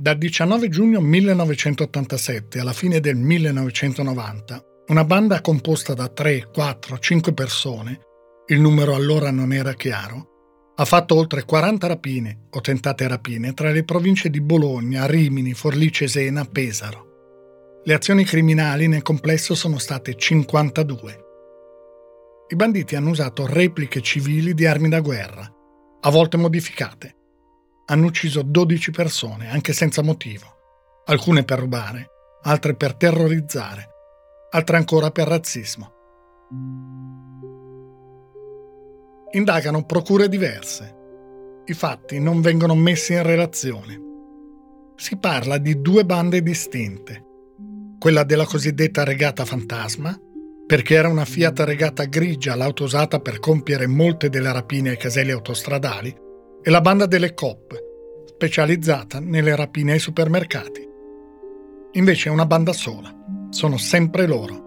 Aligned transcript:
Dal 0.00 0.16
19 0.16 0.68
giugno 0.68 1.00
1987 1.00 2.60
alla 2.60 2.72
fine 2.72 3.00
del 3.00 3.16
1990, 3.16 4.62
una 4.90 5.02
banda 5.02 5.40
composta 5.40 5.92
da 5.92 6.06
3, 6.06 6.50
4, 6.52 6.98
5 7.00 7.32
persone, 7.32 8.00
il 8.46 8.60
numero 8.60 8.94
allora 8.94 9.32
non 9.32 9.52
era 9.52 9.74
chiaro, 9.74 10.74
ha 10.76 10.84
fatto 10.84 11.16
oltre 11.16 11.42
40 11.42 11.88
rapine 11.88 12.46
o 12.50 12.60
tentate 12.60 13.08
rapine 13.08 13.54
tra 13.54 13.72
le 13.72 13.82
province 13.82 14.30
di 14.30 14.40
Bologna, 14.40 15.04
Rimini, 15.04 15.52
Forlì 15.52 15.90
Cesena, 15.90 16.44
Pesaro. 16.44 17.80
Le 17.82 17.92
azioni 17.92 18.22
criminali 18.22 18.86
nel 18.86 19.02
complesso 19.02 19.56
sono 19.56 19.78
state 19.78 20.14
52. 20.14 21.24
I 22.50 22.54
banditi 22.54 22.94
hanno 22.94 23.10
usato 23.10 23.46
repliche 23.46 24.00
civili 24.00 24.54
di 24.54 24.64
armi 24.64 24.88
da 24.88 25.00
guerra, 25.00 25.52
a 26.02 26.10
volte 26.10 26.36
modificate. 26.36 27.16
Hanno 27.90 28.06
ucciso 28.06 28.42
12 28.42 28.90
persone, 28.90 29.50
anche 29.50 29.72
senza 29.72 30.02
motivo, 30.02 30.46
alcune 31.06 31.44
per 31.44 31.58
rubare, 31.58 32.10
altre 32.42 32.74
per 32.74 32.94
terrorizzare, 32.94 33.88
altre 34.50 34.76
ancora 34.76 35.10
per 35.10 35.28
razzismo 35.28 35.92
indagano 39.30 39.84
procure 39.84 40.28
diverse. 40.28 40.94
I 41.66 41.74
fatti 41.74 42.18
non 42.18 42.40
vengono 42.40 42.74
messi 42.74 43.12
in 43.12 43.22
relazione. 43.22 44.00
Si 44.96 45.16
parla 45.18 45.58
di 45.58 45.80
due 45.80 46.04
bande 46.04 46.42
distinte. 46.42 47.24
Quella 47.98 48.24
della 48.24 48.46
cosiddetta 48.46 49.04
regata 49.04 49.44
fantasma, 49.44 50.16
perché 50.66 50.94
era 50.94 51.08
una 51.08 51.24
Fiat 51.24 51.60
regata 51.60 52.04
grigia 52.04 52.54
l'auto 52.54 52.84
usata 52.84 53.20
per 53.20 53.38
compiere 53.38 53.86
molte 53.86 54.28
delle 54.28 54.52
rapine 54.52 54.90
ai 54.90 54.96
caselli 54.96 55.30
autostradali, 55.30 56.14
e 56.62 56.70
la 56.70 56.80
banda 56.80 57.06
delle 57.06 57.34
COP, 57.34 57.76
specializzata 58.26 59.20
nelle 59.20 59.54
rapine 59.56 59.92
ai 59.92 59.98
supermercati. 59.98 60.86
Invece 61.92 62.28
è 62.28 62.32
una 62.32 62.46
banda 62.46 62.72
sola, 62.72 63.10
sono 63.50 63.76
sempre 63.76 64.26
loro. 64.26 64.66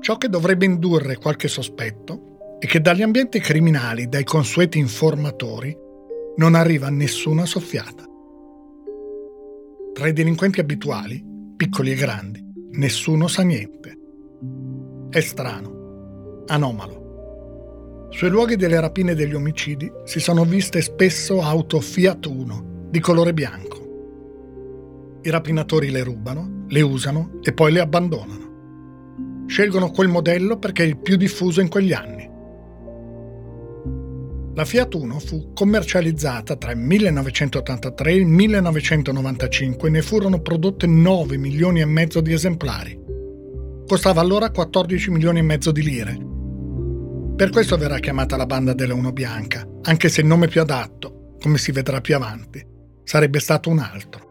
Ciò 0.00 0.16
che 0.16 0.28
dovrebbe 0.28 0.64
indurre 0.64 1.16
qualche 1.16 1.48
sospetto 1.48 2.56
è 2.58 2.66
che 2.66 2.80
dagli 2.80 3.02
ambienti 3.02 3.40
criminali, 3.40 4.08
dai 4.08 4.24
consueti 4.24 4.78
informatori, 4.78 5.76
non 6.36 6.54
arriva 6.54 6.88
nessuna 6.88 7.46
soffiata. 7.46 8.04
Tra 9.92 10.06
i 10.06 10.12
delinquenti 10.12 10.60
abituali, 10.60 11.24
piccoli 11.56 11.92
e 11.92 11.96
grandi, 11.96 12.44
nessuno 12.72 13.26
sa 13.26 13.42
niente. 13.42 13.98
È 15.10 15.20
strano, 15.20 16.44
anomalo. 16.46 16.97
Sui 18.10 18.28
luoghi 18.28 18.56
delle 18.56 18.80
rapine 18.80 19.12
e 19.12 19.14
degli 19.14 19.34
omicidi 19.34 19.90
si 20.04 20.20
sono 20.20 20.44
viste 20.44 20.80
spesso 20.80 21.42
auto 21.42 21.80
Fiat 21.80 22.26
Uno 22.26 22.86
di 22.90 23.00
colore 23.00 23.34
bianco. 23.34 23.76
I 25.22 25.30
rapinatori 25.30 25.90
le 25.90 26.02
rubano, 26.02 26.64
le 26.68 26.80
usano 26.80 27.38
e 27.42 27.52
poi 27.52 27.72
le 27.72 27.80
abbandonano. 27.80 29.44
Scelgono 29.46 29.90
quel 29.90 30.08
modello 30.08 30.58
perché 30.58 30.84
è 30.84 30.86
il 30.86 30.98
più 30.98 31.16
diffuso 31.16 31.60
in 31.60 31.68
quegli 31.68 31.92
anni 31.92 32.18
la 34.58 34.64
Fiat 34.64 34.92
Uno 34.94 35.20
fu 35.20 35.52
commercializzata 35.54 36.56
tra 36.56 36.72
il 36.72 36.78
1983 36.78 38.10
e 38.10 38.16
il 38.16 38.26
1995 38.26 39.86
e 39.86 39.90
ne 39.92 40.02
furono 40.02 40.40
prodotte 40.40 40.84
9 40.88 41.36
milioni 41.36 41.80
e 41.80 41.84
mezzo 41.84 42.20
di 42.20 42.32
esemplari. 42.32 42.98
Costava 43.86 44.20
allora 44.20 44.50
14 44.50 45.12
milioni 45.12 45.38
e 45.38 45.42
mezzo 45.42 45.70
di 45.70 45.82
lire. 45.84 46.18
Per 47.38 47.50
questo 47.50 47.76
verrà 47.76 48.00
chiamata 48.00 48.36
la 48.36 48.46
banda 48.46 48.72
della 48.72 48.94
Uno 48.94 49.12
Bianca, 49.12 49.64
anche 49.82 50.08
se 50.08 50.22
il 50.22 50.26
nome 50.26 50.48
più 50.48 50.60
adatto, 50.60 51.36
come 51.40 51.56
si 51.56 51.70
vedrà 51.70 52.00
più 52.00 52.16
avanti, 52.16 52.60
sarebbe 53.04 53.38
stato 53.38 53.70
un 53.70 53.78
altro. 53.78 54.26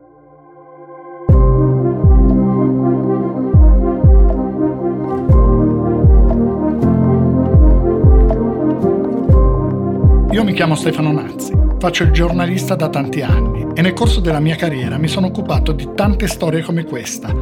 Io 10.31 10.44
mi 10.44 10.51
chiamo 10.51 10.75
Stefano 10.75 11.13
Nazzi, 11.13 11.53
faccio 11.79 12.03
il 12.03 12.12
giornalista 12.12 12.75
da 12.75 12.90
tanti 12.90 13.22
anni 13.22 13.67
e 13.73 13.81
nel 13.81 13.94
corso 13.94 14.19
della 14.19 14.41
mia 14.41 14.57
carriera 14.57 14.97
mi 14.97 15.07
sono 15.07 15.28
occupato 15.28 15.72
di 15.72 15.88
tante 15.96 16.28
storie 16.28 16.62
come 16.62 16.84
questa, 16.84 17.34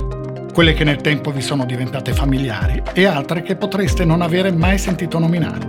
quelle 0.56 0.72
che 0.72 0.86
nel 0.86 1.02
tempo 1.02 1.32
vi 1.32 1.42
sono 1.42 1.66
diventate 1.66 2.14
familiari 2.14 2.82
e 2.94 3.06
altre 3.06 3.42
che 3.42 3.58
potreste 3.58 4.06
non 4.06 4.22
avere 4.22 4.54
mai 4.54 4.78
sentito 4.78 5.20
nominare. 5.20 5.68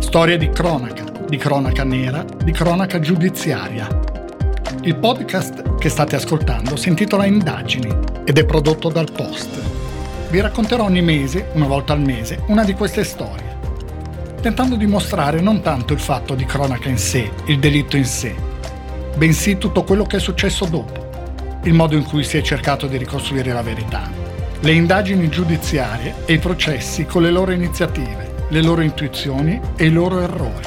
Storie 0.00 0.36
di 0.36 0.48
cronaca, 0.48 1.04
di 1.28 1.36
cronaca 1.36 1.84
nera, 1.84 2.24
di 2.42 2.50
cronaca 2.50 2.98
giudiziaria. 2.98 3.86
Il 4.82 4.96
podcast 4.96 5.76
che 5.78 5.88
state 5.88 6.16
ascoltando 6.16 6.74
si 6.74 6.88
intitola 6.88 7.26
Indagini 7.26 7.96
ed 8.24 8.36
è 8.36 8.44
prodotto 8.44 8.88
dal 8.88 9.12
Post. 9.12 9.50
Vi 10.30 10.40
racconterò 10.40 10.82
ogni 10.82 11.02
mese, 11.02 11.50
una 11.52 11.68
volta 11.68 11.92
al 11.92 12.00
mese, 12.00 12.42
una 12.48 12.64
di 12.64 12.74
queste 12.74 13.04
storie 13.04 13.52
tentando 14.40 14.74
di 14.74 14.86
mostrare 14.86 15.40
non 15.40 15.62
tanto 15.62 15.92
il 15.94 16.00
fatto 16.00 16.34
di 16.34 16.44
cronaca 16.44 16.88
in 16.90 16.98
sé, 16.98 17.30
il 17.46 17.58
delitto 17.60 17.96
in 17.96 18.04
sé, 18.04 18.34
bensì 19.16 19.56
tutto 19.56 19.84
quello 19.84 20.04
che 20.04 20.18
è 20.18 20.20
successo 20.20 20.66
dopo, 20.66 21.60
il 21.62 21.72
modo 21.72 21.96
in 21.96 22.04
cui 22.04 22.24
si 22.24 22.36
è 22.36 22.42
cercato 22.42 22.86
di 22.86 22.98
ricostruire 22.98 23.54
la 23.54 23.62
verità, 23.62 24.23
le 24.64 24.72
indagini 24.72 25.28
giudiziarie 25.28 26.14
e 26.24 26.32
i 26.32 26.38
processi 26.38 27.04
con 27.04 27.20
le 27.20 27.30
loro 27.30 27.52
iniziative, 27.52 28.46
le 28.48 28.62
loro 28.62 28.80
intuizioni 28.80 29.60
e 29.76 29.84
i 29.84 29.90
loro 29.90 30.20
errori, 30.20 30.64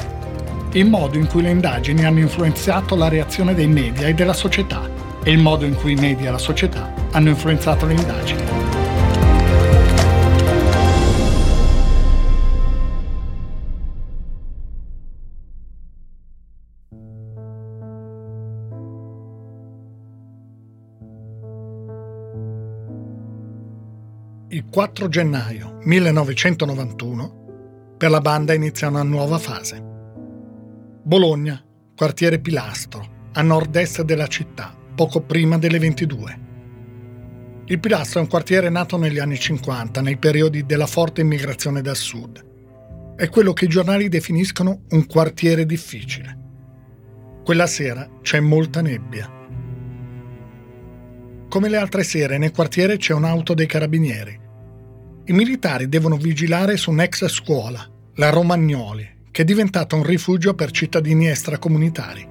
il 0.74 0.86
modo 0.86 1.18
in 1.18 1.26
cui 1.26 1.42
le 1.42 1.50
indagini 1.50 2.04
hanno 2.04 2.20
influenzato 2.20 2.94
la 2.94 3.08
reazione 3.08 3.54
dei 3.54 3.66
media 3.66 4.06
e 4.06 4.14
della 4.14 4.34
società 4.34 4.88
e 5.24 5.32
il 5.32 5.38
modo 5.38 5.64
in 5.64 5.74
cui 5.74 5.92
i 5.92 6.00
media 6.00 6.28
e 6.28 6.30
la 6.30 6.38
società 6.38 6.94
hanno 7.10 7.30
influenzato 7.30 7.86
le 7.86 7.94
indagini. 7.94 8.57
4 24.70 25.08
gennaio 25.08 25.78
1991 25.84 27.94
per 27.96 28.10
la 28.10 28.20
banda 28.20 28.52
inizia 28.52 28.88
una 28.88 29.02
nuova 29.02 29.38
fase. 29.38 29.82
Bologna, 31.02 31.64
quartiere 31.96 32.38
Pilastro, 32.38 33.30
a 33.32 33.40
nord-est 33.40 34.02
della 34.02 34.26
città, 34.26 34.76
poco 34.94 35.22
prima 35.22 35.56
delle 35.56 35.78
22. 35.78 36.40
Il 37.64 37.80
Pilastro 37.80 38.20
è 38.20 38.22
un 38.24 38.28
quartiere 38.28 38.68
nato 38.68 38.98
negli 38.98 39.18
anni 39.18 39.38
50, 39.38 40.02
nei 40.02 40.18
periodi 40.18 40.66
della 40.66 40.86
forte 40.86 41.22
immigrazione 41.22 41.80
dal 41.80 41.96
sud. 41.96 43.14
È 43.16 43.26
quello 43.30 43.54
che 43.54 43.64
i 43.64 43.68
giornali 43.68 44.10
definiscono 44.10 44.82
un 44.90 45.06
quartiere 45.06 45.64
difficile. 45.64 46.38
Quella 47.42 47.66
sera 47.66 48.06
c'è 48.20 48.38
molta 48.40 48.82
nebbia. 48.82 49.32
Come 51.48 51.68
le 51.70 51.76
altre 51.78 52.02
sere 52.02 52.36
nel 52.36 52.52
quartiere 52.52 52.98
c'è 52.98 53.14
un'auto 53.14 53.54
dei 53.54 53.66
carabinieri 53.66 54.46
i 55.28 55.32
militari 55.32 55.90
devono 55.90 56.16
vigilare 56.16 56.78
su 56.78 56.90
un'ex 56.90 57.26
scuola, 57.26 57.86
la 58.14 58.30
Romagnoli, 58.30 59.06
che 59.30 59.42
è 59.42 59.44
diventata 59.44 59.94
un 59.94 60.02
rifugio 60.02 60.54
per 60.54 60.70
cittadini 60.70 61.28
extracomunitari. 61.28 62.26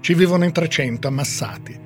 Ci 0.00 0.14
vivono 0.14 0.44
in 0.44 0.50
300 0.50 1.06
ammassati. 1.06 1.80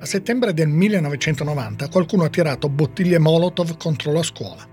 A 0.00 0.04
settembre 0.04 0.52
del 0.52 0.68
1990 0.68 1.88
qualcuno 1.88 2.24
ha 2.24 2.28
tirato 2.28 2.68
bottiglie 2.68 3.18
Molotov 3.18 3.78
contro 3.78 4.12
la 4.12 4.22
scuola. 4.22 4.68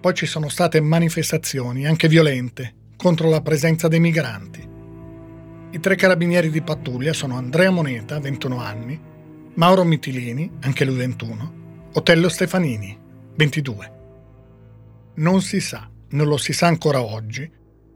Poi 0.00 0.14
ci 0.14 0.26
sono 0.26 0.48
state 0.48 0.80
manifestazioni, 0.80 1.88
anche 1.88 2.06
violente, 2.06 2.74
contro 2.96 3.28
la 3.28 3.40
presenza 3.40 3.88
dei 3.88 3.98
migranti. 3.98 4.68
I 5.72 5.80
tre 5.80 5.96
carabinieri 5.96 6.48
di 6.48 6.62
pattuglia 6.62 7.12
sono 7.12 7.36
Andrea 7.36 7.72
Moneta, 7.72 8.20
21 8.20 8.60
anni, 8.60 9.00
Mauro 9.54 9.82
Mitilini, 9.82 10.48
anche 10.60 10.84
lui 10.84 10.96
21, 10.96 11.58
Otello 11.94 12.28
Stefanini, 12.28 12.99
22. 13.36 13.92
Non 15.16 15.42
si 15.42 15.60
sa, 15.60 15.88
non 16.10 16.26
lo 16.26 16.36
si 16.36 16.52
sa 16.52 16.66
ancora 16.66 17.02
oggi, 17.02 17.50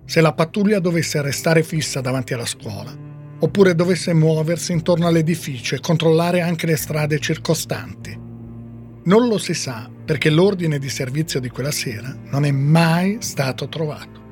se 0.05 0.21
la 0.21 0.33
pattuglia 0.33 0.79
dovesse 0.81 1.21
restare 1.23 1.63
fissa 1.63 2.01
davanti 2.01 2.35
alla 2.35 2.47
scuola 2.47 3.13
oppure 3.45 3.75
dovesse 3.75 4.15
muoversi 4.15 4.73
intorno 4.73 5.07
all'edificio 5.07 5.75
e 5.75 5.81
controllare 5.81 6.41
anche 6.41 6.67
le 6.67 6.77
strade 6.77 7.19
circostanti. 7.19 8.19
Non 9.05 9.29
lo 9.29 9.37
si 9.37 9.53
sa 9.53 9.91
perché 10.05 10.31
l'ordine 10.31 10.79
di 10.79 10.89
servizio 10.89 11.41
di 11.41 11.51
quella 11.51 11.71
sera 11.71 12.17
non 12.31 12.47
è 12.47 12.51
mai 12.51 13.19
stato 13.21 13.69
trovato. 13.69 14.23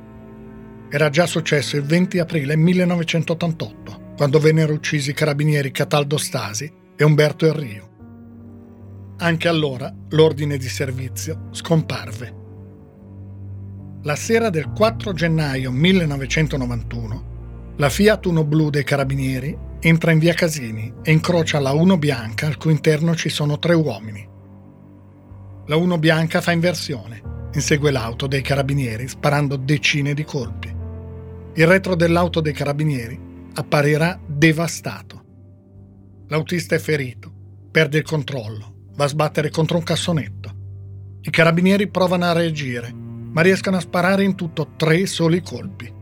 Era 0.89 1.11
già 1.11 1.27
successo 1.27 1.77
il 1.77 1.85
20 1.85 2.19
aprile 2.21 2.57
1988, 2.57 4.13
quando 4.17 4.39
vennero 4.39 4.73
uccisi 4.73 5.11
i 5.11 5.15
carabinieri 5.15 5.71
Cataldo 5.71 6.17
Stasi 6.17 6.71
e 6.97 7.05
Umberto 7.05 7.47
Enrio. 7.47 7.92
Anche 9.23 9.47
allora 9.47 9.95
l'ordine 10.09 10.57
di 10.57 10.69
servizio 10.69 11.47
scomparve. 11.53 12.35
La 14.03 14.17
sera 14.17 14.51
del 14.51 14.73
4 14.73 15.13
gennaio 15.13 15.71
1991, 15.71 17.75
la 17.77 17.89
Fiat 17.89 18.27
Uno 18.27 18.43
Blu 18.43 18.69
dei 18.69 18.83
Carabinieri 18.83 19.57
entra 19.79 20.11
in 20.11 20.19
via 20.19 20.35
Casini 20.35 20.93
e 21.05 21.13
incrocia 21.13 21.61
la 21.61 21.71
Uno 21.71 21.99
Bianca 21.99 22.49
al 22.49 22.57
cui 22.57 22.73
interno 22.73 23.15
ci 23.15 23.29
sono 23.29 23.61
tre 23.61 23.75
uomini. 23.75 24.29
La 25.67 25.77
Uno 25.77 25.99
Bianca 25.99 26.41
fa 26.41 26.51
inversione, 26.51 27.23
insegue 27.55 27.93
l'auto 27.93 28.27
dei 28.27 28.43
Carabinieri 28.43 29.07
sparando 29.07 29.55
decine 29.55 30.15
di 30.15 30.25
colpi. 30.25 30.75
Il 31.55 31.67
retro 31.69 31.95
dell'auto 31.95 32.41
dei 32.41 32.53
Carabinieri 32.53 33.21
apparirà 33.55 34.19
devastato. 34.27 35.23
L'autista 36.27 36.75
è 36.75 36.81
ferito, 36.81 37.33
perde 37.71 37.99
il 37.99 38.05
controllo, 38.05 38.72
va 38.95 39.05
a 39.05 39.09
sbattere 39.09 39.51
contro 39.51 39.77
un 39.79 39.83
cassonetto. 39.83 40.61
I 41.23 41.31
carabinieri 41.31 41.89
provano 41.89 42.25
a 42.25 42.33
reagire, 42.33 42.93
ma 42.93 43.43
riescono 43.43 43.77
a 43.77 43.81
sparare 43.81 44.25
in 44.25 44.35
tutto 44.35 44.73
tre 44.77 45.07
soli 45.07 45.41
colpi. 45.41 45.93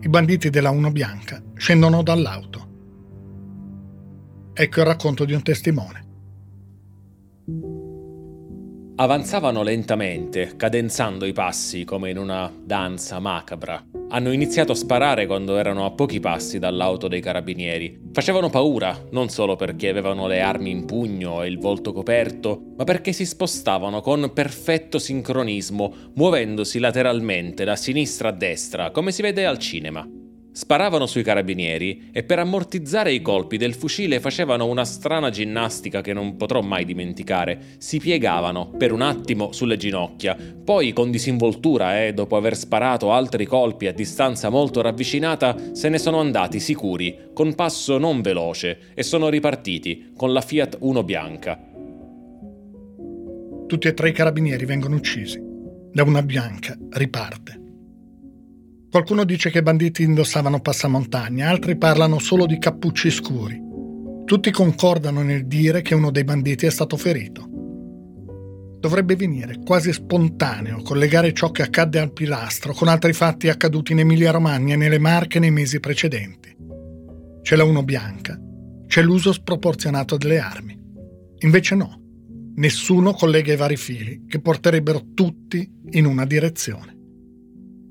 I 0.00 0.08
banditi 0.08 0.50
della 0.50 0.70
Uno 0.70 0.90
Bianca 0.90 1.42
scendono 1.54 2.02
dall'auto. 2.02 2.66
Ecco 4.52 4.80
il 4.80 4.86
racconto 4.86 5.24
di 5.24 5.32
un 5.32 5.42
testimone. 5.42 6.07
Avanzavano 9.00 9.62
lentamente, 9.62 10.54
cadenzando 10.56 11.24
i 11.24 11.32
passi 11.32 11.84
come 11.84 12.10
in 12.10 12.18
una 12.18 12.52
danza 12.52 13.20
macabra. 13.20 13.80
Hanno 14.08 14.32
iniziato 14.32 14.72
a 14.72 14.74
sparare 14.74 15.28
quando 15.28 15.56
erano 15.56 15.84
a 15.84 15.92
pochi 15.92 16.18
passi 16.18 16.58
dall'auto 16.58 17.06
dei 17.06 17.20
carabinieri. 17.20 17.96
Facevano 18.12 18.50
paura, 18.50 19.06
non 19.12 19.28
solo 19.28 19.54
perché 19.54 19.88
avevano 19.88 20.26
le 20.26 20.40
armi 20.40 20.70
in 20.70 20.84
pugno 20.84 21.44
e 21.44 21.46
il 21.46 21.60
volto 21.60 21.92
coperto, 21.92 22.72
ma 22.76 22.82
perché 22.82 23.12
si 23.12 23.24
spostavano 23.24 24.00
con 24.00 24.32
perfetto 24.34 24.98
sincronismo, 24.98 25.94
muovendosi 26.14 26.80
lateralmente 26.80 27.62
da 27.62 27.76
sinistra 27.76 28.30
a 28.30 28.32
destra, 28.32 28.90
come 28.90 29.12
si 29.12 29.22
vede 29.22 29.46
al 29.46 29.58
cinema. 29.58 30.17
Sparavano 30.58 31.06
sui 31.06 31.22
carabinieri 31.22 32.08
e 32.10 32.24
per 32.24 32.40
ammortizzare 32.40 33.12
i 33.12 33.22
colpi 33.22 33.58
del 33.58 33.74
fucile 33.74 34.18
facevano 34.18 34.66
una 34.66 34.84
strana 34.84 35.30
ginnastica 35.30 36.00
che 36.00 36.12
non 36.12 36.36
potrò 36.36 36.62
mai 36.62 36.84
dimenticare. 36.84 37.76
Si 37.78 38.00
piegavano 38.00 38.66
per 38.76 38.90
un 38.90 39.02
attimo 39.02 39.52
sulle 39.52 39.76
ginocchia, 39.76 40.36
poi 40.64 40.92
con 40.92 41.12
disinvoltura 41.12 42.04
e 42.04 42.12
dopo 42.12 42.34
aver 42.34 42.56
sparato 42.56 43.12
altri 43.12 43.46
colpi 43.46 43.86
a 43.86 43.92
distanza 43.92 44.48
molto 44.48 44.80
ravvicinata 44.80 45.56
se 45.74 45.88
ne 45.88 45.98
sono 45.98 46.18
andati 46.18 46.58
sicuri, 46.58 47.30
con 47.32 47.54
passo 47.54 47.96
non 47.96 48.20
veloce, 48.20 48.80
e 48.94 49.04
sono 49.04 49.28
ripartiti 49.28 50.10
con 50.16 50.32
la 50.32 50.40
Fiat 50.40 50.78
Uno 50.80 51.04
bianca. 51.04 51.56
Tutti 53.68 53.86
e 53.86 53.94
tre 53.94 54.08
i 54.08 54.12
carabinieri 54.12 54.64
vengono 54.64 54.96
uccisi. 54.96 55.40
Da 55.92 56.02
una 56.02 56.24
bianca 56.24 56.76
riparte. 56.94 57.66
Qualcuno 58.90 59.24
dice 59.24 59.50
che 59.50 59.58
i 59.58 59.62
banditi 59.62 60.02
indossavano 60.02 60.60
passamontagna, 60.60 61.50
altri 61.50 61.76
parlano 61.76 62.18
solo 62.18 62.46
di 62.46 62.58
cappucci 62.58 63.10
scuri. 63.10 63.60
Tutti 64.24 64.50
concordano 64.50 65.22
nel 65.22 65.46
dire 65.46 65.82
che 65.82 65.94
uno 65.94 66.10
dei 66.10 66.24
banditi 66.24 66.64
è 66.64 66.70
stato 66.70 66.96
ferito. 66.96 67.46
Dovrebbe 68.80 69.14
venire 69.14 69.58
quasi 69.62 69.92
spontaneo 69.92 70.80
collegare 70.80 71.34
ciò 71.34 71.50
che 71.50 71.62
accadde 71.62 71.98
al 71.98 72.14
pilastro 72.14 72.72
con 72.72 72.88
altri 72.88 73.12
fatti 73.12 73.50
accaduti 73.50 73.92
in 73.92 73.98
Emilia-Romagna 73.98 74.72
e 74.72 74.78
nelle 74.78 74.98
Marche 74.98 75.38
nei 75.38 75.50
mesi 75.50 75.80
precedenti. 75.80 76.56
C'è 77.42 77.56
la 77.56 77.64
uno 77.64 77.82
bianca, 77.82 78.40
c'è 78.86 79.02
l'uso 79.02 79.32
sproporzionato 79.32 80.16
delle 80.16 80.38
armi. 80.38 80.78
Invece 81.40 81.74
no, 81.74 82.00
nessuno 82.54 83.12
collega 83.12 83.52
i 83.52 83.56
vari 83.56 83.76
fili 83.76 84.24
che 84.26 84.40
porterebbero 84.40 85.08
tutti 85.12 85.70
in 85.90 86.06
una 86.06 86.24
direzione 86.24 86.96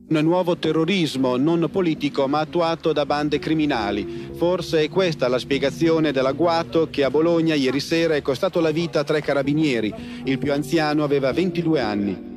un 0.10 0.24
nuovo 0.24 0.58
terrorismo 0.58 1.36
non 1.36 1.68
politico 1.70 2.28
ma 2.28 2.40
attuato 2.40 2.94
da 2.94 3.06
bande 3.06 3.40
criminali. 3.40 4.30
Forse 4.34 4.84
è 4.84 4.90
questa 4.90 5.28
la 5.28 5.38
spiegazione 5.38 6.14
dell'agguato 6.14 6.90
che 6.90 7.04
a 7.04 7.10
Bologna 7.10 7.56
ieri 7.56 7.82
sera 7.82 8.16
è 8.16 8.22
costato 8.22 8.62
la 8.62 8.72
vita 8.72 9.02
a 9.02 9.04
tre 9.04 9.22
carabinieri. 9.22 9.94
Il 10.24 10.38
più 10.38 10.54
anziano 10.54 11.04
aveva 11.04 11.34
22 11.34 11.82
anni. 11.82 12.36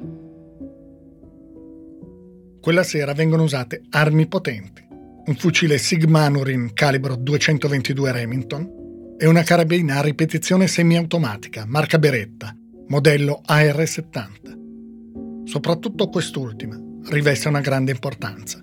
Quella 2.60 2.82
sera 2.82 3.14
vengono 3.14 3.44
usate 3.44 3.82
armi 3.90 4.26
potenti. 4.26 4.88
Un 5.26 5.36
fucile 5.36 5.78
Sigmanurin 5.78 6.72
calibro 6.72 7.14
222 7.14 8.12
Remington 8.12 8.78
e 9.16 9.26
una 9.26 9.42
carabina 9.42 9.98
a 9.98 10.02
ripetizione 10.02 10.66
semiautomatica 10.66 11.64
marca 11.66 11.98
Beretta, 11.98 12.52
modello 12.88 13.42
AR-70. 13.44 15.44
Soprattutto 15.44 16.08
quest'ultima, 16.08 16.89
riveste 17.10 17.48
una 17.48 17.60
grande 17.60 17.90
importanza. 17.90 18.62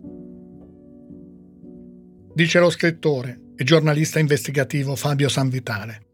Dice 2.34 2.60
lo 2.60 2.70
scrittore 2.70 3.54
e 3.56 3.64
giornalista 3.64 4.20
investigativo 4.20 4.96
Fabio 4.96 5.28
Sanvitale. 5.28 6.06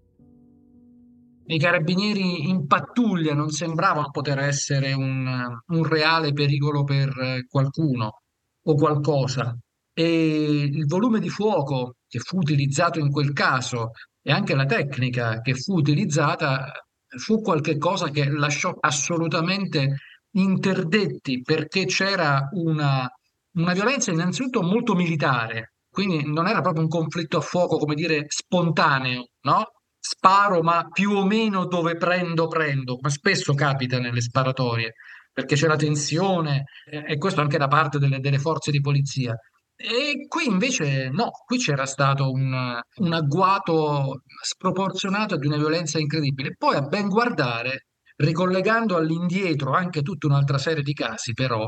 I 1.46 1.60
carabinieri 1.60 2.50
in 2.50 2.66
pattuglia 2.66 3.34
non 3.34 3.50
sembravano 3.50 4.10
poter 4.10 4.40
essere 4.40 4.94
un, 4.94 5.28
un 5.68 5.84
reale 5.84 6.32
pericolo 6.32 6.84
per 6.84 7.46
qualcuno 7.50 8.22
o 8.66 8.76
qualcosa 8.76 9.56
e 9.94 10.62
il 10.64 10.86
volume 10.86 11.20
di 11.20 11.30
fuoco 11.30 11.98
che 12.08 12.20
fu 12.20 12.38
utilizzato 12.38 12.98
in 13.00 13.12
quel 13.12 13.34
caso 13.34 13.92
e 14.22 14.32
anche 14.32 14.56
la 14.56 14.66
tecnica 14.66 15.42
che 15.42 15.54
fu 15.54 15.76
utilizzata 15.76 16.72
fu 17.18 17.42
qualcosa 17.42 18.10
che 18.10 18.28
lasciò 18.30 18.76
assolutamente 18.80 19.98
interdetti 20.34 21.42
perché 21.42 21.86
c'era 21.86 22.50
una, 22.54 23.10
una 23.56 23.74
violenza 23.74 24.12
innanzitutto 24.12 24.62
molto 24.62 24.94
militare, 24.94 25.74
quindi 25.90 26.24
non 26.26 26.48
era 26.48 26.62
proprio 26.62 26.84
un 26.84 26.90
conflitto 26.90 27.38
a 27.38 27.42
fuoco, 27.42 27.78
come 27.78 27.96
dire, 27.96 28.26
spontaneo, 28.28 29.28
no? 29.42 29.66
Sparo, 30.00 30.62
ma 30.62 30.88
più 30.92 31.12
o 31.12 31.26
meno 31.26 31.66
dove 31.66 31.96
prendo, 31.96 32.48
prendo, 32.48 32.96
come 32.96 33.10
spesso 33.10 33.54
capita 33.54 34.00
nelle 34.00 34.22
sparatorie, 34.22 34.94
perché 35.32 35.56
c'è 35.56 35.68
la 35.68 35.76
tensione, 35.76 36.66
e 36.86 37.18
questo 37.18 37.42
anche 37.42 37.58
da 37.58 37.68
parte 37.68 38.00
delle, 38.00 38.20
delle 38.20 38.40
forze 38.40 38.72
di 38.72 38.82
polizia. 38.82 39.36
E 39.76 40.28
qui 40.28 40.48
invece 40.48 41.10
no, 41.10 41.30
qui 41.46 41.58
c'era 41.58 41.86
stato 41.86 42.30
un, 42.32 42.80
un 42.96 43.14
agguato 43.14 44.22
sproporzionato 44.42 45.38
di 45.38 45.48
una 45.48 45.58
violenza 45.58 46.00
incredibile. 46.00 46.56
Poi 46.58 46.76
a 46.76 46.82
ben 46.82 47.08
guardare 47.08 47.88
ricollegando 48.24 48.96
all'indietro 48.96 49.74
anche 49.74 50.02
tutta 50.02 50.28
un'altra 50.28 50.58
serie 50.58 50.84
di 50.84 50.94
casi, 50.94 51.34
però 51.34 51.68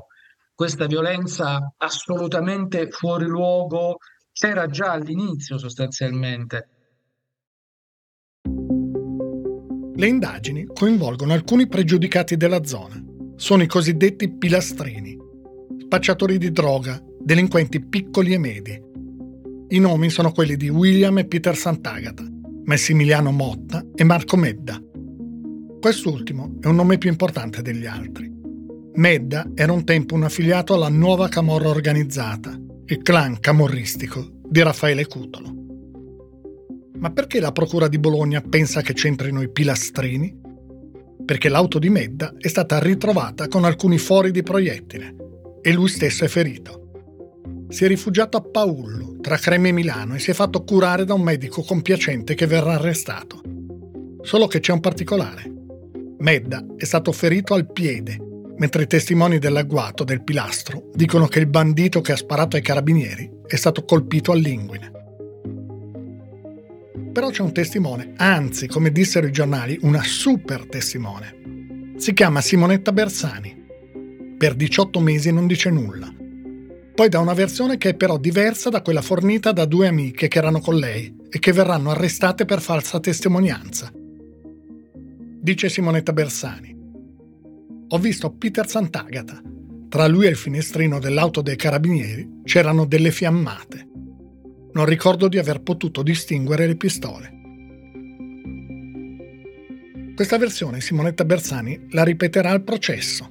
questa 0.54 0.86
violenza 0.86 1.74
assolutamente 1.78 2.90
fuori 2.90 3.26
luogo 3.26 3.98
c'era 4.32 4.68
già 4.68 4.92
all'inizio 4.92 5.58
sostanzialmente. 5.58 6.70
Le 9.98 10.08
indagini 10.08 10.66
coinvolgono 10.66 11.34
alcuni 11.34 11.68
pregiudicati 11.68 12.36
della 12.36 12.64
zona. 12.64 13.02
Sono 13.36 13.64
i 13.64 13.68
cosiddetti 13.68 14.34
pilastrini, 14.34 15.18
spacciatori 15.86 16.38
di 16.38 16.52
droga, 16.52 17.02
delinquenti 17.20 17.86
piccoli 17.86 18.34
e 18.34 18.38
medi. 18.38 18.82
I 19.70 19.80
nomi 19.80 20.10
sono 20.10 20.32
quelli 20.32 20.56
di 20.56 20.70
William 20.70 21.18
e 21.18 21.26
Peter 21.26 21.56
Sant'Agata, 21.56 22.24
Massimiliano 22.66 23.32
Motta 23.32 23.84
e 23.94 24.04
Marco 24.04 24.38
Medda, 24.38 24.80
Quest'ultimo 25.86 26.56
è 26.62 26.66
un 26.66 26.74
nome 26.74 26.98
più 26.98 27.12
importante 27.12 27.62
degli 27.62 27.86
altri. 27.86 28.28
Medda 28.96 29.52
era 29.54 29.72
un 29.72 29.84
tempo 29.84 30.16
un 30.16 30.24
affiliato 30.24 30.74
alla 30.74 30.90
nuova 30.90 31.30
camorra 31.30 31.70
organizzata, 31.70 32.60
il 32.86 33.04
clan 33.04 33.40
camorristico 33.40 34.28
di 34.50 34.64
Raffaele 34.64 35.06
Cutolo. 35.06 35.54
Ma 36.98 37.12
perché 37.12 37.40
la 37.40 37.52
Procura 37.52 37.88
di 37.88 38.00
Bologna 38.00 38.42
pensa 38.42 38.82
che 38.82 38.94
c'entrino 38.94 39.44
i 39.44 39.52
pilastrini? 39.52 40.36
Perché 41.24 41.50
l'auto 41.50 41.78
di 41.78 41.90
Medda 41.90 42.34
è 42.36 42.48
stata 42.48 42.80
ritrovata 42.80 43.48
con 43.48 43.64
alcuni 43.64 44.00
fori 44.00 44.32
di 44.32 44.42
proiettile 44.42 45.16
e 45.62 45.72
lui 45.72 45.90
stesso 45.90 46.26
è 46.26 46.28
ferito. 46.28 47.68
Si 47.70 47.86
è 47.86 47.88
rifugiato 47.88 48.38
a 48.38 48.42
Paullo, 48.42 49.18
tra 49.22 49.38
Creme 49.38 49.70
e 49.70 49.72
Milano, 49.74 50.16
e 50.16 50.20
si 50.20 50.32
è 50.32 50.34
fatto 50.34 50.64
curare 50.64 51.06
da 51.06 51.14
un 51.14 51.22
medico 51.22 51.62
compiacente 51.62 52.34
che 52.34 52.48
verrà 52.48 52.74
arrestato. 52.74 53.40
Solo 54.24 54.48
che 54.48 54.60
c'è 54.60 54.72
un 54.72 54.80
particolare. 54.80 55.54
Medda 56.18 56.66
è 56.78 56.86
stato 56.86 57.12
ferito 57.12 57.54
al 57.54 57.72
piede, 57.72 58.18
mentre 58.58 58.84
i 58.84 58.88
testimoni 58.88 59.38
dell'agguato 59.38 60.04
del 60.04 60.24
pilastro 60.24 60.90
dicono 60.94 61.28
che 61.28 61.40
il 61.40 61.48
bandito 61.48 62.00
che 62.02 62.14
ha 62.14 62.18
sparato 62.18 62.56
ai 62.56 62.62
carabinieri 62.62 63.30
è 63.46 63.56
stato 63.56 63.84
colpito 63.84 64.32
all'inguine. 64.32 64.92
Però 67.12 67.30
c'è 67.30 67.42
un 67.42 67.54
testimone, 67.54 68.14
anzi, 68.18 68.68
come 68.68 68.92
dissero 68.92 69.28
i 69.28 69.32
giornali, 69.32 69.78
una 69.82 70.04
super 70.04 70.66
testimone. 70.68 71.94
Si 71.98 72.14
chiama 72.14 72.42
Simonetta 72.42 72.92
Bersani. 72.92 73.64
Per 74.38 74.54
18 74.54 75.00
mesi 75.00 75.32
non 75.32 75.48
dice 75.48 75.70
nulla. 75.70 76.14
Poi 76.94 77.10
dà 77.10 77.20
una 77.20 77.34
versione 77.34 77.78
che 77.78 77.90
è 77.90 77.96
però 77.96 78.18
diversa 78.18 78.70
da 78.70 78.82
quella 78.82 79.02
fornita 79.02 79.52
da 79.52 79.66
due 79.66 79.88
amiche 79.88 80.28
che 80.28 80.38
erano 80.38 80.60
con 80.60 80.76
lei 80.76 81.14
e 81.30 81.40
che 81.40 81.52
verranno 81.52 81.92
arrestate 81.92 82.46
per 82.46 82.62
falsa 82.62 83.00
testimonianza. 83.00 83.92
Dice 85.46 85.70
Simonetta 85.70 86.12
Bersani. 86.12 86.76
Ho 87.90 88.00
visto 88.00 88.32
Peter 88.32 88.68
Sant'Agata. 88.68 89.40
Tra 89.90 90.08
lui 90.08 90.26
e 90.26 90.30
il 90.30 90.36
finestrino 90.36 90.98
dell'auto 90.98 91.44
dei 91.44 91.56
carabinieri 91.56 92.42
c'erano 92.44 92.86
delle 92.86 93.12
fiammate 93.12 93.90
non 94.74 94.86
ricordo 94.86 95.28
di 95.28 95.38
aver 95.38 95.62
potuto 95.62 96.02
distinguere 96.02 96.66
le 96.66 96.76
pistole. 96.76 97.34
Questa 100.16 100.40
versione 100.40 100.82
Simonetta 100.82 101.26
Bersani 101.26 101.90
la 101.92 102.04
ripeterà 102.04 102.50
al 102.50 102.64
processo. 102.64 103.30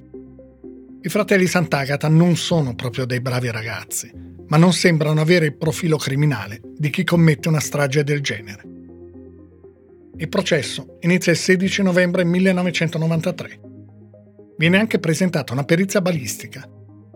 I 1.02 1.09
fratelli 1.09 1.47
Sant'Agata 1.47 2.06
non 2.06 2.37
sono 2.37 2.76
proprio 2.76 3.06
dei 3.06 3.21
bravi 3.21 3.50
ragazzi, 3.50 4.09
ma 4.47 4.56
non 4.56 4.73
sembrano 4.73 5.21
avere 5.21 5.47
il 5.47 5.56
profilo 5.56 5.97
criminale 5.97 6.61
di 6.76 6.90
chi 6.90 7.02
commette 7.02 7.49
una 7.49 7.61
strage 7.61 8.04
del 8.04 8.21
genere. 8.21 8.74
Il 10.16 10.28
processo 10.28 10.99
inizia 11.00 11.33
il 11.33 11.38
16 11.38 11.83
novembre 11.83 12.25
1993. 12.25 13.61
Viene 14.56 14.78
anche 14.78 15.00
presentata 15.00 15.52
una 15.52 15.64
perizia 15.64 16.00
balistica. 16.00 16.68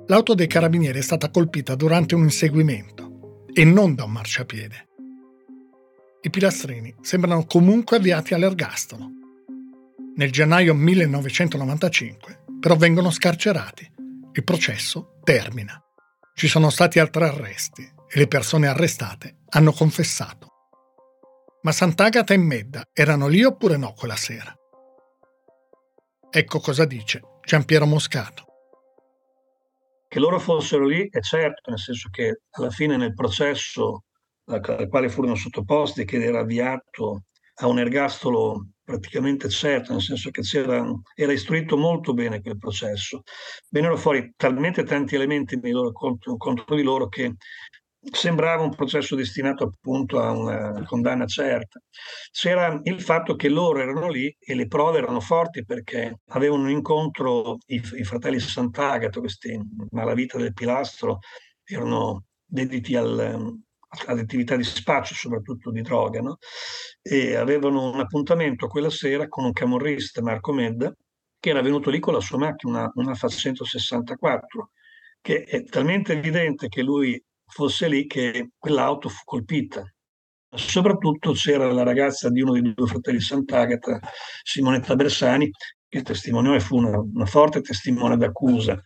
L'auto 0.07 0.35
dei 0.35 0.49
carabinieri 0.49 0.99
è 0.99 1.02
stata 1.02 1.31
colpita 1.31 1.76
durante 1.76 2.17
un 2.17 2.25
inseguimento 2.25 3.45
e 3.52 3.64
non 3.64 3.95
da 3.95 4.02
un 4.02 4.11
marciapiede. 4.11 4.88
I 6.23 6.31
pilastrini 6.31 6.97
sembrano 7.00 7.45
comunque 7.45 7.99
avviati 7.99 8.35
all'ergastolo. 8.35 9.09
Nel 10.17 10.33
gennaio 10.33 10.75
1995 10.75 12.47
però 12.59 12.75
vengono 12.75 13.11
scarcerati. 13.11 13.88
Il 14.33 14.43
processo 14.43 15.21
termina. 15.23 15.81
Ci 16.35 16.49
sono 16.49 16.71
stati 16.71 16.99
altri 16.99 17.23
arresti 17.23 17.83
e 17.83 18.19
le 18.19 18.26
persone 18.26 18.67
arrestate 18.67 19.37
hanno 19.50 19.73
confessato. 19.73 20.38
Ma 21.69 21.75
Sant'Agata 21.75 22.33
e 22.33 22.39
Medda 22.39 22.89
erano 22.95 23.29
lì 23.29 23.45
oppure 23.45 23.77
no 23.77 23.93
quella 23.93 24.17
sera? 24.17 24.57
Ecco 26.31 26.61
cosa 26.61 26.87
dice 26.87 27.21
Giampiero 27.45 27.85
Moscato. 27.85 28.45
Che 30.09 30.19
loro 30.19 30.39
fossero 30.39 30.87
lì 30.87 31.07
è 31.11 31.21
certo, 31.21 31.69
nel 31.69 31.79
senso 31.79 32.09
che 32.11 32.41
alla 32.53 32.71
fine 32.71 32.97
nel 32.97 33.13
processo 33.13 34.05
al 34.47 34.87
quale 34.89 35.11
furono 35.11 35.35
sottoposti, 35.35 36.07
che 36.07 36.25
era 36.25 36.41
avviato 36.41 37.25
a 37.57 37.67
un 37.67 37.79
ergastolo 37.79 38.69
praticamente 38.83 39.51
certo, 39.51 39.93
nel 39.93 40.01
senso 40.01 40.31
che 40.31 40.41
era 41.15 41.33
istruito 41.33 41.77
molto 41.77 42.15
bene 42.15 42.41
quel 42.41 42.57
processo. 42.57 43.25
Vennero 43.69 43.99
fuori 43.99 44.33
talmente 44.39 44.85
tanti 44.85 45.17
elementi 45.17 45.61
loro, 45.71 45.93
contro, 45.93 46.39
contro 46.39 46.75
di 46.75 46.83
loro 46.83 47.09
che 47.09 47.35
sembrava 48.11 48.62
un 48.62 48.75
processo 48.75 49.15
destinato 49.15 49.65
appunto 49.65 50.21
a 50.21 50.31
una 50.31 50.85
condanna 50.85 51.27
certa. 51.27 51.81
C'era 52.31 52.79
il 52.85 53.00
fatto 53.00 53.37
che 53.37 53.49
loro 53.49 53.81
erano 53.81 54.09
lì 54.09 54.35
e 54.38 54.55
le 54.55 54.67
prove 54.67 54.99
erano 54.99 55.21
forti 55.21 55.65
perché 55.65 56.21
avevano 56.29 56.62
un 56.62 56.71
incontro 56.71 57.59
i, 57.67 57.83
i 57.97 58.05
fratelli 58.05 58.38
Sant'Agato, 58.38 59.21
questi 59.21 59.59
malavita 59.91 60.38
del 60.38 60.53
pilastro, 60.53 61.19
erano 61.65 62.25
dediti 62.45 62.97
al, 62.97 63.59
alle 64.07 64.21
attività 64.21 64.57
di 64.57 64.65
spaccio, 64.65 65.15
soprattutto 65.15 65.71
di 65.71 65.83
droga, 65.83 66.21
no? 66.21 66.38
e 67.03 67.37
avevano 67.37 67.91
un 67.91 68.00
appuntamento 68.00 68.67
quella 68.67 68.91
sera 68.91 69.29
con 69.29 69.45
un 69.45 69.53
camorrista, 69.53 70.23
Marco 70.23 70.53
Medda, 70.53 70.93
che 71.41 71.50
era 71.50 71.62
venuto 71.62 71.91
lì 71.91 71.99
con 71.99 72.15
la 72.15 72.21
sua 72.21 72.38
macchina, 72.38 72.79
una, 72.79 72.91
una 72.95 73.15
FA 73.15 73.29
164, 73.29 74.71
che 75.21 75.43
è 75.45 75.65
talmente 75.65 76.12
evidente 76.12 76.69
che 76.69 76.83
lui 76.83 77.21
fosse 77.49 77.88
lì 77.88 78.07
che 78.07 78.50
quell'auto 78.57 79.09
fu 79.09 79.23
colpita. 79.25 79.83
Soprattutto 80.50 81.33
c'era 81.33 81.71
la 81.73 81.83
ragazza 81.83 82.31
di 82.31 82.40
uno 82.40 82.52
dei 82.52 82.73
due 82.75 82.87
fratelli 82.87 83.21
Sant'Agata, 83.21 84.00
Simonetta 84.43 84.95
Bersani, 84.95 85.50
che 85.88 86.02
testimoniò 86.02 86.55
e 86.55 86.61
fu 86.61 86.76
una, 86.76 86.99
una 86.99 87.26
forte 87.26 87.61
testimone 87.61 88.17
d'accusa. 88.17 88.81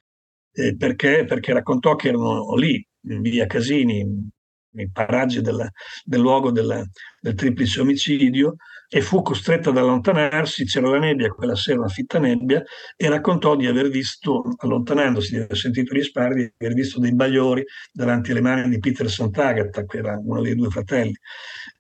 Eh, 0.54 0.76
perché? 0.76 1.24
perché 1.24 1.52
raccontò 1.52 1.94
che 1.94 2.08
erano 2.08 2.54
lì, 2.56 2.84
in 3.08 3.20
via 3.20 3.46
Casini, 3.46 4.30
nei 4.74 4.90
paraggi 4.90 5.40
del, 5.40 5.68
del 6.04 6.20
luogo 6.20 6.50
del, 6.50 6.84
del 7.20 7.34
triplice 7.34 7.80
omicidio, 7.80 8.56
e 8.94 9.00
fu 9.00 9.22
costretta 9.22 9.70
ad 9.70 9.78
allontanarsi, 9.78 10.66
c'era 10.66 10.90
la 10.90 10.98
nebbia, 10.98 11.30
quella 11.30 11.54
sera 11.54 11.78
una 11.78 11.88
fitta 11.88 12.18
nebbia, 12.18 12.62
e 12.94 13.08
raccontò 13.08 13.56
di 13.56 13.66
aver 13.66 13.88
visto, 13.88 14.42
allontanandosi, 14.58 15.30
di 15.30 15.40
aver 15.40 15.56
sentito 15.56 15.94
gli 15.94 16.02
spari, 16.02 16.34
di 16.34 16.52
aver 16.58 16.74
visto 16.74 17.00
dei 17.00 17.14
bagliori 17.14 17.64
davanti 17.90 18.32
alle 18.32 18.42
mani 18.42 18.68
di 18.68 18.78
Peter 18.78 19.08
Sant'Agata, 19.08 19.86
che 19.86 19.96
era 19.96 20.20
uno 20.22 20.42
dei 20.42 20.54
due 20.54 20.68
fratelli. 20.68 21.14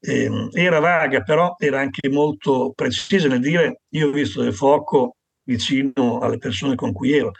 E, 0.00 0.22
ehm, 0.22 0.48
era 0.52 0.78
vaga, 0.78 1.20
però 1.20 1.54
era 1.58 1.80
anche 1.80 2.08
molto 2.08 2.72
precisa 2.74 3.28
nel 3.28 3.40
dire 3.40 3.82
io 3.90 4.08
ho 4.08 4.10
visto 4.12 4.40
del 4.42 4.54
fuoco 4.54 5.16
vicino 5.44 6.18
alle 6.20 6.38
persone 6.38 6.76
con 6.76 6.92
cui 6.92 7.12
ero. 7.12 7.32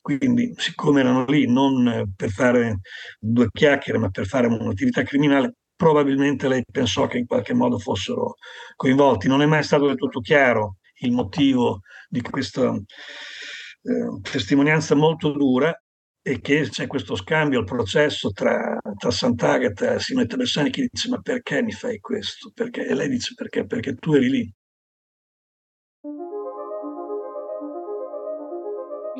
Quindi, 0.00 0.54
siccome 0.56 1.00
erano 1.00 1.26
lì 1.26 1.46
non 1.52 2.14
per 2.16 2.30
fare 2.30 2.78
due 3.18 3.48
chiacchiere, 3.52 3.98
ma 3.98 4.08
per 4.08 4.26
fare 4.26 4.46
un'attività 4.46 5.02
criminale, 5.02 5.56
probabilmente 5.78 6.48
lei 6.48 6.64
pensò 6.70 7.06
che 7.06 7.18
in 7.18 7.26
qualche 7.26 7.54
modo 7.54 7.78
fossero 7.78 8.34
coinvolti. 8.74 9.28
Non 9.28 9.42
è 9.42 9.46
mai 9.46 9.62
stato 9.62 9.86
del 9.86 9.96
tutto 9.96 10.20
chiaro 10.20 10.78
il 11.00 11.12
motivo 11.12 11.82
di 12.08 12.20
questa 12.20 12.74
eh, 12.74 14.20
testimonianza 14.20 14.96
molto 14.96 15.30
dura 15.30 15.72
e 16.20 16.40
che 16.40 16.68
c'è 16.68 16.88
questo 16.88 17.14
scambio, 17.14 17.60
il 17.60 17.64
processo 17.64 18.30
tra, 18.30 18.76
tra 18.96 19.10
Sant'Agata 19.10 19.94
e 19.94 20.00
Simonetta 20.00 20.36
Bersani 20.36 20.70
che 20.70 20.88
dice 20.90 21.08
ma 21.08 21.20
perché 21.20 21.62
mi 21.62 21.70
fai 21.70 22.00
questo? 22.00 22.50
Perché? 22.52 22.84
E 22.84 22.94
lei 22.94 23.08
dice 23.08 23.34
perché? 23.34 23.64
Perché 23.64 23.94
tu 23.94 24.14
eri 24.14 24.28
lì. 24.28 24.52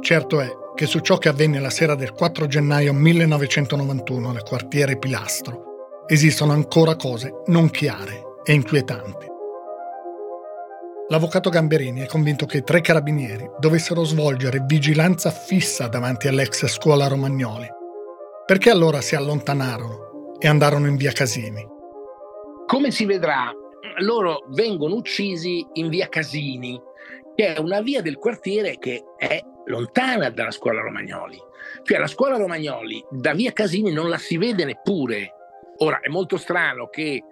Certo 0.00 0.41
è 0.41 0.49
che 0.75 0.87
su 0.87 0.99
ciò 0.99 1.19
che 1.19 1.29
avvenne 1.29 1.61
la 1.61 1.71
sera 1.71 1.95
del 1.95 2.12
4 2.12 2.47
gennaio 2.47 2.93
1991 2.93 4.33
nel 4.33 4.43
quartiere 4.43 4.99
Pilastro 4.99 5.67
esistono 6.09 6.53
ancora 6.53 6.97
cose 6.97 7.43
non 7.47 7.69
chiare 7.71 8.23
e 8.43 8.55
inquietanti. 8.55 9.27
L'avvocato 11.11 11.50
Gamberini 11.50 12.00
è 12.00 12.07
convinto 12.07 12.47
che 12.47 12.59
i 12.59 12.65
tre 12.65 12.81
carabinieri 12.81 13.49
dovessero 13.59 14.05
svolgere 14.05 14.65
vigilanza 14.67 15.31
fissa 15.31 15.87
davanti 15.87 16.29
all'ex 16.29 16.67
scuola 16.67 17.09
Romagnoli. 17.09 17.67
Perché 18.47 18.71
allora 18.71 19.00
si 19.00 19.15
allontanarono 19.15 20.37
e 20.38 20.49
andarono 20.49 20.87
in 20.87 20.97
via 20.97 21.12
Casini? 21.12 21.67
Come 22.67 22.91
si 22.91 23.05
vedrà, 23.05 23.50
loro 24.00 24.45
vengono 24.50 24.95
uccisi 24.95 25.67
in 25.75 25.88
via 25.88 26.09
Casini, 26.09 26.81
che 27.35 27.55
è 27.55 27.59
una 27.59 27.81
via 27.81 28.00
del 28.03 28.17
quartiere 28.17 28.79
che 28.79 29.03
è 29.17 29.41
lontana 29.67 30.31
dalla 30.31 30.50
scuola 30.50 30.81
Romagnoli. 30.81 31.38
Cioè 31.83 31.99
la 31.99 32.07
scuola 32.07 32.37
Romagnoli 32.37 33.03
da 33.11 33.35
via 33.35 33.53
Casini 33.53 33.93
non 33.93 34.09
la 34.09 34.19
si 34.19 34.37
vede 34.38 34.65
neppure 34.65 35.33
Ora, 35.78 36.00
è 36.00 36.08
molto 36.08 36.37
strano 36.37 36.88
che 36.88 37.23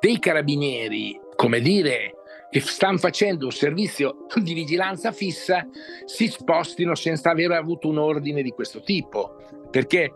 dei 0.00 0.18
carabinieri, 0.18 1.20
come 1.36 1.60
dire, 1.60 2.16
che 2.50 2.60
stanno 2.60 2.98
facendo 2.98 3.46
un 3.46 3.52
servizio 3.52 4.26
di 4.42 4.54
vigilanza 4.54 5.12
fissa, 5.12 5.66
si 6.04 6.26
spostino 6.26 6.94
senza 6.94 7.30
aver 7.30 7.52
avuto 7.52 7.88
un 7.88 7.98
ordine 7.98 8.42
di 8.42 8.50
questo 8.50 8.82
tipo. 8.82 9.36
Perché 9.70 10.12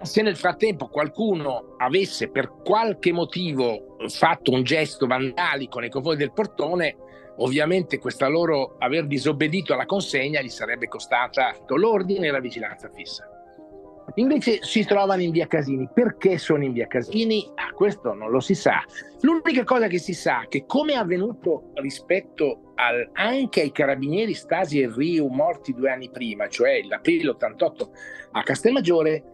se 0.00 0.22
nel 0.22 0.36
frattempo 0.36 0.88
qualcuno 0.88 1.74
avesse 1.78 2.30
per 2.30 2.52
qualche 2.62 3.12
motivo 3.12 3.96
fatto 4.08 4.52
un 4.52 4.62
gesto 4.62 5.06
vandalico 5.06 5.78
nei 5.78 5.90
confronti 5.90 6.20
del 6.20 6.32
portone, 6.32 6.96
ovviamente 7.38 7.98
questa 7.98 8.28
loro 8.28 8.76
aver 8.78 9.06
disobbedito 9.06 9.74
alla 9.74 9.86
consegna 9.86 10.40
gli 10.40 10.48
sarebbe 10.48 10.88
costata 10.88 11.54
l'ordine 11.68 12.28
e 12.28 12.30
la 12.30 12.40
vigilanza 12.40 12.88
fissa. 12.94 13.33
Invece 14.16 14.62
si 14.62 14.84
trovano 14.84 15.22
in 15.22 15.30
via 15.30 15.46
Casini. 15.46 15.88
Perché 15.92 16.38
sono 16.38 16.64
in 16.64 16.72
via 16.72 16.86
Casini? 16.86 17.50
Ah, 17.54 17.72
questo 17.72 18.14
non 18.14 18.30
lo 18.30 18.40
si 18.40 18.54
sa. 18.54 18.82
L'unica 19.20 19.64
cosa 19.64 19.86
che 19.88 19.98
si 19.98 20.14
sa 20.14 20.42
è 20.42 20.48
che 20.48 20.64
come 20.66 20.92
è 20.92 20.96
avvenuto 20.96 21.70
rispetto 21.74 22.72
al, 22.76 23.10
anche 23.12 23.62
ai 23.62 23.72
carabinieri 23.72 24.34
Stasi 24.34 24.80
e 24.80 24.92
Riu 24.94 25.26
morti 25.28 25.72
due 25.72 25.90
anni 25.90 26.10
prima, 26.10 26.48
cioè 26.48 26.82
l'aprile 26.82 27.30
88 27.30 27.90
a 28.32 28.42
Castelmaggiore, 28.42 29.24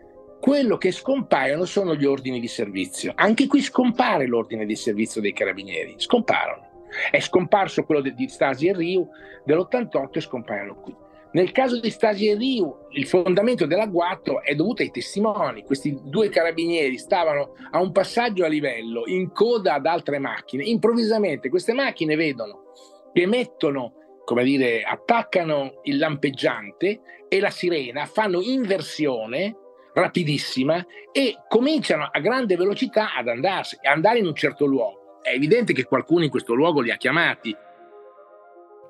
quello 0.40 0.78
che 0.78 0.90
scompaiono 0.90 1.64
sono 1.66 1.94
gli 1.94 2.06
ordini 2.06 2.40
di 2.40 2.48
servizio. 2.48 3.12
Anche 3.16 3.46
qui 3.46 3.60
scompare 3.60 4.26
l'ordine 4.26 4.64
di 4.64 4.76
servizio 4.76 5.20
dei 5.20 5.32
carabinieri, 5.32 5.94
scomparono. 5.98 6.68
È 7.10 7.20
scomparso 7.20 7.84
quello 7.84 8.00
di 8.00 8.28
Stasi 8.28 8.68
e 8.68 8.74
Riu 8.74 9.08
dell'88 9.44 10.08
e 10.12 10.20
scompaiono 10.20 10.74
qui. 10.76 10.96
Nel 11.32 11.52
caso 11.52 11.78
di 11.78 11.90
Stasi 11.90 12.28
e 12.28 12.34
Riu, 12.34 12.88
il 12.90 13.06
fondamento 13.06 13.64
dell'agguato 13.64 14.42
è 14.42 14.56
dovuto 14.56 14.82
ai 14.82 14.90
testimoni. 14.90 15.62
Questi 15.62 15.96
due 16.02 16.28
carabinieri 16.28 16.98
stavano 16.98 17.54
a 17.70 17.80
un 17.80 17.92
passaggio 17.92 18.44
a 18.44 18.48
livello, 18.48 19.04
in 19.06 19.30
coda 19.30 19.74
ad 19.74 19.86
altre 19.86 20.18
macchine. 20.18 20.64
Improvvisamente 20.64 21.48
queste 21.48 21.72
macchine 21.72 22.16
vedono 22.16 22.72
che 23.12 23.26
mettono, 23.26 23.92
come 24.24 24.42
dire, 24.42 24.82
attaccano 24.82 25.80
il 25.84 25.98
lampeggiante 25.98 27.00
e 27.28 27.38
la 27.38 27.50
sirena, 27.50 28.06
fanno 28.06 28.40
inversione 28.40 29.56
rapidissima 29.92 30.84
e 31.12 31.36
cominciano 31.48 32.08
a 32.10 32.18
grande 32.18 32.56
velocità 32.56 33.14
ad 33.14 33.28
andarsi, 33.28 33.78
andare 33.82 34.18
in 34.18 34.26
un 34.26 34.34
certo 34.34 34.66
luogo. 34.66 35.20
È 35.22 35.30
evidente 35.30 35.72
che 35.72 35.84
qualcuno 35.84 36.24
in 36.24 36.30
questo 36.30 36.54
luogo 36.54 36.80
li 36.80 36.90
ha 36.90 36.96
chiamati, 36.96 37.54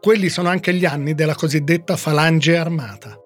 quelli 0.01 0.31
sono 0.31 0.49
anche 0.49 0.73
gli 0.73 0.87
anni 0.87 1.15
della 1.15 1.35
cosiddetta 1.35 1.95
Falange 1.95 2.57
Armata. 2.57 3.19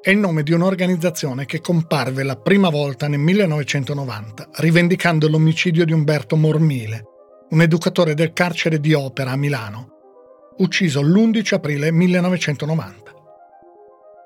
È 0.00 0.10
il 0.10 0.18
nome 0.18 0.44
di 0.44 0.52
un'organizzazione 0.52 1.44
che 1.44 1.60
comparve 1.60 2.22
la 2.22 2.36
prima 2.36 2.68
volta 2.68 3.08
nel 3.08 3.18
1990, 3.18 4.50
rivendicando 4.58 5.28
l'omicidio 5.28 5.84
di 5.84 5.92
Umberto 5.92 6.36
Mormile, 6.36 7.02
un 7.50 7.62
educatore 7.62 8.14
del 8.14 8.32
carcere 8.32 8.78
di 8.78 8.94
Opera 8.94 9.32
a 9.32 9.36
Milano, 9.36 9.88
ucciso 10.58 11.02
l'11 11.02 11.54
aprile 11.54 11.90
1990. 11.90 13.12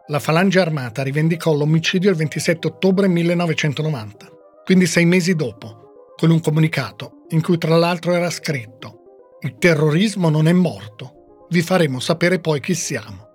La 0.08 0.18
Falange 0.18 0.60
Armata 0.60 1.02
rivendicò 1.02 1.54
l'omicidio 1.54 2.10
il 2.10 2.16
27 2.16 2.66
ottobre 2.66 3.08
1990, 3.08 4.26
quindi 4.62 4.84
sei 4.84 5.06
mesi 5.06 5.34
dopo, 5.34 6.12
con 6.16 6.30
un 6.30 6.40
comunicato 6.40 7.24
in 7.30 7.40
cui 7.40 7.56
tra 7.56 7.76
l'altro 7.76 8.12
era 8.12 8.28
scritto 8.28 9.36
Il 9.40 9.56
terrorismo 9.56 10.28
non 10.28 10.48
è 10.48 10.52
morto, 10.52 11.17
vi 11.50 11.62
faremo 11.62 11.98
sapere 11.98 12.40
poi 12.40 12.60
chi 12.60 12.74
siamo. 12.74 13.26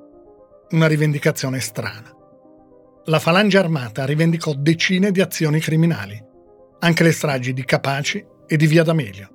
Una 0.71 0.87
rivendicazione 0.87 1.59
strana. 1.59 2.11
La 3.05 3.19
Falange 3.19 3.57
Armata 3.57 4.05
rivendicò 4.05 4.53
decine 4.53 5.11
di 5.11 5.19
azioni 5.19 5.59
criminali, 5.59 6.21
anche 6.79 7.03
le 7.03 7.11
stragi 7.11 7.53
di 7.53 7.65
Capaci 7.65 8.23
e 8.47 8.55
di 8.55 8.67
Via 8.67 8.83
D'Amelio. 8.83 9.29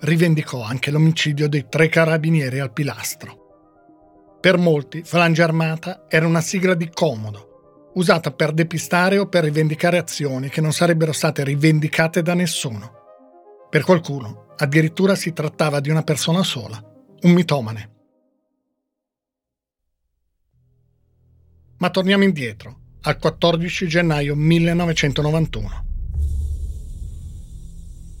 Rivendicò 0.00 0.62
anche 0.62 0.90
l'omicidio 0.90 1.48
dei 1.48 1.66
tre 1.68 1.88
carabinieri 1.88 2.60
al 2.60 2.72
pilastro. 2.72 4.38
Per 4.40 4.56
molti, 4.56 5.02
Falange 5.04 5.42
Armata 5.42 6.04
era 6.08 6.26
una 6.26 6.40
sigla 6.40 6.74
di 6.74 6.90
comodo, 6.92 7.90
usata 7.94 8.30
per 8.30 8.52
depistare 8.52 9.18
o 9.18 9.26
per 9.26 9.44
rivendicare 9.44 9.98
azioni 9.98 10.48
che 10.48 10.60
non 10.60 10.72
sarebbero 10.72 11.12
state 11.12 11.42
rivendicate 11.42 12.22
da 12.22 12.34
nessuno. 12.34 12.92
Per 13.68 13.82
qualcuno, 13.82 14.54
addirittura 14.56 15.14
si 15.16 15.32
trattava 15.32 15.80
di 15.80 15.90
una 15.90 16.02
persona 16.02 16.42
sola, 16.42 16.80
un 17.22 17.32
mitomane. 17.32 17.94
Ma 21.78 21.90
torniamo 21.90 22.24
indietro, 22.24 22.78
al 23.02 23.18
14 23.18 23.86
gennaio 23.86 24.34
1991. 24.34 25.84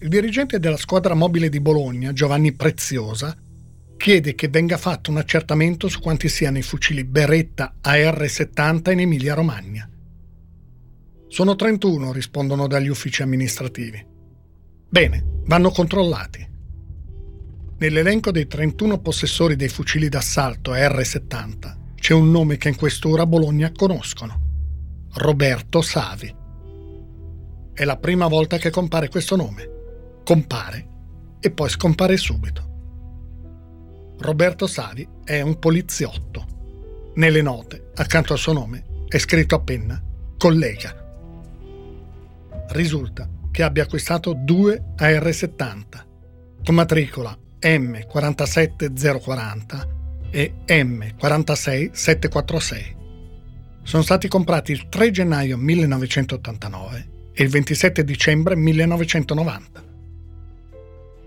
Il 0.00 0.08
dirigente 0.08 0.58
della 0.58 0.76
squadra 0.76 1.14
mobile 1.14 1.48
di 1.48 1.58
Bologna, 1.58 2.12
Giovanni 2.12 2.52
Preziosa, 2.52 3.34
chiede 3.96 4.34
che 4.34 4.48
venga 4.48 4.76
fatto 4.76 5.10
un 5.10 5.16
accertamento 5.16 5.88
su 5.88 6.00
quanti 6.00 6.28
siano 6.28 6.58
i 6.58 6.62
fucili 6.62 7.04
Beretta 7.04 7.76
AR-70 7.80 8.92
in 8.92 9.00
Emilia-Romagna. 9.00 9.90
Sono 11.28 11.56
31, 11.56 12.12
rispondono 12.12 12.66
dagli 12.66 12.88
uffici 12.88 13.22
amministrativi. 13.22 14.04
Bene, 14.86 15.24
vanno 15.46 15.70
controllati. 15.70 16.46
Nell'elenco 17.78 18.30
dei 18.30 18.46
31 18.46 18.98
possessori 18.98 19.56
dei 19.56 19.68
fucili 19.68 20.10
d'assalto 20.10 20.72
AR-70 20.72 21.84
c'è 21.96 22.14
un 22.14 22.30
nome 22.30 22.56
che 22.56 22.68
in 22.68 22.76
quest'ora 22.76 23.22
a 23.22 23.26
Bologna 23.26 23.72
conoscono. 23.72 24.40
Roberto 25.14 25.82
Savi. 25.82 26.32
È 27.72 27.84
la 27.84 27.96
prima 27.96 28.28
volta 28.28 28.58
che 28.58 28.70
compare 28.70 29.08
questo 29.08 29.34
nome. 29.34 29.68
Compare 30.24 30.88
e 31.40 31.50
poi 31.50 31.68
scompare 31.68 32.16
subito. 32.16 32.64
Roberto 34.18 34.66
Savi 34.66 35.06
è 35.24 35.40
un 35.40 35.58
poliziotto. 35.58 36.54
Nelle 37.14 37.42
note, 37.42 37.90
accanto 37.94 38.34
al 38.34 38.38
suo 38.38 38.52
nome, 38.52 38.84
è 39.08 39.18
scritto 39.18 39.54
a 39.54 39.60
penna 39.60 40.02
collega. 40.36 40.94
Risulta 42.68 43.26
che 43.50 43.62
abbia 43.62 43.84
acquistato 43.84 44.34
due 44.34 44.92
AR-70 44.96 46.04
con 46.62 46.74
matricola 46.74 47.34
M47040 47.60 49.95
e 50.30 50.54
M46746. 50.66 52.94
Sono 53.82 54.02
stati 54.02 54.28
comprati 54.28 54.72
il 54.72 54.88
3 54.88 55.10
gennaio 55.10 55.56
1989 55.56 57.08
e 57.32 57.42
il 57.42 57.48
27 57.48 58.02
dicembre 58.02 58.56
1990. 58.56 59.84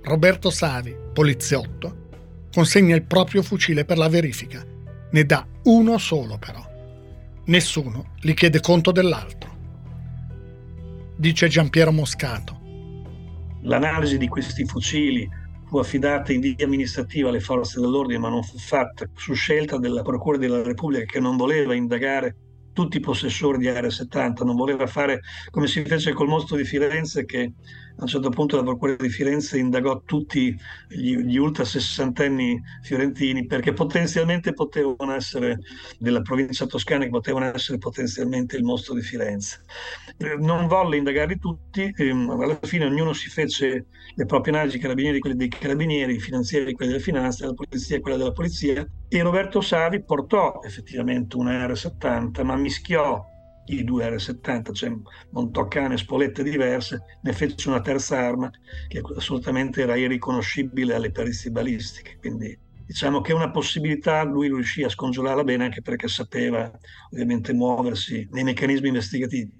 Roberto 0.03 0.49
Savi, 0.49 0.95
poliziotto, 1.13 2.07
consegna 2.51 2.95
il 2.95 3.03
proprio 3.03 3.43
fucile 3.43 3.85
per 3.85 3.97
la 3.97 4.09
verifica. 4.09 4.65
Ne 5.11 5.23
dà 5.23 5.45
uno 5.63 5.97
solo 5.97 6.37
però. 6.37 6.65
Nessuno 7.45 8.13
gli 8.19 8.33
chiede 8.33 8.59
conto 8.59 8.91
dell'altro. 8.91 9.55
Dice 11.15 11.47
Giampiero 11.47 11.91
Moscato. 11.91 12.57
L'analisi 13.61 14.17
di 14.17 14.27
questi 14.27 14.65
fucili 14.65 15.27
fu 15.69 15.77
affidata 15.77 16.33
in 16.33 16.41
via 16.41 16.65
amministrativa 16.65 17.29
alle 17.29 17.39
forze 17.39 17.79
dell'ordine, 17.79 18.17
ma 18.17 18.29
non 18.29 18.41
fu 18.41 18.57
fatta 18.57 19.07
su 19.13 19.33
scelta 19.33 19.77
della 19.77 20.01
Procura 20.01 20.37
della 20.37 20.63
Repubblica 20.63 21.05
che 21.05 21.19
non 21.19 21.37
voleva 21.37 21.75
indagare 21.75 22.35
tutti 22.73 22.97
i 22.97 22.99
possessori 22.99 23.59
di 23.59 23.67
Area 23.67 23.91
70, 23.91 24.43
non 24.43 24.55
voleva 24.55 24.87
fare 24.87 25.21
come 25.51 25.67
si 25.67 25.83
fece 25.85 26.11
col 26.13 26.27
mostro 26.27 26.57
di 26.57 26.63
Firenze 26.63 27.23
che 27.25 27.53
a 27.99 28.03
un 28.03 28.07
certo 28.07 28.29
punto 28.29 28.55
la 28.55 28.63
Procura 28.63 28.95
di 28.95 29.09
Firenze 29.09 29.57
indagò 29.57 30.01
tutti 30.03 30.57
gli, 30.87 31.17
gli 31.17 31.35
ultra 31.35 31.65
sessantenni 31.65 32.61
fiorentini 32.81 33.45
perché 33.45 33.73
potenzialmente 33.73 34.53
potevano 34.53 35.13
essere 35.13 35.59
della 35.97 36.21
provincia 36.21 36.65
toscana 36.65 37.03
che 37.03 37.09
potevano 37.09 37.51
essere 37.53 37.77
potenzialmente 37.77 38.55
il 38.55 38.63
mostro 38.63 38.93
di 38.93 39.01
Firenze. 39.01 39.63
Eh, 40.17 40.35
non 40.37 40.67
volle 40.67 40.95
indagarli 40.95 41.37
tutti, 41.39 41.93
ehm, 41.93 42.29
alla 42.29 42.57
fine 42.61 42.85
ognuno 42.85 43.11
si 43.11 43.29
fece 43.29 43.87
le 44.15 44.25
proprie 44.25 44.53
analisi, 44.53 44.77
i 44.77 44.79
carabinieri 44.79 45.19
quelli 45.19 45.35
dei 45.35 45.49
carabinieri, 45.49 46.15
i 46.15 46.19
finanzieri 46.19 46.73
quelli 46.73 46.93
delle 46.93 47.03
finanze, 47.03 47.45
la 47.45 47.53
polizia 47.53 47.99
quella 47.99 48.17
della 48.17 48.31
polizia 48.31 48.87
e 49.09 49.21
Roberto 49.21 49.59
Savi 49.59 50.01
portò 50.01 50.61
effettivamente 50.63 51.35
una 51.35 51.67
R70 51.67 52.45
ma 52.45 52.55
mischiò 52.55 53.37
i 53.69 53.83
due 53.83 54.09
R70, 54.09 54.73
cioè 54.73 54.91
montò 55.31 55.67
cane 55.67 55.97
spolette 55.97 56.43
diverse, 56.43 57.01
ne 57.21 57.33
fece 57.33 57.69
una 57.69 57.81
terza 57.81 58.17
arma 58.17 58.49
che 58.87 59.01
assolutamente 59.15 59.81
era 59.81 59.95
irriconoscibile 59.95 60.95
alle 60.95 61.11
perizie 61.11 61.51
balistiche. 61.51 62.17
Quindi 62.19 62.57
diciamo 62.85 63.21
che 63.21 63.33
una 63.33 63.51
possibilità 63.51 64.23
lui 64.23 64.47
riuscì 64.47 64.83
a 64.83 64.89
scongiurarla 64.89 65.43
bene 65.43 65.65
anche 65.65 65.81
perché 65.81 66.07
sapeva 66.07 66.71
ovviamente 67.11 67.53
muoversi 67.53 68.27
nei 68.31 68.43
meccanismi 68.43 68.87
investigativi. 68.87 69.57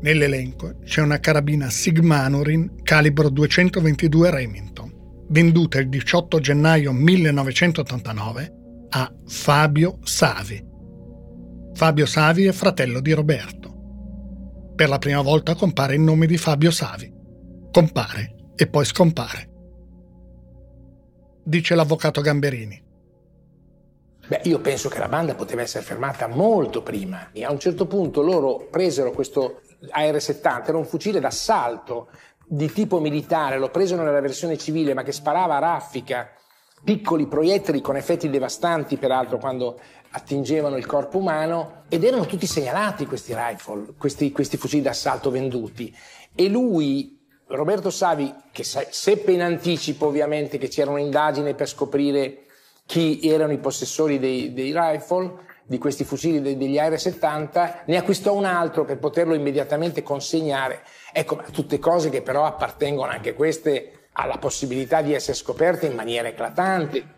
Nell'elenco 0.00 0.78
c'è 0.82 1.02
una 1.02 1.20
carabina 1.20 1.68
Sigmanurin 1.68 2.76
calibro 2.82 3.28
222 3.28 4.30
Remington, 4.30 4.90
venduta 5.28 5.80
il 5.80 5.90
18 5.90 6.40
gennaio 6.40 6.92
1989 6.92 8.52
a 8.88 9.14
Fabio 9.26 9.98
Savi. 10.04 10.64
Fabio 11.74 12.06
Savi 12.06 12.46
è 12.46 12.52
fratello 12.52 13.00
di 13.00 13.12
Roberto. 13.12 13.77
Per 14.78 14.88
la 14.88 14.98
prima 14.98 15.22
volta 15.22 15.56
compare 15.56 15.96
il 15.96 16.00
nome 16.00 16.26
di 16.26 16.36
Fabio 16.36 16.70
Savi. 16.70 17.12
Compare 17.72 18.52
e 18.54 18.68
poi 18.68 18.84
scompare. 18.84 19.50
Dice 21.42 21.74
l'avvocato 21.74 22.20
Gamberini. 22.20 22.80
Beh, 24.28 24.42
io 24.44 24.60
penso 24.60 24.88
che 24.88 25.00
la 25.00 25.08
banda 25.08 25.34
poteva 25.34 25.62
essere 25.62 25.82
fermata 25.82 26.28
molto 26.28 26.84
prima. 26.84 27.32
A 27.42 27.50
un 27.50 27.58
certo 27.58 27.88
punto 27.88 28.22
loro 28.22 28.68
presero 28.70 29.10
questo 29.10 29.62
AR-70, 29.90 30.68
era 30.68 30.78
un 30.78 30.84
fucile 30.84 31.18
d'assalto 31.18 32.10
di 32.46 32.70
tipo 32.70 33.00
militare, 33.00 33.58
lo 33.58 33.70
presero 33.70 34.04
nella 34.04 34.20
versione 34.20 34.56
civile 34.56 34.94
ma 34.94 35.02
che 35.02 35.10
sparava 35.10 35.56
a 35.56 35.58
raffica 35.58 36.30
piccoli 36.82 37.26
proiettili 37.26 37.80
con 37.80 37.96
effetti 37.96 38.30
devastanti, 38.30 38.96
peraltro, 38.96 39.38
quando 39.38 39.80
attingevano 40.10 40.76
il 40.76 40.86
corpo 40.86 41.18
umano, 41.18 41.82
ed 41.88 42.04
erano 42.04 42.26
tutti 42.26 42.46
segnalati 42.46 43.06
questi 43.06 43.34
rifle, 43.34 43.94
questi, 43.96 44.32
questi 44.32 44.56
fucili 44.56 44.82
d'assalto 44.82 45.30
venduti. 45.30 45.94
E 46.34 46.48
lui, 46.48 47.18
Roberto 47.46 47.90
Savi, 47.90 48.32
che 48.52 48.64
seppe 48.64 49.32
in 49.32 49.42
anticipo 49.42 50.06
ovviamente 50.06 50.58
che 50.58 50.68
c'era 50.68 50.90
un'indagine 50.90 51.54
per 51.54 51.68
scoprire 51.68 52.44
chi 52.86 53.20
erano 53.22 53.52
i 53.52 53.58
possessori 53.58 54.18
dei, 54.18 54.52
dei 54.52 54.72
rifle, 54.74 55.46
di 55.68 55.76
questi 55.76 56.04
fucili 56.04 56.40
degli 56.40 56.78
AR-70, 56.78 57.80
ne 57.84 57.96
acquistò 57.98 58.32
un 58.32 58.46
altro 58.46 58.86
per 58.86 58.98
poterlo 58.98 59.34
immediatamente 59.34 60.02
consegnare. 60.02 60.80
Ecco, 61.12 61.42
tutte 61.52 61.78
cose 61.78 62.08
che 62.08 62.22
però 62.22 62.46
appartengono 62.46 63.10
anche 63.10 63.34
queste 63.34 64.08
alla 64.12 64.38
possibilità 64.38 65.02
di 65.02 65.12
essere 65.12 65.36
scoperte 65.36 65.86
in 65.86 65.94
maniera 65.94 66.28
eclatante. 66.28 67.16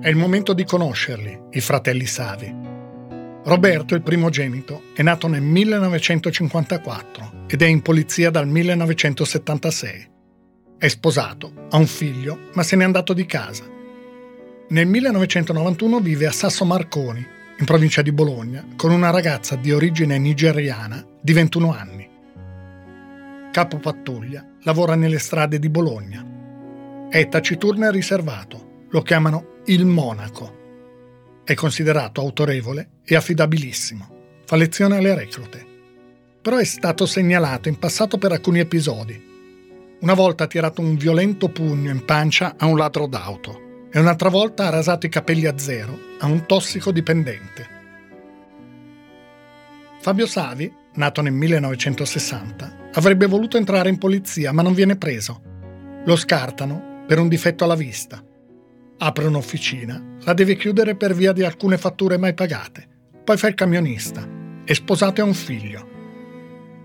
È 0.00 0.08
il 0.08 0.14
momento 0.14 0.52
di 0.52 0.62
conoscerli, 0.62 1.36
i 1.50 1.60
fratelli 1.60 2.06
Savi. 2.06 2.54
Roberto, 3.42 3.96
il 3.96 4.02
primogenito, 4.02 4.82
è 4.94 5.02
nato 5.02 5.26
nel 5.26 5.42
1954 5.42 7.46
ed 7.48 7.62
è 7.62 7.66
in 7.66 7.82
polizia 7.82 8.30
dal 8.30 8.46
1976. 8.46 10.08
È 10.78 10.86
sposato, 10.86 11.52
ha 11.68 11.76
un 11.76 11.88
figlio, 11.88 12.38
ma 12.52 12.62
se 12.62 12.76
n'è 12.76 12.84
andato 12.84 13.12
di 13.12 13.26
casa. 13.26 13.64
Nel 14.68 14.86
1991 14.86 15.98
vive 15.98 16.26
a 16.26 16.32
Sasso 16.32 16.64
Marconi, 16.64 17.26
in 17.58 17.64
provincia 17.64 18.00
di 18.00 18.12
Bologna, 18.12 18.64
con 18.76 18.92
una 18.92 19.10
ragazza 19.10 19.56
di 19.56 19.72
origine 19.72 20.16
nigeriana 20.16 21.04
di 21.20 21.32
21 21.32 21.72
anni. 21.72 22.08
Capo 23.50 23.78
pattuglia, 23.78 24.46
lavora 24.62 24.94
nelle 24.94 25.18
strade 25.18 25.58
di 25.58 25.68
Bologna. 25.68 26.24
È 27.10 27.28
taciturno 27.28 27.88
e 27.88 27.90
riservato, 27.90 28.84
lo 28.90 29.02
chiamano 29.02 29.56
il 29.68 29.86
monaco. 29.86 30.56
È 31.44 31.54
considerato 31.54 32.20
autorevole 32.20 33.00
e 33.04 33.16
affidabilissimo, 33.16 34.40
fa 34.44 34.56
lezione 34.56 34.96
alle 34.96 35.14
reclute. 35.14 35.66
Però 36.42 36.56
è 36.56 36.64
stato 36.64 37.06
segnalato 37.06 37.68
in 37.68 37.78
passato 37.78 38.18
per 38.18 38.32
alcuni 38.32 38.60
episodi 38.60 39.28
una 40.00 40.14
volta 40.14 40.44
ha 40.44 40.46
tirato 40.46 40.80
un 40.80 40.94
violento 40.94 41.48
pugno 41.48 41.90
in 41.90 42.04
pancia 42.04 42.54
a 42.56 42.66
un 42.66 42.76
ladro 42.76 43.08
d'auto 43.08 43.86
e 43.90 43.98
un'altra 43.98 44.28
volta 44.28 44.66
ha 44.66 44.70
rasato 44.70 45.06
i 45.06 45.08
capelli 45.08 45.46
a 45.46 45.58
zero 45.58 45.98
a 46.20 46.26
un 46.26 46.46
tossicodipendente. 46.46 47.76
Fabio 50.00 50.26
Savi, 50.26 50.72
nato 50.94 51.20
nel 51.20 51.32
1960, 51.32 52.90
avrebbe 52.92 53.26
voluto 53.26 53.56
entrare 53.56 53.88
in 53.88 53.98
polizia 53.98 54.52
ma 54.52 54.62
non 54.62 54.72
viene 54.72 54.96
preso. 54.96 55.42
Lo 56.04 56.14
scartano 56.14 57.02
per 57.04 57.18
un 57.18 57.26
difetto 57.26 57.64
alla 57.64 57.74
vista. 57.74 58.22
Apre 58.98 59.26
un'officina, 59.26 60.16
la 60.24 60.34
deve 60.34 60.56
chiudere 60.56 60.96
per 60.96 61.14
via 61.14 61.32
di 61.32 61.44
alcune 61.44 61.78
fatture 61.78 62.18
mai 62.18 62.34
pagate. 62.34 62.86
Poi 63.24 63.36
fa 63.36 63.48
il 63.48 63.54
camionista. 63.54 64.26
È 64.64 64.72
sposato 64.72 65.20
e 65.20 65.24
ha 65.24 65.26
un 65.26 65.34
figlio. 65.34 65.88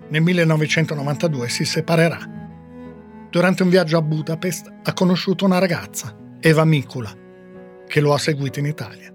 Nel 0.10 0.22
1992 0.22 1.50
si 1.50 1.66
separerà 1.66 2.42
durante 3.34 3.64
un 3.64 3.70
viaggio 3.70 3.98
a 3.98 4.04
Budapest 4.04 4.72
ha 4.84 4.94
conosciuto 4.94 5.44
una 5.46 5.58
ragazza, 5.58 6.16
Eva 6.40 6.64
Mikula, 6.66 7.12
che 7.88 8.00
lo 8.00 8.14
ha 8.14 8.20
seguito 8.20 8.60
in 8.60 8.68
Italia. 8.68 9.12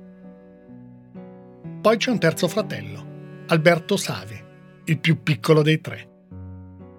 Poi 1.80 1.96
c'è 1.96 2.10
un 2.10 2.18
terzo 2.18 2.48
fratello, 2.48 3.44
Alberto 3.46 3.96
Savi, 3.96 4.36
il 4.86 4.98
più 4.98 5.22
piccolo 5.22 5.62
dei 5.62 5.80
tre. 5.80 6.08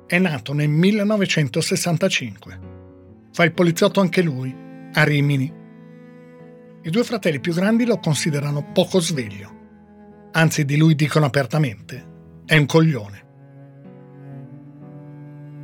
È 0.07 0.17
nato 0.17 0.53
nel 0.53 0.69
1965. 0.69 2.59
Fa 3.33 3.43
il 3.43 3.51
poliziotto 3.51 3.99
anche 3.99 4.21
lui, 4.21 4.55
a 4.93 5.03
Rimini. 5.03 5.58
I 6.81 6.89
due 6.89 7.03
fratelli 7.03 7.41
più 7.41 7.53
grandi 7.53 7.85
lo 7.85 7.99
considerano 7.99 8.71
poco 8.71 9.01
sveglio. 9.01 9.57
Anzi, 10.31 10.63
di 10.63 10.77
lui 10.77 10.95
dicono 10.95 11.25
apertamente, 11.25 12.07
è 12.45 12.55
un 12.55 12.65
coglione. 12.65 13.27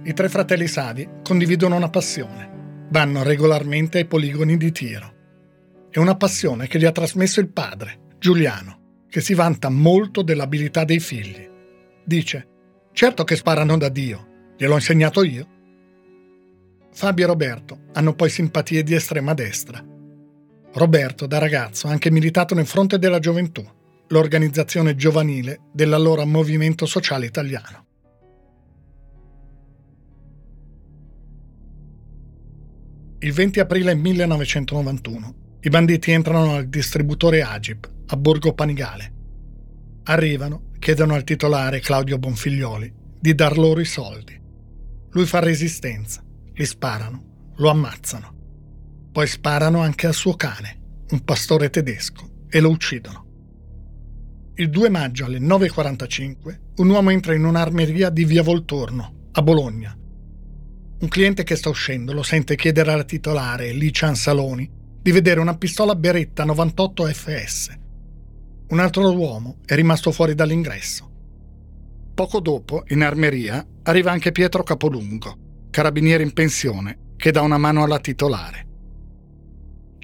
I 0.03 0.13
tre 0.13 0.27
fratelli 0.27 0.67
Savi 0.67 1.07
condividono 1.23 1.77
una 1.77 1.89
passione. 1.89 2.87
Vanno 2.89 3.23
regolarmente 3.23 3.99
ai 3.99 4.05
poligoni 4.05 4.57
di 4.57 4.71
tiro. 4.73 5.13
È 5.89 5.99
una 5.99 6.17
passione 6.17 6.67
che 6.67 6.77
gli 6.79 6.85
ha 6.85 6.91
trasmesso 6.91 7.39
il 7.39 7.49
padre, 7.49 7.99
Giuliano, 8.19 9.05
che 9.09 9.21
si 9.21 9.33
vanta 9.33 9.69
molto 9.69 10.21
dell'abilità 10.21 10.83
dei 10.83 10.99
figli. 10.99 11.49
Dice, 12.03 12.47
certo 12.91 13.23
che 13.23 13.37
sparano 13.37 13.77
da 13.77 13.87
Dio, 13.87 14.53
gliel'ho 14.57 14.75
insegnato 14.75 15.23
io. 15.23 15.47
Fabio 16.91 17.23
e 17.23 17.27
Roberto 17.27 17.79
hanno 17.93 18.13
poi 18.13 18.29
simpatie 18.29 18.83
di 18.83 18.93
estrema 18.93 19.33
destra. 19.33 19.93
Roberto, 20.75 21.25
da 21.25 21.37
ragazzo, 21.37 21.87
ha 21.87 21.91
anche 21.91 22.11
militato 22.11 22.53
nel 22.53 22.65
Fronte 22.65 22.99
della 22.99 23.19
Gioventù, 23.19 23.65
l'organizzazione 24.09 24.95
giovanile 24.95 25.61
dell'allora 25.71 26.25
Movimento 26.25 26.85
Sociale 26.85 27.25
Italiano. 27.25 27.85
Il 33.19 33.31
20 33.31 33.59
aprile 33.61 33.95
1991 33.95 35.35
i 35.61 35.69
banditi 35.69 36.11
entrano 36.11 36.55
al 36.55 36.67
distributore 36.67 37.41
Agip 37.41 37.89
a 38.07 38.17
Borgo 38.17 38.53
Panigale. 38.53 39.13
Arrivano, 40.03 40.71
chiedono 40.77 41.13
al 41.13 41.23
titolare 41.23 41.79
Claudio 41.79 42.19
Bonfiglioli 42.19 42.93
di 43.17 43.33
dar 43.33 43.57
loro 43.57 43.79
i 43.79 43.85
soldi. 43.85 44.37
Lui 45.11 45.25
fa 45.25 45.39
resistenza, 45.39 46.21
li 46.53 46.65
sparano, 46.65 47.53
lo 47.55 47.69
ammazzano. 47.69 48.34
Poi 49.15 49.27
sparano 49.27 49.79
anche 49.79 50.07
al 50.07 50.13
suo 50.13 50.35
cane, 50.35 51.05
un 51.11 51.23
pastore 51.23 51.69
tedesco, 51.69 52.47
e 52.49 52.59
lo 52.59 52.69
uccidono. 52.69 53.25
Il 54.55 54.69
2 54.69 54.89
maggio 54.89 55.23
alle 55.23 55.39
9.45 55.39 56.59
un 56.75 56.89
uomo 56.89 57.11
entra 57.11 57.33
in 57.33 57.45
un'armeria 57.45 58.09
di 58.09 58.25
via 58.25 58.43
Volturno, 58.43 59.29
a 59.31 59.41
Bologna, 59.41 59.97
un 60.99 61.07
cliente 61.07 61.43
che 61.43 61.55
sta 61.55 61.69
uscendo 61.69 62.11
lo 62.11 62.23
sente 62.23 62.57
chiedere 62.57 62.91
alla 62.91 63.05
titolare, 63.05 63.71
Licia 63.71 64.13
Saloni, 64.15 64.69
di 65.01 65.11
vedere 65.13 65.39
una 65.39 65.55
pistola 65.55 65.95
Beretta 65.95 66.43
98 66.43 67.05
FS. 67.05 67.77
Un 68.67 68.79
altro 68.79 69.15
uomo 69.15 69.59
è 69.65 69.75
rimasto 69.75 70.11
fuori 70.11 70.35
dall'ingresso. 70.35 71.09
Poco 72.13 72.41
dopo, 72.41 72.83
in 72.89 73.01
armeria, 73.01 73.65
arriva 73.83 74.11
anche 74.11 74.33
Pietro 74.33 74.61
Capolungo, 74.63 75.69
carabiniere 75.69 76.21
in 76.21 76.33
pensione, 76.33 77.13
che 77.15 77.31
dà 77.31 77.39
una 77.39 77.57
mano 77.57 77.81
alla 77.81 77.99
titolare. 78.01 78.63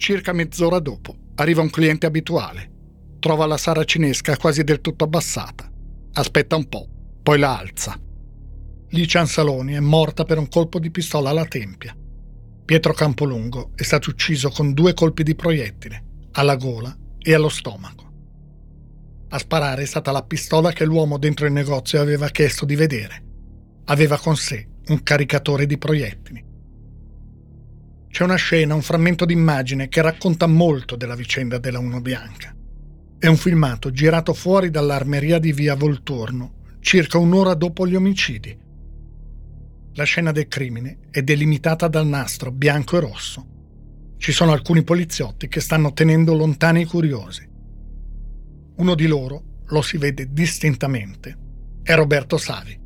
Circa 0.01 0.33
mezz'ora 0.33 0.79
dopo, 0.79 1.15
arriva 1.35 1.61
un 1.61 1.69
cliente 1.69 2.07
abituale. 2.07 2.71
Trova 3.19 3.45
la 3.45 3.55
saracinesca 3.55 4.35
quasi 4.35 4.63
del 4.63 4.81
tutto 4.81 5.03
abbassata. 5.03 5.71
Aspetta 6.13 6.55
un 6.55 6.67
po', 6.67 6.89
poi 7.21 7.37
la 7.37 7.55
alza. 7.55 7.95
Licia 8.89 9.19
Ansaloni 9.19 9.73
è 9.73 9.79
morta 9.79 10.23
per 10.23 10.39
un 10.39 10.47
colpo 10.47 10.79
di 10.79 10.89
pistola 10.89 11.29
alla 11.29 11.45
tempia. 11.45 11.95
Pietro 12.65 12.93
Campolungo 12.93 13.73
è 13.75 13.83
stato 13.83 14.09
ucciso 14.09 14.49
con 14.49 14.73
due 14.73 14.95
colpi 14.95 15.21
di 15.21 15.35
proiettile, 15.35 16.03
alla 16.31 16.55
gola 16.55 16.97
e 17.19 17.35
allo 17.35 17.49
stomaco. 17.49 18.11
A 19.29 19.37
sparare 19.37 19.83
è 19.83 19.85
stata 19.85 20.11
la 20.11 20.23
pistola 20.23 20.71
che 20.71 20.83
l'uomo 20.83 21.19
dentro 21.19 21.45
il 21.45 21.53
negozio 21.53 22.01
aveva 22.01 22.27
chiesto 22.29 22.65
di 22.65 22.75
vedere. 22.75 23.23
Aveva 23.85 24.17
con 24.17 24.35
sé 24.35 24.67
un 24.87 25.03
caricatore 25.03 25.67
di 25.67 25.77
proiettili. 25.77 26.49
C'è 28.21 28.27
una 28.27 28.35
scena, 28.35 28.75
un 28.75 28.83
frammento 28.83 29.25
d'immagine 29.25 29.87
che 29.87 29.99
racconta 29.99 30.45
molto 30.45 30.95
della 30.95 31.15
vicenda 31.15 31.57
della 31.57 31.79
Uno 31.79 32.01
Bianca. 32.01 32.55
È 33.17 33.25
un 33.25 33.35
filmato 33.35 33.89
girato 33.89 34.35
fuori 34.35 34.69
dall'armeria 34.69 35.39
di 35.39 35.51
via 35.51 35.73
Volturno, 35.73 36.53
circa 36.81 37.17
un'ora 37.17 37.55
dopo 37.55 37.87
gli 37.87 37.95
omicidi, 37.95 38.55
la 39.93 40.03
scena 40.03 40.31
del 40.31 40.47
crimine 40.47 40.99
è 41.09 41.23
delimitata 41.23 41.87
dal 41.87 42.05
nastro 42.05 42.51
bianco 42.51 42.97
e 42.97 42.99
rosso. 42.99 43.47
Ci 44.17 44.31
sono 44.31 44.51
alcuni 44.51 44.83
poliziotti 44.83 45.47
che 45.47 45.59
stanno 45.59 45.91
tenendo 45.91 46.35
lontani 46.35 46.81
i 46.81 46.85
curiosi. 46.85 47.49
Uno 48.75 48.93
di 48.93 49.07
loro, 49.07 49.61
lo 49.65 49.81
si 49.81 49.97
vede 49.97 50.27
distintamente, 50.31 51.35
è 51.81 51.95
Roberto 51.95 52.37
Savi. 52.37 52.79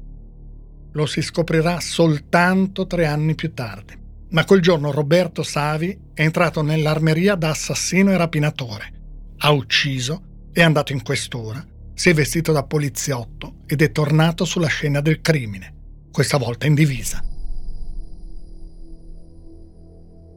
Lo 0.94 1.06
si 1.06 1.22
scoprirà 1.22 1.82
soltanto 1.82 2.88
tre 2.88 3.06
anni 3.06 3.36
più 3.36 3.54
tardi. 3.54 4.04
Ma 4.36 4.44
quel 4.44 4.60
giorno 4.60 4.92
Roberto 4.92 5.44
Savi 5.44 5.98
è 6.14 6.22
entrato 6.22 6.62
nell'armeria 6.62 7.36
da 7.36 7.52
assassino 7.52 8.12
e 8.12 8.18
rapinatore. 8.18 8.92
Ha 9.38 9.50
ucciso, 9.52 10.50
è 10.52 10.62
andato 10.62 10.92
in 10.92 11.02
questura, 11.04 11.66
si 11.94 12.10
è 12.10 12.14
vestito 12.14 12.52
da 12.52 12.66
poliziotto 12.66 13.62
ed 13.66 13.82
è 13.82 13.94
tornato 13.94 14.44
sulla 14.44 14.68
scena 14.68 15.00
del 15.00 15.22
crimine 15.22 15.74
questa 16.12 16.38
volta 16.38 16.66
in 16.68 16.74
divisa. 16.74 17.24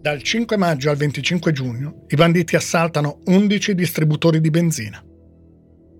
Dal 0.00 0.22
5 0.22 0.56
maggio 0.56 0.90
al 0.90 0.96
25 0.96 1.50
giugno 1.50 2.04
i 2.06 2.14
banditi 2.14 2.54
assaltano 2.54 3.22
11 3.24 3.74
distributori 3.74 4.40
di 4.40 4.50
benzina. 4.50 5.04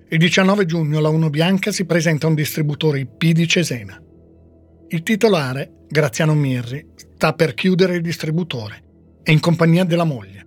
Il 0.09 0.19
19 0.19 0.67
giugno 0.67 1.01
la 1.01 1.09
Uno 1.09 1.31
Bianca 1.31 1.73
si 1.73 1.85
presenta 1.85 2.27
a 2.27 2.29
un 2.29 2.37
distributore 2.37 3.01
IP 3.01 3.33
di 3.33 3.49
Cesena. 3.49 4.01
Il 4.87 5.03
titolare, 5.03 5.73
Graziano 5.91 6.35
Mirri, 6.35 6.87
sta 6.95 7.33
per 7.33 7.55
chiudere 7.55 7.97
il 7.97 8.03
distributore 8.03 8.83
è 9.29 9.31
in 9.31 9.41
compagnia 9.41 9.85
della 9.85 10.05
moglie. 10.05 10.47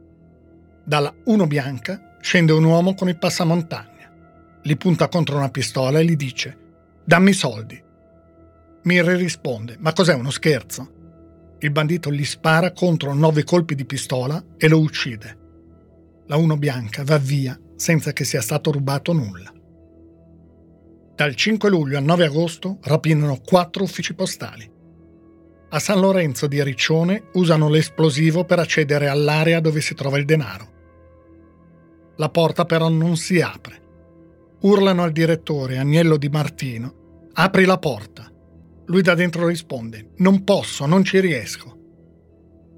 Dalla 0.84 1.14
Uno 1.26 1.46
Bianca 1.46 2.18
scende 2.20 2.52
un 2.52 2.64
uomo 2.64 2.96
con 2.96 3.10
il 3.10 3.18
passamontagna. 3.20 4.12
Li 4.64 4.76
punta 4.76 5.08
contro 5.08 5.38
una 5.38 5.50
pistola 5.50 6.00
e 6.00 6.06
gli 6.06 6.16
dice 6.16 6.58
Dammi 7.04 7.30
i 7.30 7.34
soldi. 7.34 7.80
Mirri 8.82 9.16
risponde 9.18 9.78
Ma 9.80 9.94
cos'è 9.94 10.16
uno 10.16 10.32
scherzo? 10.32 11.56
Il 11.60 11.70
bandito 11.70 12.12
gli 12.12 12.26
spara 12.26 12.72
contro 12.72 13.14
nove 13.14 13.44
colpi 13.44 13.76
di 13.76 13.86
pistola 13.86 14.44
e 14.58 14.68
lo 14.68 14.80
uccide. 14.80 15.38
La 16.26 16.38
Uno 16.38 16.58
Bianca 16.58 17.04
va 17.04 17.20
via 17.20 17.60
senza 17.76 18.14
che 18.14 18.24
sia 18.24 18.42
stato 18.42 18.72
rubato 18.72 19.14
nulla. 19.14 19.54
Dal 21.16 21.36
5 21.36 21.70
luglio 21.70 22.00
al 22.00 22.04
9 22.04 22.26
agosto 22.26 22.80
rapinano 22.82 23.42
quattro 23.46 23.84
uffici 23.84 24.16
postali. 24.16 24.80
A 25.74 25.80
San 25.80 26.02
Lorenzo 26.02 26.48
di 26.48 26.62
Riccione 26.62 27.30
usano 27.34 27.70
l'esplosivo 27.70 28.44
per 28.44 28.60
accedere 28.60 29.08
all'area 29.08 29.62
dove 29.62 29.80
si 29.80 29.96
trova 29.96 30.18
il 30.18 30.26
denaro. 30.26 30.70
La 32.18 32.28
porta 32.28 32.66
però 32.66 32.90
non 32.90 33.16
si 33.16 33.40
apre. 33.40 33.80
Urlano 34.64 35.04
al 35.04 35.14
direttore 35.14 35.78
Agnello 35.78 36.18
Di 36.18 36.28
Martino: 36.28 37.30
Apri 37.32 37.64
la 37.64 37.78
porta. 37.78 38.30
Lui 38.88 39.02
da 39.02 39.14
dentro 39.14 39.48
risponde: 39.48 40.10
Non 40.18 40.44
posso, 40.44 40.86
non 40.86 41.06
ci 41.06 41.22
riesco. 41.22 41.78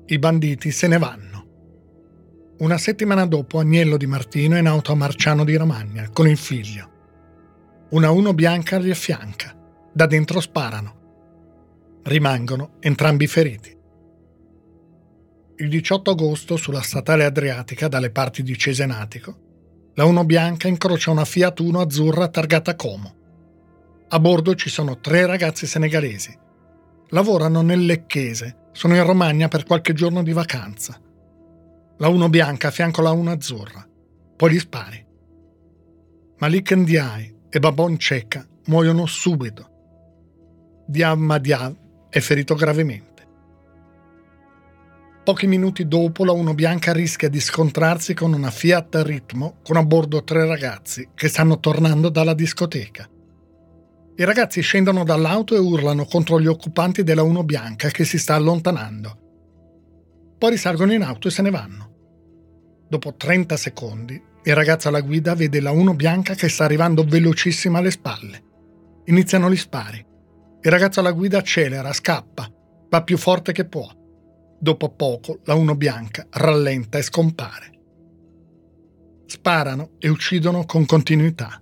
I 0.06 0.20
banditi 0.20 0.70
se 0.70 0.88
ne 0.88 1.00
vanno. 1.00 1.48
Una 2.60 2.78
settimana 2.78 3.26
dopo 3.26 3.58
Agnello 3.58 3.98
Di 3.98 4.06
Martino 4.06 4.56
è 4.56 4.60
in 4.60 4.68
auto 4.68 4.92
a 4.92 4.96
Marciano 4.96 5.44
di 5.44 5.56
Romagna 5.56 6.10
con 6.14 6.28
il 6.28 6.38
figlio. 6.38 6.92
Una 7.90 8.12
uno 8.12 8.36
bianca 8.36 8.78
gli 8.78 8.92
affianca. 8.92 9.58
Da 9.92 10.06
dentro 10.06 10.40
sparano. 10.40 11.02
Rimangono 12.04 12.76
entrambi 12.82 13.28
feriti. 13.28 13.74
Il 15.56 15.70
18 15.70 16.12
agosto, 16.12 16.58
sulla 16.58 16.82
statale 16.82 17.24
adriatica 17.24 17.88
dalle 17.88 18.10
parti 18.10 18.44
di 18.44 18.58
Cesenatico, 18.58 19.92
la 19.94 20.04
Uno 20.04 20.26
Bianca 20.26 20.68
incrocia 20.68 21.12
una 21.12 21.24
Fiat 21.24 21.62
Uno 21.62 21.80
azzurra 21.80 22.28
targata 22.28 22.76
Como. 22.76 23.16
A 24.10 24.20
bordo 24.20 24.54
ci 24.56 24.70
sono 24.70 25.00
tre 25.00 25.26
ragazzi 25.26 25.66
senegalesi. 25.66 26.38
Lavorano 27.10 27.62
nel 27.62 27.86
Lecchese, 27.86 28.68
sono 28.74 28.96
in 28.96 29.06
Romagna 29.06 29.48
per 29.48 29.64
qualche 29.64 29.94
giorno 29.94 30.24
di 30.24 30.34
vacanza. 30.34 31.00
La 32.00 32.08
Uno 32.10 32.28
Bianca 32.28 32.68
a 32.68 32.72
fianco 32.72 33.00
alla 33.00 33.32
azzurra. 33.32 33.88
Poi 34.36 34.52
gli 34.52 34.60
spari. 34.60 35.06
Malik 36.40 36.74
Ndiaye 36.74 37.36
e 37.50 37.60
Babon 37.60 37.98
Cecca 37.98 38.46
muoiono 38.66 39.06
subito. 39.06 39.70
Diab 40.86 41.18
Madiab 41.18 41.82
è 42.14 42.20
ferito 42.20 42.54
gravemente. 42.54 43.12
Pochi 45.24 45.48
minuti 45.48 45.88
dopo 45.88 46.24
la 46.24 46.32
Uno 46.32 46.54
Bianca 46.54 46.94
rischia 46.94 47.28
di 47.28 47.40
scontrarsi 47.40 48.14
con 48.14 48.34
una 48.34 48.52
Fiat 48.52 49.02
Ritmo 49.04 49.56
con 49.64 49.78
a 49.78 49.84
bordo 49.84 50.24
tre 50.24 50.46
ragazzi 50.46 51.10
che 51.16 51.28
stanno 51.28 51.60
tornando 51.60 52.10
dalla 52.10 52.36
discoteca. 52.36 53.10
I 54.16 54.24
ragazzi 54.26 54.62
scendono 54.62 55.04
dall'auto 55.04 55.56
e 55.56 55.58
urlano 55.58 56.06
contro 56.06 56.40
gli 56.40 56.46
occupanti 56.46 57.02
della 57.02 57.24
Uno 57.24 57.44
Bianca 57.44 57.90
che 57.90 58.06
si 58.06 58.20
sta 58.20 58.36
allontanando. 58.36 59.18
Poi 60.38 60.52
risalgono 60.52 60.94
in 60.94 61.02
auto 61.02 61.30
e 61.30 61.32
se 61.32 61.42
ne 61.42 61.50
vanno. 61.50 61.92
Dopo 62.88 63.16
30 63.16 63.58
secondi 63.58 64.22
il 64.44 64.54
ragazzo 64.54 64.90
alla 64.90 65.02
guida 65.02 65.34
vede 65.34 65.60
la 65.62 65.72
Uno 65.72 65.96
bianca 65.96 66.36
che 66.36 66.48
sta 66.48 66.66
arrivando 66.66 67.04
velocissima 67.04 67.80
alle 67.80 67.90
spalle. 67.90 68.44
Iniziano 69.06 69.50
gli 69.50 69.56
spari. 69.56 70.12
Il 70.64 70.72
ragazzo 70.72 71.02
alla 71.02 71.12
guida 71.12 71.40
accelera, 71.40 71.94
scappa, 71.94 72.50
va 72.90 73.04
più 73.04 73.18
forte 73.18 73.52
che 73.52 73.66
può. 73.66 73.88
Dopo 74.60 74.90
poco 74.96 75.40
la 75.44 75.56
Uno 75.56 75.76
bianca 75.76 76.26
rallenta 76.32 76.98
e 76.98 77.02
scompare. 77.02 77.72
Sparano 79.26 79.92
e 80.00 80.10
uccidono 80.10 80.66
con 80.66 80.86
continuità. 80.86 81.62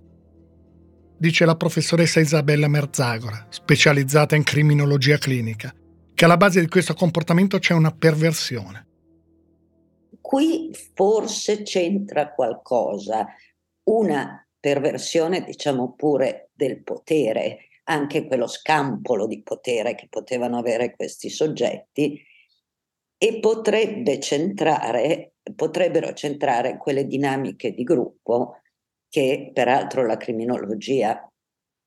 Dice 1.18 1.46
la 1.46 1.56
professoressa 1.56 2.20
Isabella 2.20 2.68
Merzagora, 2.68 3.48
specializzata 3.50 4.36
in 4.36 4.44
criminologia 4.44 5.18
clinica, 5.18 5.74
che 6.14 6.26
alla 6.26 6.38
base 6.38 6.60
di 6.60 6.68
questo 6.68 6.94
comportamento 6.94 7.60
c'è 7.60 7.74
una 7.74 7.92
perversione 7.92 8.86
qui 10.32 10.72
forse 10.94 11.64
c'entra 11.64 12.32
qualcosa, 12.32 13.28
una 13.90 14.48
perversione, 14.58 15.44
diciamo 15.44 15.94
pure, 15.94 16.52
del 16.54 16.82
potere, 16.84 17.66
anche 17.84 18.28
quello 18.28 18.48
scampolo 18.48 19.28
di 19.28 19.42
potere 19.42 19.96
che 19.96 20.08
potevano 20.10 20.58
avere 20.58 20.96
questi 20.96 21.30
soggetti, 21.30 22.22
e 23.24 23.40
potrebbe 23.40 24.20
centrare, 24.20 25.34
potrebbero 25.56 26.12
centrare 26.14 26.78
quelle 26.78 27.06
dinamiche 27.06 27.72
di 27.72 27.84
gruppo 27.84 28.62
che 29.08 29.52
peraltro 29.54 30.04
la 30.08 30.18
criminologia 30.18 31.30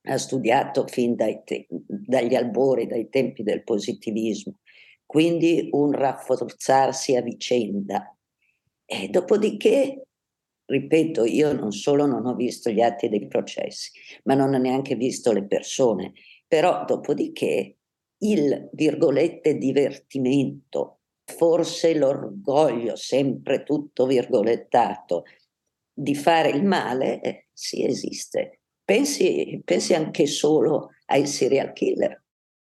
ha 0.07 0.17
studiato 0.17 0.87
fin 0.87 1.17
te- 1.17 1.67
dagli 1.69 2.37
albori, 2.37 2.87
dai 2.87 3.09
tempi 3.09 3.43
del 3.43 3.65
positivismo, 3.65 4.61
quindi 5.05 5.69
un 5.73 5.91
rafforzarsi 5.91 7.17
a 7.17 7.23
vicenda. 7.23 8.17
E 8.85 9.09
dopodiché, 9.09 10.03
ripeto, 10.67 11.25
io 11.25 11.53
non 11.53 11.73
solo 11.73 12.07
non 12.07 12.27
ho 12.27 12.35
visto 12.35 12.71
gli 12.71 12.81
atti 12.81 13.09
dei 13.09 13.27
processi, 13.27 13.91
ma 14.25 14.35
non 14.35 14.55
ho 14.55 14.59
neanche 14.59 14.95
visto 14.95 15.33
le 15.33 15.45
persone, 15.45 16.13
però 16.47 16.85
dopodiché 16.85 17.77
il 18.19 18.69
virgolette 18.73 19.57
divertimento, 19.57 21.01
forse 21.25 21.95
l'orgoglio, 21.95 22.97
sempre 22.97 23.63
tutto 23.63 24.07
virgolettato, 24.07 25.25
di 25.93 26.15
fare 26.15 26.51
il 26.51 26.65
male, 26.65 27.21
eh, 27.21 27.47
sì 27.53 27.85
esiste. 27.85 28.61
Pensi, 28.85 29.61
pensi 29.65 29.95
anche 29.95 30.27
solo 30.27 30.91
ai 31.07 31.27
serial 31.27 31.73
killer, 31.73 32.23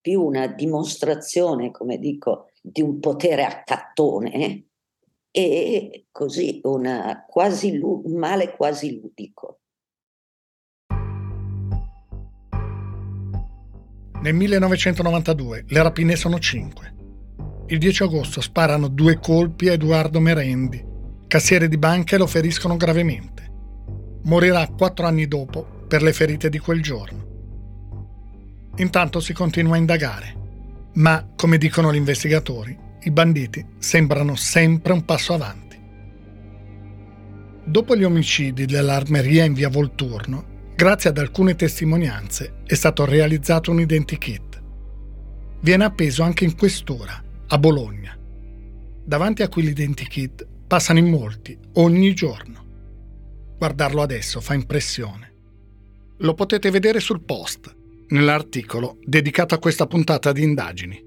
più 0.02 0.22
una 0.22 0.48
dimostrazione, 0.48 1.72
come 1.72 1.98
dico, 1.98 2.50
di 2.62 2.82
un 2.82 3.00
potere 3.00 3.44
accattone, 3.44 4.34
eh? 4.34 4.66
E 5.36 6.06
così 6.12 6.60
una 6.64 7.26
quasi, 7.28 7.80
un 7.82 8.16
male 8.18 8.56
quasi 8.56 9.00
ludico. 9.02 9.62
Nel 14.22 14.36
1992 14.36 15.66
le 15.68 15.82
rapine 15.82 16.16
sono 16.16 16.38
cinque. 16.38 16.94
Il 17.66 17.80
10 17.80 18.04
agosto 18.04 18.42
sparano 18.42 18.88
due 18.88 19.18
colpi 19.18 19.70
a 19.70 19.74
Edoardo 19.74 20.20
Merendi, 20.20 20.86
cassiere 21.28 21.68
di 21.68 21.80
banca 21.80 22.16
e 22.16 22.20
lo 22.20 22.28
feriscono 22.28 22.78
gravemente. 22.78 23.52
Morirà 24.26 24.68
quattro 24.68 25.08
anni 25.08 25.28
dopo 25.28 25.66
per 25.88 26.04
le 26.04 26.14
ferite 26.14 26.50
di 26.50 26.60
quel 26.60 26.84
giorno. 26.84 27.32
Intanto 28.76 29.20
si 29.20 29.34
continua 29.34 29.74
a 29.74 29.80
indagare, 29.80 30.36
ma, 30.94 31.28
come 31.36 31.58
dicono 31.58 31.92
gli 31.92 31.98
investigatori, 31.98 32.78
i 33.06 33.12
banditi 33.12 33.66
sembrano 33.78 34.36
sempre 34.36 34.94
un 34.94 35.04
passo 35.06 35.34
avanti. 35.34 35.80
Dopo 37.66 37.96
gli 37.96 38.04
omicidi 38.04 38.66
dell'armeria 38.66 39.46
in 39.46 39.54
via 39.54 39.70
Volturno, 39.70 40.72
grazie 40.76 41.10
ad 41.10 41.18
alcune 41.18 41.56
testimonianze, 41.56 42.62
è 42.66 42.74
stato 42.74 43.06
realizzato 43.06 43.72
un 43.72 43.80
identikit. 43.80 44.62
Viene 45.62 45.86
appeso 45.86 46.24
anche 46.24 46.44
in 46.44 46.56
questura, 46.58 47.24
a 47.48 47.58
Bologna. 47.58 48.18
Davanti 49.06 49.44
a 49.44 49.50
quell'identikit 49.50 50.48
passano 50.68 51.00
in 51.00 51.10
molti, 51.10 51.58
ogni 51.74 52.14
giorno. 52.14 52.66
Guardarlo 53.58 54.02
adesso 54.02 54.42
fa 54.42 54.54
impressione. 54.54 55.32
Lo 56.18 56.34
potete 56.34 56.70
vedere 56.70 57.00
sul 57.00 57.22
post, 57.22 57.74
nell'articolo 58.10 58.98
dedicato 59.04 59.56
a 59.56 59.60
questa 59.60 59.88
puntata 59.88 60.32
di 60.32 60.44
indagini. 60.44 61.02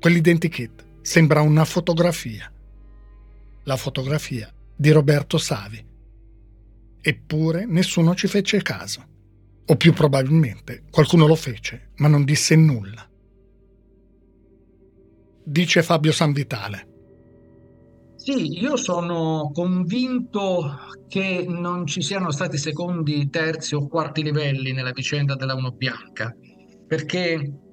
Quell'identikit 0.00 0.83
Sembra 1.04 1.42
una 1.42 1.66
fotografia. 1.66 2.50
La 3.64 3.76
fotografia 3.76 4.50
di 4.74 4.90
Roberto 4.90 5.36
Savi. 5.36 5.84
Eppure 6.98 7.66
nessuno 7.66 8.14
ci 8.14 8.26
fece 8.26 8.62
caso. 8.62 9.06
O 9.66 9.76
più 9.76 9.92
probabilmente 9.92 10.84
qualcuno 10.90 11.26
lo 11.26 11.34
fece, 11.34 11.90
ma 11.96 12.08
non 12.08 12.24
disse 12.24 12.56
nulla. 12.56 13.06
Dice 15.44 15.82
Fabio 15.82 16.10
Sanvitale. 16.10 16.88
Sì, 18.16 18.58
io 18.58 18.76
sono 18.76 19.50
convinto 19.52 20.78
che 21.06 21.44
non 21.46 21.86
ci 21.86 22.00
siano 22.00 22.30
stati 22.30 22.56
secondi, 22.56 23.28
terzi 23.28 23.74
o 23.74 23.86
quarti 23.88 24.22
livelli 24.22 24.72
nella 24.72 24.92
vicenda 24.92 25.34
della 25.34 25.54
Uno 25.54 25.70
Bianca, 25.70 26.34
perché 26.86 27.63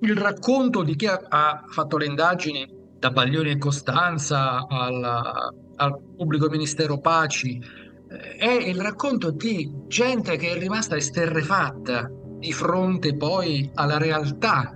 il 0.00 0.16
racconto 0.16 0.82
di 0.82 0.94
chi 0.94 1.06
ha, 1.06 1.20
ha 1.28 1.64
fatto 1.68 1.96
le 1.96 2.06
indagini, 2.06 2.76
da 2.98 3.10
Baglioni 3.10 3.50
e 3.50 3.58
Costanza 3.58 4.66
alla, 4.68 5.52
al 5.76 5.98
pubblico 6.16 6.48
ministero 6.48 6.98
Paci, 6.98 7.60
eh, 8.08 8.36
è 8.36 8.52
il 8.52 8.80
racconto 8.80 9.30
di 9.30 9.70
gente 9.86 10.36
che 10.36 10.50
è 10.50 10.58
rimasta 10.58 10.96
esterrefatta 10.96 12.10
di 12.38 12.52
fronte 12.52 13.16
poi 13.16 13.70
alla 13.74 13.98
realtà 13.98 14.72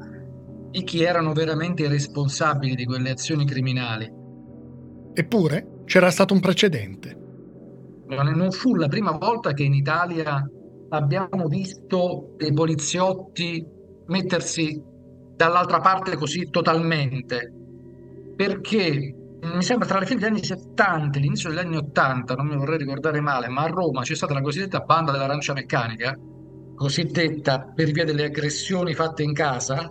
di 0.70 0.82
chi 0.84 1.02
erano 1.02 1.32
veramente 1.32 1.82
i 1.82 1.88
responsabili 1.88 2.74
di 2.74 2.84
quelle 2.84 3.10
azioni 3.10 3.44
criminali. 3.44 4.10
Eppure 5.14 5.82
c'era 5.84 6.10
stato 6.10 6.32
un 6.32 6.40
precedente. 6.40 7.18
Non 8.08 8.50
fu 8.52 8.74
la 8.74 8.88
prima 8.88 9.12
volta 9.12 9.52
che 9.52 9.62
in 9.62 9.74
Italia 9.74 10.44
abbiamo 10.90 11.46
visto 11.46 12.34
dei 12.36 12.52
poliziotti 12.52 13.64
mettersi 14.06 14.82
dall'altra 15.36 15.80
parte 15.80 16.16
così 16.16 16.50
totalmente, 16.50 17.52
perché 18.36 19.14
mi 19.42 19.62
sembra 19.62 19.88
tra 19.88 19.98
le 19.98 20.06
fine 20.06 20.20
degli 20.20 20.28
anni 20.28 20.44
70 20.44 21.18
e 21.18 21.20
l'inizio 21.20 21.50
degli 21.50 21.58
anni 21.58 21.76
80, 21.76 22.34
non 22.34 22.46
mi 22.46 22.56
vorrei 22.56 22.78
ricordare 22.78 23.20
male, 23.20 23.48
ma 23.48 23.62
a 23.62 23.66
Roma 23.66 24.02
c'è 24.02 24.14
stata 24.14 24.34
la 24.34 24.40
cosiddetta 24.40 24.80
banda 24.80 25.10
dell'arancia 25.10 25.52
meccanica, 25.52 26.16
cosiddetta 26.76 27.72
per 27.74 27.90
via 27.90 28.04
delle 28.04 28.24
aggressioni 28.24 28.94
fatte 28.94 29.22
in 29.22 29.32
casa. 29.32 29.90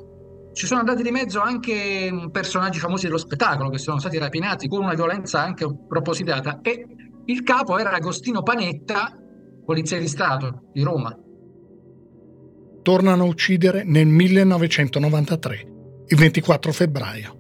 Ci 0.54 0.66
sono 0.66 0.82
andati 0.82 1.04
di 1.04 1.12
mezzo 1.12 1.40
anche 1.40 2.30
personaggi 2.32 2.80
famosi 2.80 3.06
dello 3.06 3.18
spettacolo 3.18 3.70
che 3.70 3.78
sono 3.78 4.00
stati 4.00 4.18
rapinati 4.18 4.68
con 4.68 4.84
una 4.84 4.94
violenza 4.94 5.42
anche 5.42 5.66
propositata 5.88 6.60
e 6.62 6.86
il 7.26 7.44
capo 7.44 7.78
era 7.78 7.92
Agostino 7.92 8.44
Panetta, 8.44 9.18
polizia 9.66 9.98
di 10.00 10.08
Stato 10.08 10.64
di 10.74 10.82
Roma. 10.82 11.16
Tornano 12.84 13.26
a 13.26 13.28
uccidere 13.28 13.84
nel 13.84 14.08
1993, 14.08 15.68
il 16.08 16.18
24 16.18 16.72
febbraio. 16.72 17.36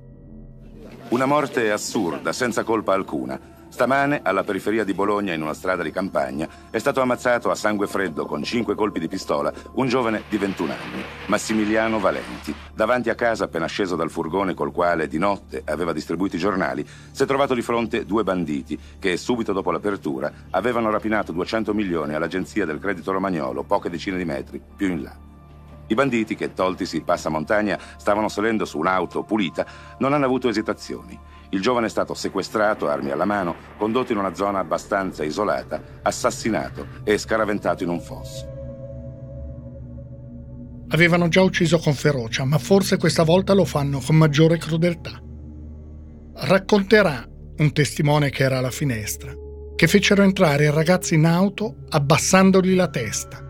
Una 1.09 1.25
morte 1.25 1.71
assurda, 1.71 2.31
senza 2.31 2.63
colpa 2.63 2.93
alcuna. 2.93 3.39
Stamane, 3.67 4.19
alla 4.21 4.43
periferia 4.43 4.83
di 4.83 4.93
Bologna, 4.93 5.33
in 5.33 5.41
una 5.41 5.55
strada 5.55 5.81
di 5.81 5.89
campagna, 5.89 6.47
è 6.69 6.77
stato 6.77 7.01
ammazzato 7.01 7.49
a 7.49 7.55
sangue 7.55 7.87
freddo 7.87 8.27
con 8.27 8.43
cinque 8.43 8.75
colpi 8.75 8.99
di 8.99 9.07
pistola 9.07 9.51
un 9.73 9.87
giovane 9.87 10.23
di 10.29 10.37
21 10.37 10.71
anni, 10.71 11.03
Massimiliano 11.25 11.99
Valenti. 11.99 12.53
Davanti 12.75 13.09
a 13.09 13.15
casa, 13.15 13.45
appena 13.45 13.65
sceso 13.65 13.95
dal 13.95 14.11
furgone 14.11 14.53
col 14.53 14.71
quale 14.71 15.07
di 15.07 15.17
notte 15.17 15.63
aveva 15.65 15.91
distribuito 15.91 16.35
i 16.35 16.39
giornali, 16.39 16.85
si 17.11 17.23
è 17.23 17.25
trovato 17.25 17.55
di 17.55 17.63
fronte 17.63 18.05
due 18.05 18.21
banditi 18.23 18.77
che, 18.99 19.17
subito 19.17 19.53
dopo 19.53 19.71
l'apertura, 19.71 20.31
avevano 20.51 20.91
rapinato 20.91 21.31
200 21.31 21.73
milioni 21.73 22.13
all'agenzia 22.13 22.65
del 22.65 22.79
credito 22.79 23.11
romagnolo 23.11 23.63
poche 23.63 23.89
decine 23.89 24.17
di 24.17 24.25
metri 24.25 24.61
più 24.75 24.87
in 24.91 25.01
là. 25.01 25.29
I 25.91 25.93
banditi, 25.93 26.35
che 26.35 26.53
toltisi 26.53 26.95
il 26.95 27.03
passamontagna 27.03 27.77
stavano 27.97 28.29
salendo 28.29 28.63
su 28.63 28.77
un'auto 28.77 29.23
pulita, 29.23 29.65
non 29.99 30.13
hanno 30.13 30.23
avuto 30.23 30.47
esitazioni. 30.47 31.19
Il 31.49 31.59
giovane 31.61 31.87
è 31.87 31.89
stato 31.89 32.13
sequestrato, 32.13 32.87
armi 32.87 33.11
alla 33.11 33.25
mano, 33.25 33.55
condotto 33.75 34.13
in 34.13 34.17
una 34.17 34.33
zona 34.33 34.59
abbastanza 34.59 35.25
isolata, 35.25 35.81
assassinato 36.01 36.87
e 37.03 37.17
scaraventato 37.17 37.83
in 37.83 37.89
un 37.89 37.99
fosso. 37.99 38.47
Avevano 40.87 41.27
già 41.27 41.41
ucciso 41.41 41.77
con 41.77 41.93
ferocia, 41.93 42.45
ma 42.45 42.57
forse 42.57 42.95
questa 42.95 43.23
volta 43.23 43.53
lo 43.53 43.65
fanno 43.65 43.99
con 43.99 44.15
maggiore 44.15 44.57
crudeltà. 44.57 45.21
Racconterà 46.35 47.27
un 47.57 47.73
testimone 47.73 48.29
che 48.29 48.43
era 48.43 48.59
alla 48.59 48.71
finestra 48.71 49.33
che 49.75 49.87
fecero 49.87 50.21
entrare 50.21 50.65
il 50.65 50.71
ragazzo 50.71 51.15
in 51.15 51.25
auto 51.25 51.77
abbassandogli 51.89 52.75
la 52.75 52.87
testa, 52.87 53.43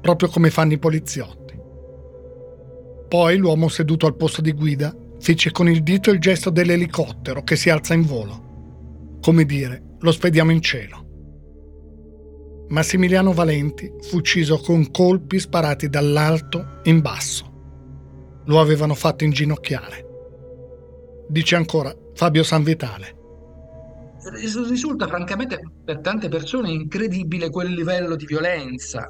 proprio 0.00 0.28
come 0.28 0.50
fanno 0.50 0.74
i 0.74 0.78
poliziotti. 0.78 1.43
Poi 3.14 3.36
l'uomo 3.36 3.68
seduto 3.68 4.06
al 4.06 4.16
posto 4.16 4.40
di 4.40 4.50
guida 4.50 4.92
fece 5.20 5.52
con 5.52 5.68
il 5.68 5.84
dito 5.84 6.10
il 6.10 6.18
gesto 6.18 6.50
dell'elicottero 6.50 7.44
che 7.44 7.54
si 7.54 7.70
alza 7.70 7.94
in 7.94 8.04
volo. 8.04 9.18
Come 9.20 9.44
dire, 9.44 9.98
lo 10.00 10.10
spediamo 10.10 10.50
in 10.50 10.60
cielo. 10.60 11.06
Massimiliano 12.70 13.32
Valenti 13.32 13.88
fu 14.00 14.16
ucciso 14.16 14.58
con 14.58 14.90
colpi 14.90 15.38
sparati 15.38 15.88
dall'alto 15.88 16.80
in 16.82 17.00
basso. 17.00 18.42
Lo 18.46 18.58
avevano 18.58 18.94
fatto 18.94 19.22
inginocchiare. 19.22 20.06
Dice 21.28 21.54
ancora 21.54 21.94
Fabio 22.14 22.42
Sanvitale. 22.42 23.14
Risulta 24.32 25.06
francamente 25.06 25.60
per 25.84 26.00
tante 26.00 26.28
persone 26.28 26.72
incredibile 26.72 27.48
quel 27.48 27.74
livello 27.74 28.16
di 28.16 28.26
violenza, 28.26 29.08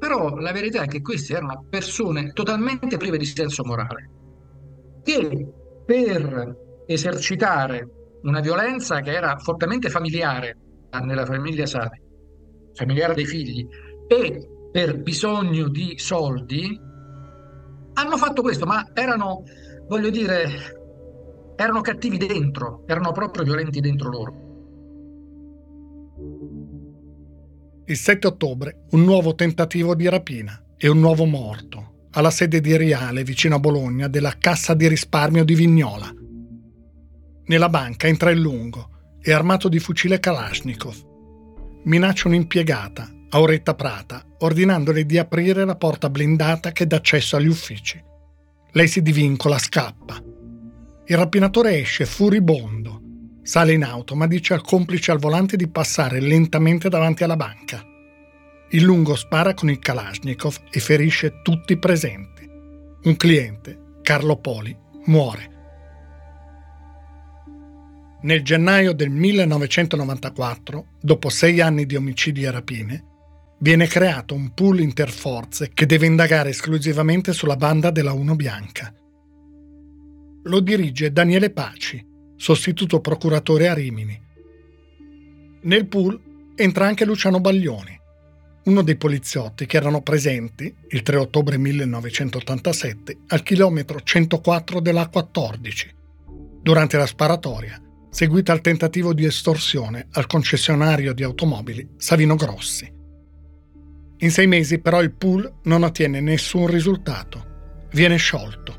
però 0.00 0.34
la 0.36 0.50
verità 0.50 0.82
è 0.82 0.86
che 0.86 1.02
queste 1.02 1.34
erano 1.34 1.66
persone 1.68 2.32
totalmente 2.32 2.96
prive 2.96 3.18
di 3.18 3.26
senso 3.26 3.62
morale, 3.66 4.10
che 5.04 5.46
per 5.84 6.56
esercitare 6.86 7.86
una 8.22 8.40
violenza 8.40 9.00
che 9.00 9.12
era 9.12 9.36
fortemente 9.36 9.90
familiare 9.90 10.56
nella 11.02 11.26
famiglia 11.26 11.66
Savi, 11.66 12.00
familiare 12.72 13.12
dei 13.12 13.26
figli, 13.26 13.66
e 14.08 14.48
per 14.72 15.02
bisogno 15.02 15.68
di 15.68 15.98
soldi, 15.98 16.80
hanno 17.92 18.16
fatto 18.16 18.40
questo, 18.40 18.64
ma 18.64 18.82
erano, 18.94 19.42
voglio 19.86 20.08
dire, 20.08 20.48
erano 21.56 21.82
cattivi 21.82 22.16
dentro, 22.16 22.84
erano 22.86 23.12
proprio 23.12 23.44
violenti 23.44 23.80
dentro 23.80 24.08
loro. 24.08 24.49
Il 27.90 27.96
7 27.96 28.28
ottobre 28.28 28.84
un 28.90 29.02
nuovo 29.02 29.34
tentativo 29.34 29.96
di 29.96 30.08
rapina 30.08 30.62
e 30.76 30.86
un 30.86 31.00
nuovo 31.00 31.24
morto 31.24 32.06
alla 32.12 32.30
sede 32.30 32.60
di 32.60 32.76
Riale 32.76 33.24
vicino 33.24 33.56
a 33.56 33.58
Bologna 33.58 34.06
della 34.06 34.36
Cassa 34.38 34.74
di 34.74 34.86
risparmio 34.86 35.44
di 35.44 35.56
Vignola. 35.56 36.08
Nella 37.46 37.68
banca 37.68 38.06
entra 38.06 38.30
il 38.30 38.38
lungo 38.38 39.16
e 39.20 39.32
armato 39.32 39.68
di 39.68 39.80
fucile 39.80 40.20
Kalashnikov. 40.20 41.04
Minaccia 41.82 42.28
un'impiegata, 42.28 43.10
Auretta 43.30 43.74
Prata, 43.74 44.24
ordinandole 44.38 45.04
di 45.04 45.18
aprire 45.18 45.64
la 45.64 45.74
porta 45.74 46.08
blindata 46.08 46.70
che 46.70 46.86
dà 46.86 46.94
accesso 46.94 47.34
agli 47.34 47.48
uffici. 47.48 48.00
Lei 48.70 48.86
si 48.86 49.02
divincola, 49.02 49.58
scappa. 49.58 50.22
Il 51.06 51.16
rapinatore 51.16 51.80
esce 51.80 52.06
furibondo 52.06 53.02
Sale 53.42 53.72
in 53.72 53.82
auto 53.84 54.14
ma 54.14 54.26
dice 54.26 54.54
al 54.54 54.62
complice 54.62 55.10
al 55.10 55.18
volante 55.18 55.56
di 55.56 55.68
passare 55.68 56.20
lentamente 56.20 56.88
davanti 56.88 57.24
alla 57.24 57.36
banca. 57.36 57.84
Il 58.70 58.82
lungo 58.82 59.16
spara 59.16 59.54
con 59.54 59.68
il 59.70 59.78
Kalashnikov 59.78 60.56
e 60.70 60.78
ferisce 60.78 61.40
tutti 61.42 61.72
i 61.72 61.78
presenti. 61.78 62.48
Un 63.02 63.16
cliente, 63.16 63.98
Carlo 64.02 64.36
Poli, 64.36 64.76
muore. 65.06 65.58
Nel 68.22 68.42
gennaio 68.42 68.92
del 68.92 69.08
1994, 69.08 70.86
dopo 71.00 71.30
sei 71.30 71.60
anni 71.60 71.86
di 71.86 71.96
omicidi 71.96 72.44
e 72.44 72.50
rapine, 72.50 73.04
viene 73.60 73.86
creato 73.86 74.34
un 74.34 74.52
pool 74.52 74.80
interforze 74.80 75.70
che 75.72 75.86
deve 75.86 76.06
indagare 76.06 76.50
esclusivamente 76.50 77.32
sulla 77.32 77.56
banda 77.56 77.90
della 77.90 78.12
Uno 78.12 78.36
Bianca. 78.36 78.94
Lo 80.44 80.60
dirige 80.60 81.12
Daniele 81.12 81.50
Paci, 81.50 82.06
sostituto 82.40 83.00
procuratore 83.00 83.68
a 83.68 83.74
Rimini. 83.74 84.18
Nel 85.60 85.86
pool 85.86 86.18
entra 86.54 86.86
anche 86.86 87.04
Luciano 87.04 87.38
Baglioni, 87.38 88.00
uno 88.64 88.80
dei 88.82 88.96
poliziotti 88.96 89.66
che 89.66 89.76
erano 89.76 90.00
presenti 90.00 90.74
il 90.88 91.02
3 91.02 91.16
ottobre 91.18 91.58
1987 91.58 93.18
al 93.26 93.42
chilometro 93.42 94.00
104 94.00 94.80
della 94.80 95.08
14, 95.08 95.94
durante 96.62 96.96
la 96.96 97.04
sparatoria, 97.04 97.78
seguita 98.08 98.52
al 98.52 98.62
tentativo 98.62 99.12
di 99.12 99.26
estorsione 99.26 100.06
al 100.12 100.26
concessionario 100.26 101.12
di 101.12 101.22
automobili 101.22 101.86
Savino 101.98 102.36
Grossi. 102.36 102.90
In 104.16 104.30
sei 104.30 104.46
mesi 104.46 104.78
però 104.78 105.02
il 105.02 105.12
pool 105.12 105.60
non 105.64 105.82
ottiene 105.82 106.22
nessun 106.22 106.68
risultato, 106.68 107.88
viene 107.92 108.16
sciolto. 108.16 108.78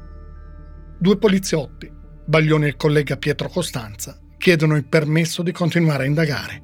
Due 0.97 1.17
poliziotti, 1.17 1.90
Baglioni 2.32 2.63
e 2.63 2.67
il 2.70 2.78
collega 2.78 3.17
Pietro 3.17 3.50
Costanza 3.50 4.17
chiedono 4.38 4.78
il 4.78 4.86
permesso 4.86 5.44
di 5.44 5.52
continuare 5.52 6.04
a 6.04 6.06
indagare. 6.06 6.62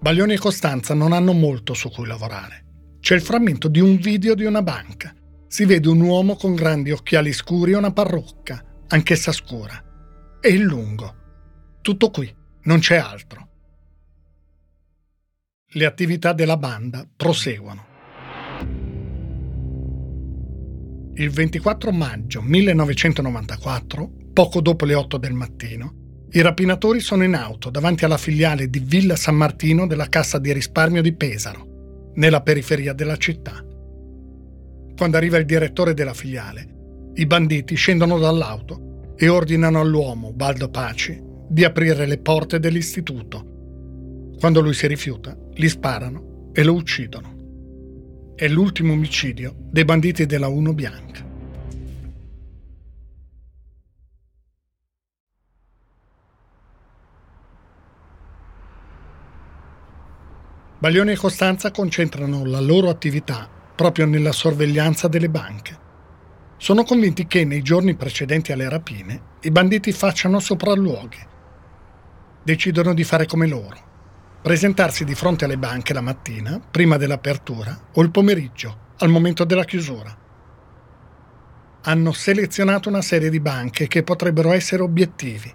Baglioni 0.00 0.32
e 0.32 0.38
Costanza 0.38 0.92
non 0.92 1.12
hanno 1.12 1.32
molto 1.32 1.72
su 1.72 1.88
cui 1.88 2.04
lavorare. 2.04 2.96
C'è 2.98 3.14
il 3.14 3.20
frammento 3.20 3.68
di 3.68 3.78
un 3.78 3.94
video 3.98 4.34
di 4.34 4.42
una 4.42 4.60
banca. 4.60 5.14
Si 5.46 5.64
vede 5.64 5.88
un 5.88 6.00
uomo 6.00 6.34
con 6.34 6.56
grandi 6.56 6.90
occhiali 6.90 7.32
scuri 7.32 7.70
e 7.70 7.76
una 7.76 7.92
parrucca, 7.92 8.60
anch'essa 8.88 9.30
scura. 9.30 10.38
E 10.40 10.48
il 10.48 10.62
lungo. 10.62 11.14
Tutto 11.80 12.10
qui, 12.10 12.34
non 12.62 12.80
c'è 12.80 12.96
altro. 12.96 13.48
Le 15.64 15.84
attività 15.84 16.32
della 16.32 16.56
banda 16.56 17.08
proseguono. 17.16 17.89
Il 21.20 21.28
24 21.28 21.92
maggio 21.92 22.40
1994 22.40 24.10
Poco 24.32 24.62
dopo 24.62 24.86
le 24.86 24.94
8 24.94 25.18
del 25.18 25.34
mattino, 25.34 26.28
i 26.30 26.40
rapinatori 26.40 27.00
sono 27.00 27.24
in 27.24 27.34
auto 27.34 27.68
davanti 27.68 28.06
alla 28.06 28.16
filiale 28.16 28.70
di 28.70 28.78
Villa 28.78 29.16
San 29.16 29.34
Martino 29.34 29.86
della 29.86 30.08
Cassa 30.08 30.38
di 30.38 30.50
risparmio 30.50 31.02
di 31.02 31.12
Pesaro, 31.12 32.12
nella 32.14 32.40
periferia 32.40 32.94
della 32.94 33.18
città. 33.18 33.62
Quando 34.96 35.16
arriva 35.18 35.36
il 35.36 35.44
direttore 35.44 35.92
della 35.92 36.14
filiale, 36.14 37.10
i 37.16 37.26
banditi 37.26 37.74
scendono 37.74 38.18
dall'auto 38.18 39.12
e 39.14 39.28
ordinano 39.28 39.78
all'uomo, 39.78 40.32
Baldo 40.32 40.70
Paci, 40.70 41.22
di 41.50 41.64
aprire 41.64 42.06
le 42.06 42.16
porte 42.16 42.58
dell'istituto. 42.58 44.32
Quando 44.38 44.62
lui 44.62 44.72
si 44.72 44.86
rifiuta, 44.86 45.36
gli 45.52 45.68
sparano 45.68 46.48
e 46.54 46.64
lo 46.64 46.72
uccidono 46.72 47.39
è 48.40 48.48
l'ultimo 48.48 48.94
omicidio 48.94 49.54
dei 49.54 49.84
banditi 49.84 50.24
della 50.24 50.48
Uno 50.48 50.72
Bianca. 50.72 51.22
Baglione 60.78 61.12
e 61.12 61.16
Costanza 61.16 61.70
concentrano 61.70 62.46
la 62.46 62.60
loro 62.60 62.88
attività 62.88 63.46
proprio 63.76 64.06
nella 64.06 64.32
sorveglianza 64.32 65.06
delle 65.06 65.28
banche. 65.28 65.78
Sono 66.56 66.82
convinti 66.84 67.26
che 67.26 67.44
nei 67.44 67.60
giorni 67.60 67.94
precedenti 67.94 68.52
alle 68.52 68.70
rapine 68.70 69.22
i 69.42 69.50
banditi 69.50 69.92
facciano 69.92 70.40
sopralluoghi. 70.40 71.18
Decidono 72.42 72.94
di 72.94 73.04
fare 73.04 73.26
come 73.26 73.46
loro, 73.46 73.89
presentarsi 74.42 75.04
di 75.04 75.14
fronte 75.14 75.44
alle 75.44 75.58
banche 75.58 75.92
la 75.92 76.00
mattina, 76.00 76.60
prima 76.70 76.96
dell'apertura, 76.96 77.78
o 77.92 78.02
il 78.02 78.10
pomeriggio, 78.10 78.88
al 78.98 79.08
momento 79.08 79.44
della 79.44 79.64
chiusura. 79.64 80.16
Hanno 81.82 82.12
selezionato 82.12 82.88
una 82.88 83.02
serie 83.02 83.30
di 83.30 83.40
banche 83.40 83.86
che 83.86 84.02
potrebbero 84.02 84.52
essere 84.52 84.82
obiettivi. 84.82 85.54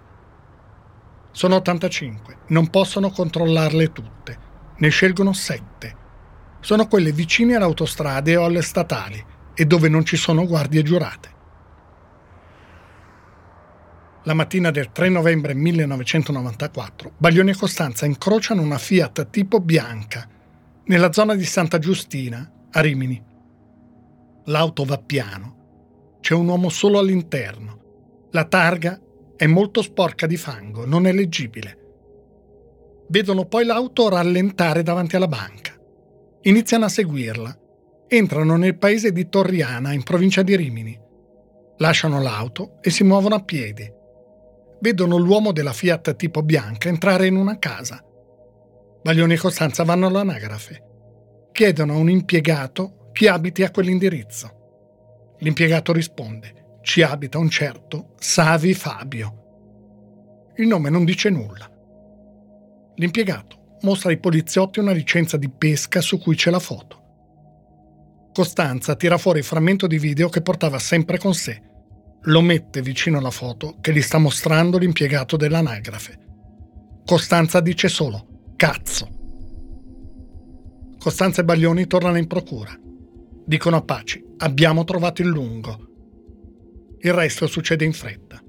Sono 1.30 1.56
85, 1.56 2.36
non 2.48 2.68
possono 2.68 3.10
controllarle 3.10 3.92
tutte 3.92 4.46
ne 4.78 4.88
scelgono 4.88 5.32
sette. 5.32 6.04
Sono 6.60 6.86
quelle 6.86 7.12
vicine 7.12 7.54
alle 7.54 7.64
autostrade 7.64 8.36
o 8.36 8.44
alle 8.44 8.62
statali 8.62 9.24
e 9.54 9.64
dove 9.64 9.88
non 9.88 10.04
ci 10.04 10.16
sono 10.16 10.46
guardie 10.46 10.82
giurate. 10.82 11.34
La 14.26 14.34
mattina 14.34 14.72
del 14.72 14.90
3 14.90 15.08
novembre 15.08 15.54
1994, 15.54 17.12
Baglioni 17.16 17.52
e 17.52 17.56
Costanza 17.56 18.06
incrociano 18.06 18.60
una 18.60 18.76
Fiat 18.76 19.30
tipo 19.30 19.60
bianca 19.60 20.28
nella 20.86 21.12
zona 21.12 21.36
di 21.36 21.44
Santa 21.44 21.78
Giustina, 21.78 22.50
a 22.72 22.80
Rimini. 22.80 23.22
L'auto 24.46 24.82
va 24.82 24.98
piano. 24.98 26.18
C'è 26.20 26.34
un 26.34 26.48
uomo 26.48 26.70
solo 26.70 26.98
all'interno. 26.98 28.28
La 28.32 28.46
targa 28.46 29.00
è 29.36 29.46
molto 29.46 29.80
sporca 29.80 30.26
di 30.26 30.36
fango, 30.36 30.84
non 30.84 31.06
è 31.06 31.12
leggibile. 31.12 31.78
Vedono 33.08 33.44
poi 33.44 33.64
l'auto 33.64 34.08
rallentare 34.08 34.82
davanti 34.82 35.14
alla 35.14 35.28
banca. 35.28 35.72
Iniziano 36.42 36.86
a 36.86 36.88
seguirla. 36.88 37.56
Entrano 38.08 38.56
nel 38.56 38.76
paese 38.76 39.12
di 39.12 39.28
Torriana, 39.28 39.92
in 39.92 40.02
provincia 40.02 40.42
di 40.42 40.56
Rimini. 40.56 40.98
Lasciano 41.76 42.20
l'auto 42.20 42.78
e 42.80 42.90
si 42.90 43.04
muovono 43.04 43.36
a 43.36 43.44
piedi. 43.44 43.94
Vedono 44.80 45.16
l'uomo 45.16 45.52
della 45.52 45.72
Fiat 45.72 46.16
tipo 46.16 46.42
bianca 46.42 46.88
entrare 46.88 47.26
in 47.26 47.36
una 47.36 47.58
casa. 47.58 48.02
Baglioni 49.02 49.34
e 49.34 49.38
Costanza 49.38 49.84
vanno 49.84 50.06
all'anagrafe. 50.06 50.82
Chiedono 51.52 51.94
a 51.94 51.96
un 51.96 52.10
impiegato 52.10 53.10
chi 53.12 53.28
abiti 53.28 53.62
a 53.62 53.70
quell'indirizzo. 53.70 55.36
L'impiegato 55.38 55.92
risponde: 55.92 56.78
Ci 56.82 57.02
abita 57.02 57.38
un 57.38 57.48
certo 57.48 58.14
Savi 58.18 58.74
Fabio. 58.74 59.44
Il 60.56 60.66
nome 60.66 60.90
non 60.90 61.04
dice 61.04 61.30
nulla. 61.30 61.70
L'impiegato 62.96 63.78
mostra 63.82 64.10
ai 64.10 64.18
poliziotti 64.18 64.80
una 64.80 64.92
licenza 64.92 65.36
di 65.36 65.50
pesca 65.50 66.00
su 66.00 66.18
cui 66.18 66.34
c'è 66.34 66.50
la 66.50 66.58
foto. 66.58 67.04
Costanza 68.32 68.96
tira 68.96 69.16
fuori 69.16 69.38
il 69.38 69.44
frammento 69.44 69.86
di 69.86 69.98
video 69.98 70.28
che 70.28 70.42
portava 70.42 70.78
sempre 70.78 71.18
con 71.18 71.32
sé. 71.32 71.62
Lo 72.26 72.40
mette 72.40 72.82
vicino 72.82 73.18
alla 73.18 73.30
foto 73.30 73.76
che 73.80 73.92
gli 73.92 74.02
sta 74.02 74.18
mostrando 74.18 74.78
l'impiegato 74.78 75.36
dell'anagrafe. 75.36 76.18
Costanza 77.04 77.60
dice 77.60 77.88
solo 77.88 78.52
cazzo. 78.56 79.08
Costanza 80.98 81.42
e 81.42 81.44
Baglioni 81.44 81.86
tornano 81.86 82.18
in 82.18 82.26
procura. 82.26 82.76
Dicono 83.44 83.76
a 83.76 83.82
Paci 83.82 84.24
abbiamo 84.38 84.82
trovato 84.82 85.22
il 85.22 85.28
lungo. 85.28 85.86
Il 86.98 87.12
resto 87.12 87.46
succede 87.46 87.84
in 87.84 87.92
fretta. 87.92 88.42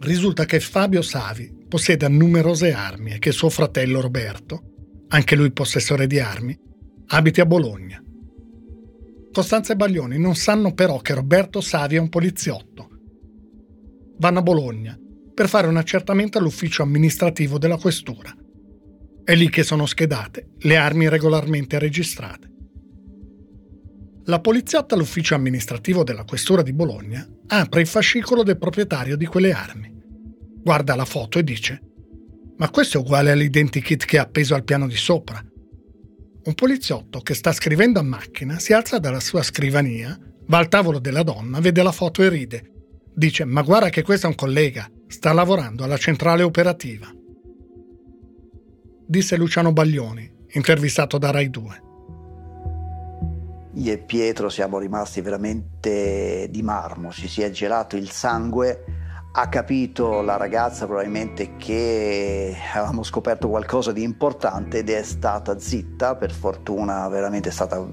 Risulta 0.00 0.44
che 0.46 0.60
Fabio 0.60 1.02
Savi 1.02 1.66
possieda 1.68 2.08
numerose 2.08 2.72
armi 2.72 3.12
e 3.12 3.18
che 3.18 3.32
suo 3.32 3.50
fratello 3.50 4.00
Roberto, 4.00 4.62
anche 5.08 5.36
lui 5.36 5.52
possessore 5.52 6.06
di 6.06 6.18
armi, 6.18 6.58
abiti 7.08 7.40
a 7.40 7.46
Bologna. 7.46 8.03
Costanza 9.34 9.72
e 9.72 9.76
Baglioni 9.76 10.16
non 10.16 10.36
sanno 10.36 10.74
però 10.74 10.98
che 10.98 11.12
Roberto 11.12 11.60
Savi 11.60 11.96
è 11.96 11.98
un 11.98 12.08
poliziotto. 12.08 12.88
Vanno 14.18 14.38
a 14.38 14.42
Bologna 14.42 14.96
per 15.34 15.48
fare 15.48 15.66
un 15.66 15.76
accertamento 15.76 16.38
all'ufficio 16.38 16.84
amministrativo 16.84 17.58
della 17.58 17.76
questura. 17.76 18.32
È 19.24 19.34
lì 19.34 19.50
che 19.50 19.64
sono 19.64 19.86
schedate 19.86 20.50
le 20.58 20.76
armi 20.76 21.08
regolarmente 21.08 21.80
registrate. 21.80 22.48
La 24.26 24.38
poliziotta 24.38 24.94
all'ufficio 24.94 25.34
amministrativo 25.34 26.04
della 26.04 26.22
questura 26.22 26.62
di 26.62 26.72
Bologna 26.72 27.28
apre 27.48 27.80
il 27.80 27.88
fascicolo 27.88 28.44
del 28.44 28.56
proprietario 28.56 29.16
di 29.16 29.26
quelle 29.26 29.50
armi 29.50 29.92
guarda 30.62 30.94
la 30.94 31.04
foto 31.04 31.40
e 31.40 31.42
dice 31.44 31.80
ma 32.56 32.70
questo 32.70 32.98
è 32.98 33.00
uguale 33.00 33.32
all'identikit 33.32 34.04
che 34.04 34.16
ha 34.16 34.22
appeso 34.22 34.54
al 34.54 34.62
piano 34.62 34.86
di 34.86 34.94
sopra. 34.94 35.44
Un 36.46 36.52
poliziotto 36.52 37.20
che 37.20 37.32
sta 37.32 37.52
scrivendo 37.52 38.00
a 38.00 38.02
macchina 38.02 38.58
si 38.58 38.74
alza 38.74 38.98
dalla 38.98 39.20
sua 39.20 39.42
scrivania, 39.42 40.18
va 40.46 40.58
al 40.58 40.68
tavolo 40.68 40.98
della 40.98 41.22
donna, 41.22 41.58
vede 41.58 41.82
la 41.82 41.90
foto 41.90 42.22
e 42.22 42.28
ride. 42.28 42.70
Dice 43.14 43.46
ma 43.46 43.62
guarda 43.62 43.88
che 43.88 44.02
questo 44.02 44.26
è 44.26 44.28
un 44.28 44.34
collega, 44.34 44.86
sta 45.06 45.32
lavorando 45.32 45.84
alla 45.84 45.96
centrale 45.96 46.42
operativa. 46.42 47.10
Disse 49.06 49.36
Luciano 49.36 49.72
Baglioni, 49.72 50.30
intervistato 50.52 51.16
da 51.16 51.30
Rai 51.30 51.48
2. 51.48 51.82
Io 53.76 53.92
e 53.92 53.98
Pietro 53.98 54.50
siamo 54.50 54.78
rimasti 54.78 55.22
veramente 55.22 56.48
di 56.50 56.62
marmo, 56.62 57.10
ci 57.10 57.26
si 57.26 57.40
è 57.40 57.50
gelato 57.50 57.96
il 57.96 58.10
sangue 58.10 58.84
ha 59.36 59.48
capito 59.48 60.20
la 60.20 60.36
ragazza 60.36 60.86
probabilmente 60.86 61.56
che 61.56 62.56
avevamo 62.72 63.02
scoperto 63.02 63.48
qualcosa 63.48 63.90
di 63.90 64.04
importante 64.04 64.78
ed 64.78 64.90
è 64.90 65.02
stata 65.02 65.58
zitta, 65.58 66.14
per 66.14 66.30
fortuna 66.30 67.08
veramente 67.08 67.48
è 67.48 67.52
stata 67.52 67.84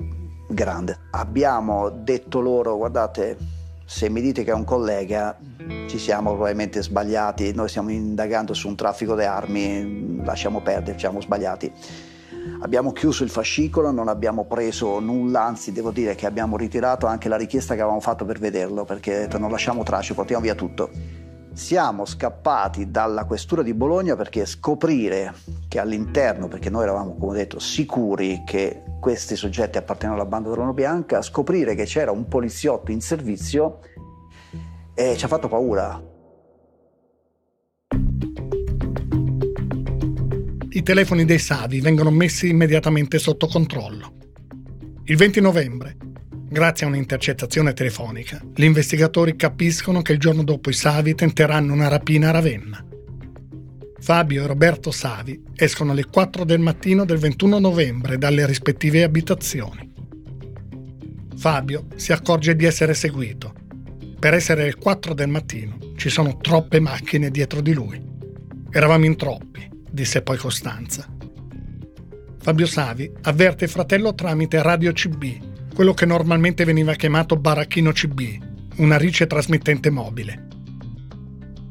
grande. 0.47 0.99
Abbiamo 1.11 1.89
detto 1.89 2.41
loro 2.41 2.77
guardate 2.77 3.37
se 3.83 4.07
mi 4.09 4.21
dite 4.21 4.43
che 4.43 4.51
è 4.51 4.53
un 4.53 4.63
collega 4.63 5.35
ci 5.87 5.97
siamo 5.97 6.33
probabilmente 6.33 6.83
sbagliati, 6.83 7.55
noi 7.55 7.69
stiamo 7.69 7.89
indagando 7.89 8.53
su 8.53 8.67
un 8.67 8.75
traffico 8.75 9.15
di 9.15 9.23
armi, 9.23 10.21
lasciamo 10.23 10.61
perdere, 10.61 10.93
ci 10.93 10.99
siamo 10.99 11.21
sbagliati. 11.21 11.71
Abbiamo 12.61 12.91
chiuso 12.91 13.23
il 13.23 13.31
fascicolo, 13.31 13.89
non 13.89 14.09
abbiamo 14.09 14.45
preso 14.45 14.99
nulla, 14.99 15.43
anzi 15.43 15.71
devo 15.71 15.89
dire 15.89 16.13
che 16.13 16.27
abbiamo 16.27 16.55
ritirato 16.55 17.07
anche 17.07 17.29
la 17.29 17.35
richiesta 17.35 17.73
che 17.73 17.81
avevamo 17.81 17.99
fatto 17.99 18.25
per 18.25 18.37
vederlo, 18.37 18.85
perché 18.85 19.27
non 19.39 19.49
lasciamo 19.49 19.81
tracce, 19.81 20.13
portiamo 20.13 20.43
via 20.43 20.55
tutto 20.55 21.20
siamo 21.53 22.05
scappati 22.05 22.91
dalla 22.91 23.25
questura 23.25 23.61
di 23.61 23.73
Bologna 23.73 24.15
perché 24.15 24.45
scoprire 24.45 25.33
che 25.67 25.79
all'interno, 25.79 26.47
perché 26.47 26.69
noi 26.69 26.83
eravamo 26.83 27.15
come 27.17 27.35
detto 27.37 27.59
sicuri 27.59 28.43
che 28.45 28.83
questi 28.99 29.35
soggetti 29.35 29.77
appartenevano 29.77 30.21
alla 30.21 30.29
banda 30.29 30.49
dell'Uomo 30.49 30.73
Bianca, 30.73 31.21
scoprire 31.21 31.75
che 31.75 31.85
c'era 31.85 32.11
un 32.11 32.27
poliziotto 32.27 32.91
in 32.91 33.01
servizio 33.01 33.79
eh, 34.93 35.15
ci 35.17 35.25
ha 35.25 35.27
fatto 35.27 35.47
paura. 35.47 36.09
I 40.73 40.83
telefoni 40.83 41.25
dei 41.25 41.39
Savi 41.39 41.81
vengono 41.81 42.11
messi 42.11 42.49
immediatamente 42.49 43.19
sotto 43.19 43.47
controllo. 43.47 44.13
Il 45.05 45.17
20 45.17 45.41
novembre 45.41 45.97
Grazie 46.51 46.85
a 46.85 46.89
un'intercettazione 46.89 47.71
telefonica, 47.71 48.41
gli 48.53 48.65
investigatori 48.65 49.37
capiscono 49.37 50.01
che 50.01 50.11
il 50.11 50.19
giorno 50.19 50.43
dopo 50.43 50.69
i 50.69 50.73
Savi 50.73 51.15
tenteranno 51.15 51.71
una 51.71 51.87
rapina 51.87 52.27
a 52.27 52.31
Ravenna. 52.31 52.85
Fabio 53.97 54.43
e 54.43 54.47
Roberto 54.47 54.91
Savi 54.91 55.41
escono 55.55 55.93
alle 55.93 56.03
4 56.03 56.43
del 56.43 56.59
mattino 56.59 57.05
del 57.05 57.19
21 57.19 57.57
novembre 57.57 58.17
dalle 58.17 58.45
rispettive 58.45 59.01
abitazioni. 59.01 59.93
Fabio 61.37 61.87
si 61.95 62.11
accorge 62.11 62.53
di 62.57 62.65
essere 62.65 62.95
seguito. 62.95 63.53
Per 64.19 64.33
essere 64.33 64.65
le 64.65 64.75
4 64.75 65.13
del 65.13 65.29
mattino 65.29 65.77
ci 65.95 66.09
sono 66.09 66.35
troppe 66.35 66.81
macchine 66.81 67.31
dietro 67.31 67.61
di 67.61 67.71
lui. 67.71 68.03
Eravamo 68.69 69.05
in 69.05 69.15
troppi, 69.15 69.69
disse 69.89 70.21
poi 70.21 70.35
Costanza. 70.35 71.07
Fabio 72.41 72.65
Savi 72.65 73.09
avverte 73.21 73.63
il 73.63 73.69
fratello 73.69 74.13
tramite 74.13 74.61
Radio 74.61 74.91
CB 74.91 75.49
quello 75.81 75.95
che 75.95 76.05
normalmente 76.05 76.63
veniva 76.63 76.93
chiamato 76.93 77.37
baracchino 77.37 77.91
CB, 77.91 78.75
una 78.75 78.99
rice 78.99 79.25
trasmittente 79.25 79.89
mobile. 79.89 80.47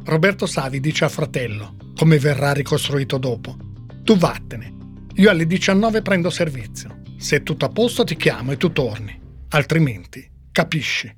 Roberto 0.03 0.47
Savi 0.47 0.81
dice 0.81 1.05
al 1.05 1.13
fratello, 1.13 1.77
come 1.95 2.19
verrà 2.19 2.51
ricostruito 2.51 3.19
dopo, 3.19 3.57
tu 4.03 4.17
vattene, 4.17 4.75
io 5.15 5.31
alle 5.31 5.47
19 5.47 6.03
prendo 6.03 6.29
servizio, 6.29 7.03
se 7.19 7.37
è 7.37 7.43
tutto 7.45 7.67
a 7.67 7.69
posto 7.69 8.03
ti 8.03 8.17
chiamo 8.17 8.51
e 8.51 8.57
tu 8.57 8.73
torni, 8.73 9.17
altrimenti 9.51 10.29
capisci. 10.51 11.17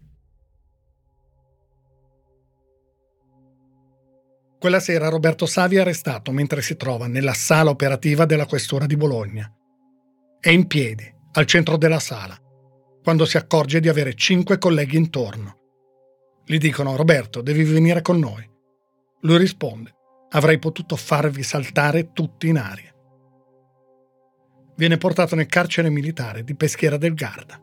Quella 4.58 4.80
sera 4.80 5.08
Roberto 5.08 5.46
Savi 5.46 5.76
è 5.76 5.80
arrestato 5.80 6.30
mentre 6.30 6.60
si 6.60 6.76
trova 6.76 7.06
nella 7.06 7.32
sala 7.32 7.70
operativa 7.70 8.26
della 8.26 8.44
questura 8.44 8.84
di 8.84 8.98
Bologna. 8.98 9.50
È 10.38 10.50
in 10.50 10.66
piedi, 10.66 11.10
al 11.32 11.46
centro 11.46 11.78
della 11.78 11.98
sala, 11.98 12.36
quando 13.02 13.24
si 13.24 13.36
accorge 13.36 13.80
di 13.80 13.88
avere 13.88 14.14
cinque 14.14 14.58
colleghi 14.58 14.96
intorno. 14.96 15.56
Gli 16.44 16.58
dicono 16.58 16.96
Roberto, 16.96 17.40
devi 17.42 17.64
venire 17.64 18.02
con 18.02 18.18
noi. 18.18 18.48
Lui 19.22 19.38
risponde, 19.38 19.94
avrei 20.30 20.58
potuto 20.58 20.96
farvi 20.96 21.42
saltare 21.42 22.12
tutti 22.12 22.48
in 22.48 22.58
aria. 22.58 22.92
viene 24.76 24.96
portato 24.96 25.34
nel 25.34 25.46
carcere 25.46 25.90
militare 25.90 26.44
di 26.44 26.56
Peschiera 26.56 26.96
del 26.96 27.14
Garda. 27.14 27.60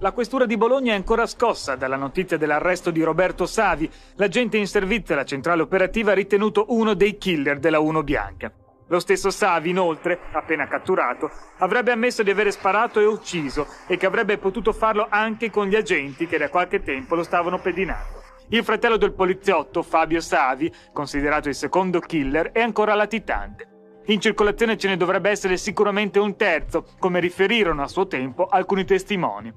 La 0.00 0.10
questura 0.10 0.46
di 0.46 0.56
Bologna 0.56 0.92
è 0.92 0.96
ancora 0.96 1.26
scossa 1.26 1.76
dalla 1.76 1.94
notizia 1.94 2.36
dell'arresto 2.36 2.90
di 2.90 3.02
Roberto 3.02 3.46
Savi, 3.46 3.88
l'agente 4.16 4.56
in 4.56 4.66
servizio 4.66 5.14
alla 5.14 5.24
centrale 5.24 5.62
operativa 5.62 6.12
ritenuto 6.12 6.66
uno 6.70 6.94
dei 6.94 7.16
killer 7.18 7.60
della 7.60 7.78
Uno 7.78 8.02
Bianca. 8.02 8.52
Lo 8.92 9.00
stesso 9.00 9.30
Savi, 9.30 9.70
inoltre, 9.70 10.20
appena 10.32 10.68
catturato, 10.68 11.30
avrebbe 11.60 11.92
ammesso 11.92 12.22
di 12.22 12.28
avere 12.28 12.50
sparato 12.50 13.00
e 13.00 13.06
ucciso 13.06 13.66
e 13.86 13.96
che 13.96 14.04
avrebbe 14.04 14.36
potuto 14.36 14.74
farlo 14.74 15.06
anche 15.08 15.48
con 15.50 15.66
gli 15.66 15.74
agenti 15.74 16.26
che 16.26 16.36
da 16.36 16.50
qualche 16.50 16.82
tempo 16.82 17.14
lo 17.14 17.22
stavano 17.22 17.58
pedinando. 17.58 18.20
Il 18.48 18.62
fratello 18.62 18.98
del 18.98 19.14
poliziotto, 19.14 19.82
Fabio 19.82 20.20
Savi, 20.20 20.70
considerato 20.92 21.48
il 21.48 21.54
secondo 21.54 22.00
killer, 22.00 22.52
è 22.52 22.60
ancora 22.60 22.92
latitante. 22.92 23.66
In 24.08 24.20
circolazione 24.20 24.76
ce 24.76 24.88
ne 24.88 24.98
dovrebbe 24.98 25.30
essere 25.30 25.56
sicuramente 25.56 26.18
un 26.18 26.36
terzo, 26.36 26.84
come 26.98 27.18
riferirono 27.18 27.82
a 27.82 27.88
suo 27.88 28.06
tempo 28.06 28.44
alcuni 28.44 28.84
testimoni. 28.84 29.50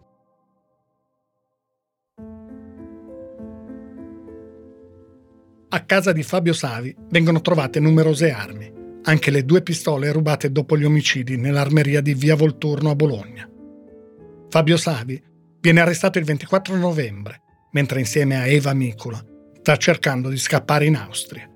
A 5.68 5.84
casa 5.84 6.14
di 6.14 6.24
Fabio 6.24 6.54
Savi 6.54 6.96
vengono 7.10 7.42
trovate 7.42 7.82
numerose 7.82 8.32
armi, 8.32 8.84
anche 9.06 9.32
le 9.32 9.46
due 9.46 9.62
pistole 9.62 10.12
rubate 10.12 10.52
dopo 10.52 10.78
gli 10.78 10.84
omicidi 10.84 11.38
nell'armeria 11.38 12.02
di 12.02 12.14
Via 12.14 12.36
Volturno 12.36 12.90
a 12.90 12.96
Bologna. 12.96 13.50
Fabio 14.50 14.78
Savi 14.78 15.22
viene 15.60 15.82
arrestato 15.82 16.20
il 16.20 16.26
24 16.26 16.76
novembre, 16.76 17.42
mentre 17.72 18.00
insieme 18.00 18.38
a 18.38 18.46
Eva 18.46 18.74
Micula 18.74 19.24
sta 19.60 19.78
cercando 19.78 20.30
di 20.30 20.38
scappare 20.38 20.86
in 20.86 20.96
Austria. 20.96 21.50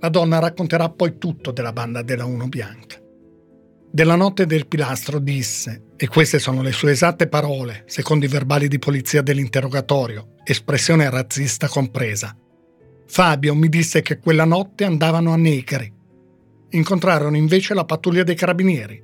La 0.00 0.08
donna 0.10 0.38
racconterà 0.38 0.90
poi 0.90 1.16
tutto 1.18 1.50
della 1.50 1.72
banda 1.72 2.02
della 2.02 2.26
Uno 2.26 2.46
Bianca. 2.46 2.96
Della 3.90 4.16
notte 4.16 4.44
del 4.44 4.68
pilastro 4.68 5.18
disse, 5.18 5.86
e 5.96 6.06
queste 6.08 6.38
sono 6.38 6.62
le 6.62 6.72
sue 6.72 6.92
esatte 6.92 7.26
parole, 7.26 7.84
secondo 7.86 8.26
i 8.26 8.28
verbali 8.28 8.68
di 8.68 8.78
polizia 8.78 9.22
dell'interrogatorio, 9.22 10.34
espressione 10.44 11.08
razzista 11.08 11.68
compresa. 11.68 12.36
Fabio 13.06 13.54
mi 13.54 13.70
disse 13.70 14.02
che 14.02 14.18
quella 14.18 14.44
notte 14.44 14.84
andavano 14.84 15.32
a 15.32 15.36
Negri. 15.36 15.90
Incontrarono 16.70 17.36
invece 17.36 17.72
la 17.72 17.84
pattuglia 17.84 18.24
dei 18.24 18.34
carabinieri, 18.34 19.02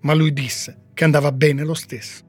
ma 0.00 0.14
lui 0.14 0.32
disse 0.32 0.88
che 0.92 1.04
andava 1.04 1.30
bene 1.30 1.62
lo 1.64 1.74
stesso. 1.74 2.24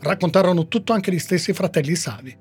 Raccontarono 0.00 0.68
tutto 0.68 0.92
anche 0.92 1.10
gli 1.10 1.18
stessi 1.18 1.52
fratelli 1.54 1.94
Savi. 1.94 2.36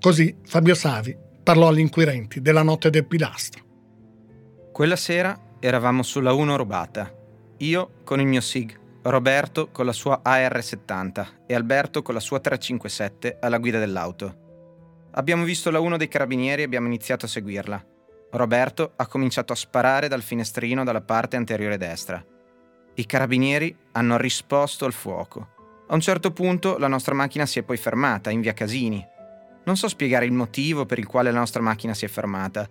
Così 0.00 0.36
Fabio 0.44 0.74
Savi 0.74 1.16
parlò 1.42 1.68
agli 1.68 1.78
inquirenti 1.78 2.40
della 2.40 2.62
notte 2.62 2.90
del 2.90 3.06
pilastro. 3.06 3.64
Quella 4.72 4.96
sera 4.96 5.56
eravamo 5.60 6.02
sulla 6.02 6.32
1 6.32 6.56
rubata. 6.56 7.14
Io 7.58 8.00
con 8.02 8.20
il 8.20 8.26
mio 8.26 8.40
SIG, 8.40 8.78
Roberto 9.02 9.70
con 9.70 9.86
la 9.86 9.92
sua 9.92 10.20
AR70 10.24 11.26
e 11.46 11.54
Alberto 11.54 12.02
con 12.02 12.14
la 12.14 12.20
sua 12.20 12.40
357 12.40 13.38
alla 13.40 13.58
guida 13.58 13.78
dell'auto. 13.78 14.44
Abbiamo 15.12 15.44
visto 15.44 15.70
la 15.70 15.78
1 15.78 15.96
dei 15.96 16.08
carabinieri 16.08 16.62
e 16.62 16.64
abbiamo 16.64 16.88
iniziato 16.88 17.26
a 17.26 17.28
seguirla. 17.28 17.86
Roberto 18.36 18.92
ha 18.96 19.06
cominciato 19.06 19.52
a 19.52 19.56
sparare 19.56 20.08
dal 20.08 20.22
finestrino 20.22 20.84
dalla 20.84 21.00
parte 21.00 21.36
anteriore 21.36 21.78
destra. 21.78 22.24
I 22.94 23.06
carabinieri 23.06 23.76
hanno 23.92 24.16
risposto 24.16 24.84
al 24.84 24.92
fuoco. 24.92 25.48
A 25.88 25.94
un 25.94 26.00
certo 26.00 26.32
punto 26.32 26.78
la 26.78 26.88
nostra 26.88 27.14
macchina 27.14 27.46
si 27.46 27.58
è 27.58 27.62
poi 27.62 27.76
fermata 27.76 28.30
in 28.30 28.40
via 28.40 28.52
Casini. 28.52 29.04
Non 29.64 29.76
so 29.76 29.88
spiegare 29.88 30.26
il 30.26 30.32
motivo 30.32 30.86
per 30.86 30.98
il 30.98 31.06
quale 31.06 31.30
la 31.30 31.38
nostra 31.38 31.62
macchina 31.62 31.94
si 31.94 32.04
è 32.04 32.08
fermata. 32.08 32.68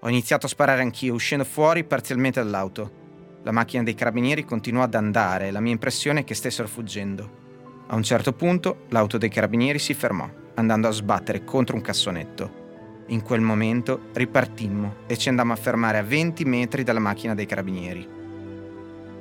Ho 0.00 0.08
iniziato 0.08 0.46
a 0.46 0.48
sparare 0.48 0.82
anch'io, 0.82 1.14
uscendo 1.14 1.44
fuori 1.44 1.84
parzialmente 1.84 2.42
dall'auto. 2.42 3.02
La 3.42 3.52
macchina 3.52 3.82
dei 3.82 3.94
carabinieri 3.94 4.44
continuò 4.44 4.82
ad 4.82 4.94
andare 4.94 5.48
e 5.48 5.50
la 5.50 5.60
mia 5.60 5.72
impressione 5.72 6.20
è 6.20 6.24
che 6.24 6.34
stessero 6.34 6.68
fuggendo. 6.68 7.42
A 7.88 7.94
un 7.94 8.02
certo 8.02 8.32
punto 8.32 8.86
l'auto 8.88 9.18
dei 9.18 9.28
carabinieri 9.28 9.78
si 9.78 9.94
fermò 9.94 10.28
andando 10.56 10.88
a 10.88 10.92
sbattere 10.92 11.44
contro 11.44 11.76
un 11.76 11.82
cassonetto. 11.82 12.63
In 13.08 13.22
quel 13.22 13.40
momento 13.40 14.08
ripartimmo 14.12 14.94
e 15.06 15.16
ci 15.16 15.28
andammo 15.28 15.52
a 15.52 15.56
fermare 15.56 15.98
a 15.98 16.02
20 16.02 16.44
metri 16.44 16.82
dalla 16.82 17.00
macchina 17.00 17.34
dei 17.34 17.46
carabinieri. 17.46 18.08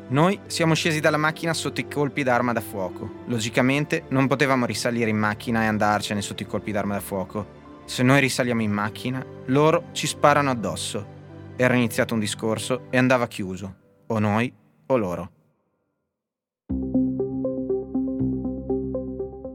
Noi 0.10 0.40
siamo 0.48 0.74
scesi 0.74 1.00
dalla 1.00 1.18
macchina 1.18 1.54
sotto 1.54 1.80
i 1.80 1.88
colpi 1.88 2.24
d'arma 2.24 2.54
da 2.54 2.62
fuoco. 2.62 3.24
Logicamente 3.26 4.04
non 4.10 4.28
potevamo 4.28 4.66
risalire 4.66 5.10
in 5.10 5.18
macchina 5.18 5.64
e 5.64 5.66
andarcene 5.66 6.22
sotto 6.22 6.44
i 6.44 6.46
colpi 6.48 6.72
d'arma 6.72 6.94
da 6.94 7.02
fuoco. 7.02 7.62
Se 7.86 8.04
noi 8.04 8.20
risaliamo 8.22 8.62
in 8.62 8.72
macchina, 8.72 9.26
loro 9.48 9.86
ci 9.92 10.08
sparano 10.08 10.50
addosso. 10.50 11.06
Era 11.56 11.76
iniziato 11.76 12.14
un 12.14 12.20
discorso 12.20 12.88
e 12.90 12.98
andava 12.98 13.28
chiuso. 13.28 13.76
O 14.08 14.20
noi 14.20 14.54
o 14.86 14.98
loro. 14.98 15.32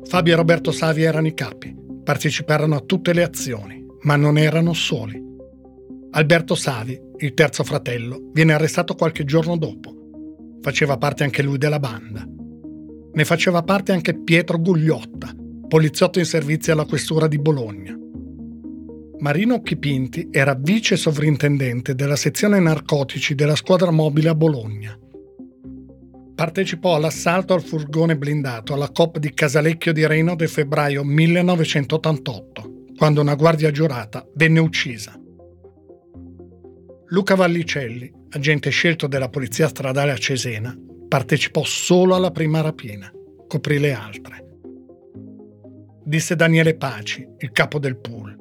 Fabio 0.04 0.32
e 0.32 0.36
Roberto 0.36 0.72
Savi 0.72 1.02
erano 1.02 1.26
i 1.26 1.34
capi, 1.34 1.76
parteciparono 2.02 2.74
a 2.74 2.80
tutte 2.80 3.12
le 3.12 3.22
azioni, 3.22 3.84
ma 4.02 4.16
non 4.16 4.38
erano 4.38 4.72
soli. 4.72 5.22
Alberto 6.10 6.54
Savi, 6.54 6.98
il 7.18 7.34
terzo 7.34 7.64
fratello, 7.64 8.30
viene 8.32 8.52
arrestato 8.52 8.94
qualche 8.94 9.24
giorno 9.24 9.56
dopo. 9.56 9.94
Faceva 10.60 10.96
parte 10.96 11.24
anche 11.24 11.42
lui 11.42 11.58
della 11.58 11.78
banda. 11.78 12.26
Ne 13.12 13.24
faceva 13.24 13.62
parte 13.62 13.92
anche 13.92 14.20
Pietro 14.22 14.58
Gugliotta, 14.58 15.34
poliziotto 15.68 16.18
in 16.18 16.24
servizio 16.24 16.72
alla 16.72 16.86
questura 16.86 17.26
di 17.26 17.38
Bologna. 17.38 17.96
Marino 19.18 19.60
Chipinti 19.62 20.28
era 20.30 20.54
vice 20.54 20.96
sovrintendente 20.96 21.94
della 21.94 22.16
sezione 22.16 22.60
narcotici 22.60 23.34
della 23.34 23.56
squadra 23.56 23.90
mobile 23.90 24.28
a 24.28 24.34
Bologna 24.34 24.98
partecipò 26.38 26.94
all'assalto 26.94 27.52
al 27.52 27.64
furgone 27.64 28.16
blindato 28.16 28.72
alla 28.72 28.92
COP 28.92 29.18
di 29.18 29.34
Casalecchio 29.34 29.92
di 29.92 30.06
Reno 30.06 30.36
del 30.36 30.48
febbraio 30.48 31.02
1988, 31.02 32.77
quando 32.98 33.20
una 33.20 33.36
guardia 33.36 33.70
giurata 33.70 34.26
venne 34.34 34.58
uccisa. 34.58 35.16
Luca 37.10 37.36
Vallicelli, 37.36 38.12
agente 38.30 38.70
scelto 38.70 39.06
della 39.06 39.28
Polizia 39.28 39.68
Stradale 39.68 40.10
a 40.10 40.16
Cesena, 40.16 40.76
partecipò 41.06 41.62
solo 41.62 42.16
alla 42.16 42.32
prima 42.32 42.60
rapina, 42.60 43.08
coprì 43.46 43.78
le 43.78 43.92
altre. 43.92 44.46
Disse 46.04 46.34
Daniele 46.34 46.76
Paci, 46.76 47.24
il 47.38 47.52
capo 47.52 47.78
del 47.78 47.98
pool. 47.98 48.36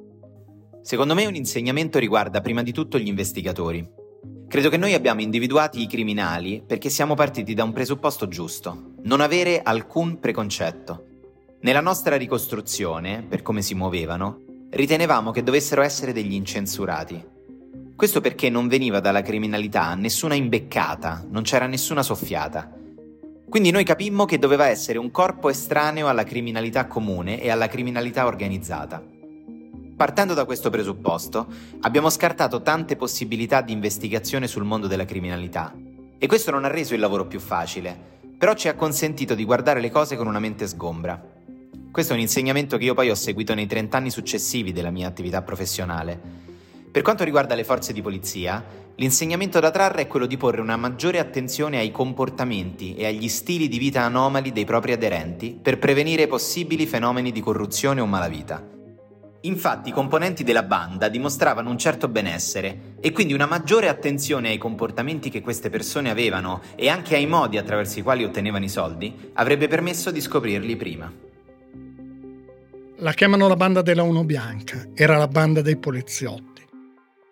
Secondo 0.82 1.14
me 1.14 1.28
un 1.28 1.36
insegnamento 1.36 2.00
riguarda 2.00 2.42
prima 2.42 2.64
di 2.64 2.72
tutto 2.72 2.98
gli 2.98 3.08
investigatori. 3.08 3.88
Credo 4.48 4.70
che 4.70 4.78
noi 4.78 4.96
abbiamo 4.96 5.22
individuati 5.22 5.84
i 5.84 5.88
criminali 5.88 6.64
perché 6.66 6.90
siamo 6.90 7.14
partiti 7.14 7.54
da 7.54 7.64
un 7.64 7.74
presupposto 7.74 8.28
giusto, 8.28 8.94
non 9.04 9.22
avere 9.22 9.62
alcun 9.62 10.20
preconcetto. 10.20 11.06
Nella 11.60 11.82
nostra 11.82 12.16
ricostruzione, 12.16 13.24
per 13.28 13.44
come 13.44 13.62
si 13.62 13.76
muovevano, 13.76 14.46
ritenevamo 14.70 15.32
che 15.32 15.44
dovessero 15.44 15.82
essere 15.82 16.14
degli 16.14 16.34
incensurati. 16.34 17.24
Questo 17.96 18.22
perché 18.22 18.50
non 18.50 18.68
veniva 18.68 19.00
dalla 19.00 19.22
criminalità 19.22 19.96
nessuna 19.96 20.36
imbeccata, 20.36 21.26
non 21.30 21.44
c'era 21.44 21.66
nessuna 21.66 22.04
soffiata. 22.04 22.72
Quindi 23.50 23.72
noi 23.72 23.86
capimmo 23.86 24.26
che 24.26 24.38
doveva 24.38 24.68
essere 24.68 25.00
un 25.00 25.10
corpo 25.10 25.50
estraneo 25.50 26.08
alla 26.08 26.24
criminalità 26.24 26.86
comune 26.86 27.42
e 27.42 27.50
alla 27.50 27.68
criminalità 27.68 28.26
organizzata. 28.26 29.04
Partendo 29.96 30.36
da 30.36 30.46
questo 30.46 30.70
presupposto, 30.70 31.48
abbiamo 31.82 32.10
scartato 32.10 32.62
tante 32.62 32.96
possibilità 32.96 33.62
di 33.62 33.72
investigazione 33.72 34.48
sul 34.48 34.64
mondo 34.64 34.86
della 34.86 35.06
criminalità. 35.06 35.74
E 36.20 36.28
questo 36.28 36.52
non 36.52 36.66
ha 36.66 36.68
reso 36.68 36.94
il 36.94 37.00
lavoro 37.00 37.26
più 37.26 37.40
facile, 37.40 37.98
però 38.38 38.54
ci 38.54 38.68
ha 38.68 38.76
consentito 38.76 39.34
di 39.34 39.44
guardare 39.44 39.80
le 39.80 39.90
cose 39.90 40.16
con 40.16 40.28
una 40.28 40.40
mente 40.40 40.68
sgombra. 40.68 41.37
Questo 41.98 42.14
è 42.14 42.18
un 42.18 42.26
insegnamento 42.26 42.78
che 42.78 42.84
io 42.84 42.94
poi 42.94 43.10
ho 43.10 43.16
seguito 43.16 43.56
nei 43.56 43.66
30 43.66 43.98
anni 43.98 44.12
successivi 44.12 44.72
della 44.72 44.92
mia 44.92 45.08
attività 45.08 45.42
professionale. 45.42 46.22
Per 46.92 47.02
quanto 47.02 47.24
riguarda 47.24 47.56
le 47.56 47.64
forze 47.64 47.92
di 47.92 48.04
polizia, 48.04 48.64
l'insegnamento 48.98 49.60
da 49.60 49.72
trarre 49.72 50.04
è 50.04 50.08
quello 50.08 50.28
di 50.28 50.38
porre 50.38 50.62
una 50.62 50.78
maggiore 50.78 51.18
attenzione 51.18 51.80
ai 51.80 51.90
comportamenti 51.90 52.94
e 52.94 53.08
agli 53.08 53.28
stili 53.28 53.68
di 53.68 53.80
vita 53.80 54.04
anomali 54.04 54.52
dei 54.52 54.64
propri 54.64 54.92
aderenti 54.92 55.58
per 55.60 55.80
prevenire 55.80 56.28
possibili 56.28 56.86
fenomeni 56.86 57.32
di 57.32 57.42
corruzione 57.42 58.00
o 58.00 58.06
malavita. 58.06 58.64
Infatti 59.42 59.90
i 59.90 59.92
componenti 59.92 60.44
della 60.44 60.62
banda 60.62 61.10
dimostravano 61.10 61.72
un 61.72 61.80
certo 61.80 62.08
benessere 62.10 62.94
e 63.00 63.12
quindi 63.12 63.34
una 63.34 63.48
maggiore 63.48 63.90
attenzione 63.90 64.50
ai 64.50 64.60
comportamenti 64.60 65.32
che 65.32 65.42
queste 65.42 65.72
persone 65.72 66.12
avevano 66.12 66.62
e 66.76 66.90
anche 66.90 67.16
ai 67.16 67.26
modi 67.26 67.58
attraverso 67.58 67.98
i 67.98 68.04
quali 68.04 68.24
ottenevano 68.24 68.66
i 68.66 68.70
soldi 68.70 69.32
avrebbe 69.34 69.68
permesso 69.68 70.12
di 70.12 70.22
scoprirli 70.22 70.76
prima. 70.76 71.26
La 73.00 73.14
chiamano 73.14 73.48
la 73.48 73.56
banda 73.56 73.84
della 73.84 74.02
Uno 74.02 74.24
Bianca, 74.24 74.88
era 74.96 75.18
la 75.18 75.28
banda 75.28 75.62
dei 75.62 75.78
poliziotti. 75.78 76.66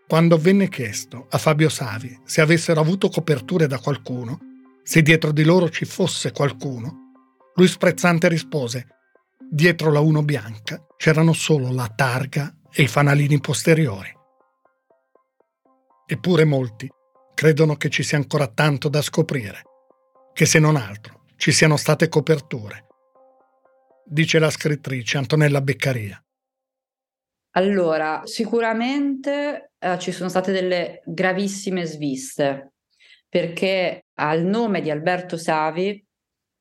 Quando 0.07 0.37
venne 0.37 0.69
chiesto 0.69 1.25
a 1.31 1.39
Fabio 1.39 1.69
Savi 1.69 2.19
se 2.23 2.41
avessero 2.41 2.79
avuto 2.79 3.09
coperture 3.09 3.65
da 3.65 3.79
qualcuno, 3.79 4.39
se 4.83 5.01
dietro 5.01 5.31
di 5.31 5.43
loro 5.43 5.71
ci 5.71 5.85
fosse 5.85 6.31
qualcuno, 6.31 7.13
lui 7.55 7.67
sprezzante 7.67 8.27
rispose 8.27 8.89
Dietro 9.49 9.91
la 9.91 10.01
Uno 10.01 10.21
bianca 10.21 10.85
c'erano 10.97 11.33
solo 11.33 11.71
la 11.71 11.91
targa 11.95 12.53
e 12.71 12.83
i 12.83 12.87
fanalini 12.87 13.39
posteriori. 13.39 14.13
Eppure 16.05 16.45
molti 16.45 16.87
credono 17.33 17.75
che 17.75 17.89
ci 17.89 18.03
sia 18.03 18.17
ancora 18.17 18.47
tanto 18.47 18.87
da 18.87 19.01
scoprire, 19.01 19.63
che 20.31 20.45
se 20.45 20.59
non 20.59 20.75
altro 20.75 21.23
ci 21.37 21.51
siano 21.51 21.75
state 21.75 22.07
coperture. 22.07 22.85
Dice 24.07 24.37
la 24.37 24.51
scrittrice 24.51 25.17
Antonella 25.17 25.61
Beccaria. 25.61 26.23
Allora, 27.55 28.21
sicuramente 28.25 29.71
eh, 29.79 29.97
ci 29.97 30.11
sono 30.11 30.29
state 30.29 30.51
delle 30.51 31.01
gravissime 31.05 31.85
sviste, 31.85 32.73
perché 33.27 34.05
al 34.19 34.43
nome 34.43 34.81
di 34.81 34.91
Alberto 34.91 35.37
Savi, 35.37 36.05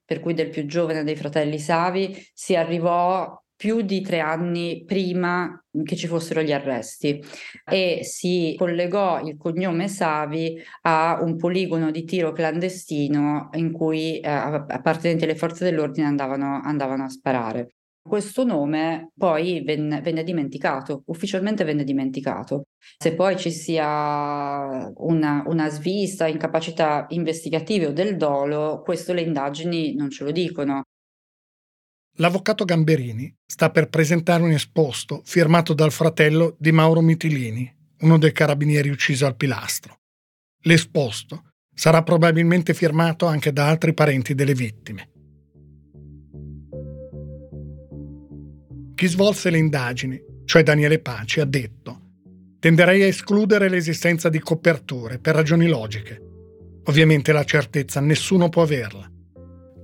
per 0.07 0.21
cui 0.21 0.33
del 0.33 0.49
più 0.49 0.65
giovane 0.65 1.05
dei 1.05 1.17
fratelli 1.17 1.59
Savi, 1.59 2.17
si 2.33 2.57
arrivò 2.57 3.39
più 3.57 3.83
di 3.83 4.01
tre 4.01 4.21
anni 4.21 4.85
prima 4.85 5.59
che 5.85 5.97
ci 5.97 6.07
fossero 6.07 6.43
gli 6.43 6.53
arresti 6.53 7.23
e 7.65 8.01
si 8.03 8.55
collegò 8.57 9.21
il 9.21 9.37
cognome 9.37 9.89
Savi 9.89 10.61
a 10.83 11.19
un 11.23 11.37
poligono 11.37 11.91
di 11.91 12.05
tiro 12.05 12.33
clandestino 12.33 13.51
in 13.53 13.73
cui 13.73 14.21
eh, 14.21 14.29
appartenenti 14.29 15.25
alle 15.25 15.37
forze 15.37 15.65
dell'ordine 15.65 16.07
andavano, 16.07 16.61
andavano 16.63 17.05
a 17.05 17.09
sparare. 17.09 17.75
Questo 18.07 18.45
nome 18.45 19.13
poi 19.17 19.63
venne, 19.65 20.03
venne, 20.03 20.25
dimenticato, 20.25 21.05
ufficialmente 21.07 21.65
venne 21.65 21.85
dimenticato. 21.85 22.65
Se 22.99 23.15
poi 23.15 23.39
ci 23.39 23.51
sia 23.51 24.93
una, 24.97 25.43
una, 25.47 25.71
svista, 25.71 26.27
incapacità 26.27 27.07
investigative 27.09 27.87
o 27.87 27.93
del 27.93 28.19
dolo, 28.19 28.83
questo 28.85 29.15
le 29.15 29.23
indagini 29.23 29.95
non 29.95 30.11
ce 30.11 30.25
lo 30.25 30.33
dicono. 30.33 30.83
L'avvocato 32.19 32.65
Gamberini 32.65 33.35
sta 33.45 33.71
per 33.71 33.89
presentare 33.89 34.45
un 34.45 34.53
esposto 34.53 35.23
firmato 35.25 35.75
dal 35.75 35.91
fratello 35.91 36.55
di 36.59 36.71
Mauro 36.71 37.01
Mitilini, 37.01 37.69
uno 38.03 38.19
dei 38.19 38.31
carabinieri 38.31 38.89
ucciso 38.89 39.27
al 39.27 39.35
pilastro. 39.35 39.99
L'esposto 40.63 41.55
sarà 41.75 42.05
probabilmente 42.05 42.73
firmato 42.73 43.27
anche 43.27 43.53
da 43.53 43.67
altri 43.67 43.95
parenti 43.95 44.37
delle 44.37 44.55
vittime. 44.55 45.09
Chi 48.95 49.07
svolse 49.09 49.51
le 49.51 49.59
indagini, 49.59 50.23
cioè 50.45 50.63
Daniele 50.63 51.01
Paci, 51.01 51.41
ha 51.41 51.45
detto 51.45 52.03
tenderei 52.61 53.03
a 53.03 53.07
escludere 53.07 53.69
l'esistenza 53.69 54.29
di 54.29 54.39
coperture 54.39 55.19
per 55.19 55.35
ragioni 55.35 55.67
logiche. 55.67 56.21
Ovviamente 56.85 57.33
la 57.33 57.45
certezza 57.45 57.99
nessuno 58.01 58.49
può 58.49 58.63
averla. 58.63 59.11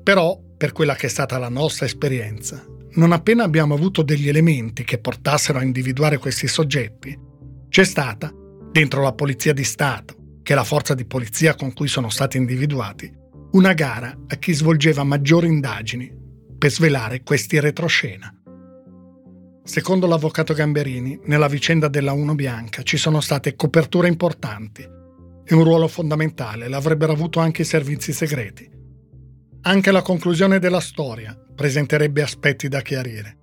Però, 0.03 0.41
per 0.61 0.73
quella 0.73 0.95
che 0.95 1.07
è 1.07 1.09
stata 1.09 1.39
la 1.39 1.49
nostra 1.49 1.87
esperienza, 1.87 2.63
non 2.97 3.13
appena 3.13 3.45
abbiamo 3.45 3.73
avuto 3.73 4.03
degli 4.03 4.29
elementi 4.29 4.85
che 4.85 4.99
portassero 4.99 5.59
a 5.59 5.63
individuare 5.63 6.19
questi 6.19 6.47
soggetti, 6.47 7.19
c'è 7.71 7.83
stata, 7.83 8.31
dentro 8.71 9.01
la 9.01 9.15
Polizia 9.15 9.55
di 9.55 9.65
Stato, 9.65 10.39
che 10.43 10.53
è 10.53 10.55
la 10.55 10.65
forza 10.65 10.93
di 10.93 11.07
polizia 11.07 11.55
con 11.55 11.73
cui 11.73 11.89
sono 11.89 12.11
stati 12.11 12.37
individuati, 12.37 13.11
una 13.53 13.73
gara 13.73 14.15
a 14.27 14.37
chi 14.37 14.53
svolgeva 14.53 15.03
maggiori 15.03 15.47
indagini 15.47 16.15
per 16.59 16.71
svelare 16.71 17.23
questi 17.23 17.59
retroscena. 17.59 18.31
Secondo 19.65 20.07
l'avvocato 20.07 20.53
Gamberini, 20.53 21.21
nella 21.25 21.49
vicenda 21.49 21.89
della 21.89 22.13
Uno 22.13 22.35
Bianca 22.35 22.83
ci 22.83 22.99
sono 22.99 23.23
state 23.23 23.57
coperture 23.57 24.09
importanti 24.09 24.87
e 25.43 25.55
un 25.55 25.65
ruolo 25.65 25.89
fondamentale 25.89 26.69
l'avrebbero 26.69 27.13
avuto 27.13 27.41
anche 27.41 27.63
i 27.63 27.65
servizi 27.65 28.13
segreti. 28.13 28.80
Anche 29.63 29.91
la 29.91 30.01
conclusione 30.01 30.59
della 30.59 30.81
storia 30.81 31.39
presenterebbe 31.55 32.23
aspetti 32.23 32.67
da 32.67 32.81
chiarire. 32.81 33.39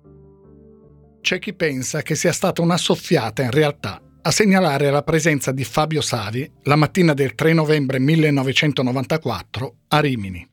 C'è 1.20 1.38
chi 1.38 1.54
pensa 1.54 2.02
che 2.02 2.16
sia 2.16 2.32
stata 2.32 2.60
una 2.60 2.76
soffiata 2.76 3.42
in 3.42 3.52
realtà 3.52 4.02
a 4.22 4.30
segnalare 4.32 4.90
la 4.90 5.04
presenza 5.04 5.52
di 5.52 5.62
Fabio 5.62 6.00
Savi 6.00 6.50
la 6.64 6.74
mattina 6.74 7.14
del 7.14 7.36
3 7.36 7.52
novembre 7.52 8.00
1994 8.00 9.76
a 9.88 10.00
Rimini. 10.00 10.50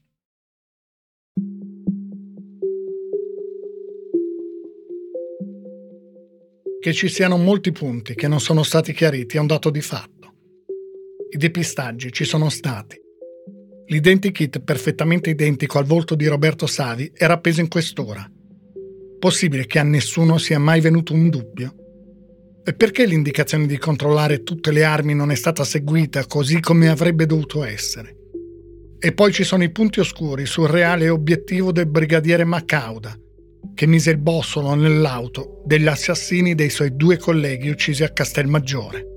Che 6.80 6.93
ci 6.93 7.09
siano 7.09 7.38
molti 7.38 7.72
punti 7.72 8.13
che 8.13 8.28
non 8.28 8.39
sono 8.39 8.61
stati 8.61 8.93
chiariti 8.93 9.38
è 9.38 9.39
un 9.39 9.47
dato 9.47 9.72
di 9.72 9.82
fatto. 9.82 10.34
I 11.32 11.38
depistaggi 11.38 12.11
ci 12.11 12.24
sono 12.24 12.49
stati. 12.49 13.01
L'identikit 13.88 14.61
perfettamente 14.61 15.29
identico 15.29 15.77
al 15.77 15.86
volto 15.86 16.15
di 16.15 16.25
Roberto 16.25 16.65
Savi 16.65 17.11
era 17.13 17.33
appeso 17.33 17.61
in 17.61 17.67
quest'ora. 17.67 18.27
Possibile 19.19 19.67
che 19.67 19.77
a 19.77 19.83
nessuno 19.83 20.39
sia 20.39 20.57
mai 20.57 20.81
venuto 20.81 21.13
un 21.13 21.29
dubbio? 21.29 21.75
E 22.63 22.73
perché 22.73 23.05
l'indicazione 23.05 23.67
di 23.67 23.77
controllare 23.77 24.41
tutte 24.41 24.71
le 24.71 24.83
armi 24.83 25.13
non 25.13 25.29
è 25.29 25.36
stata 25.36 25.63
seguita 25.63 26.25
così 26.25 26.59
come 26.59 26.88
avrebbe 26.88 27.27
dovuto 27.27 27.63
essere? 27.63 28.15
E 28.97 29.13
poi 29.13 29.31
ci 29.31 29.43
sono 29.43 29.63
i 29.63 29.71
punti 29.71 29.99
oscuri 29.99 30.47
sul 30.47 30.67
reale 30.67 31.09
obiettivo 31.09 31.71
del 31.71 31.86
brigadiere 31.86 32.43
Macauda, 32.43 33.15
che 33.75 33.86
mise 33.86 34.09
il 34.09 34.17
bossolo 34.17 34.73
nell'auto 34.73 35.61
degli 35.63 35.86
assassini 35.86 36.55
dei 36.55 36.71
suoi 36.71 36.95
due 36.95 37.17
colleghi 37.17 37.69
uccisi 37.69 38.03
a 38.03 38.09
Castelmaggiore. 38.09 39.13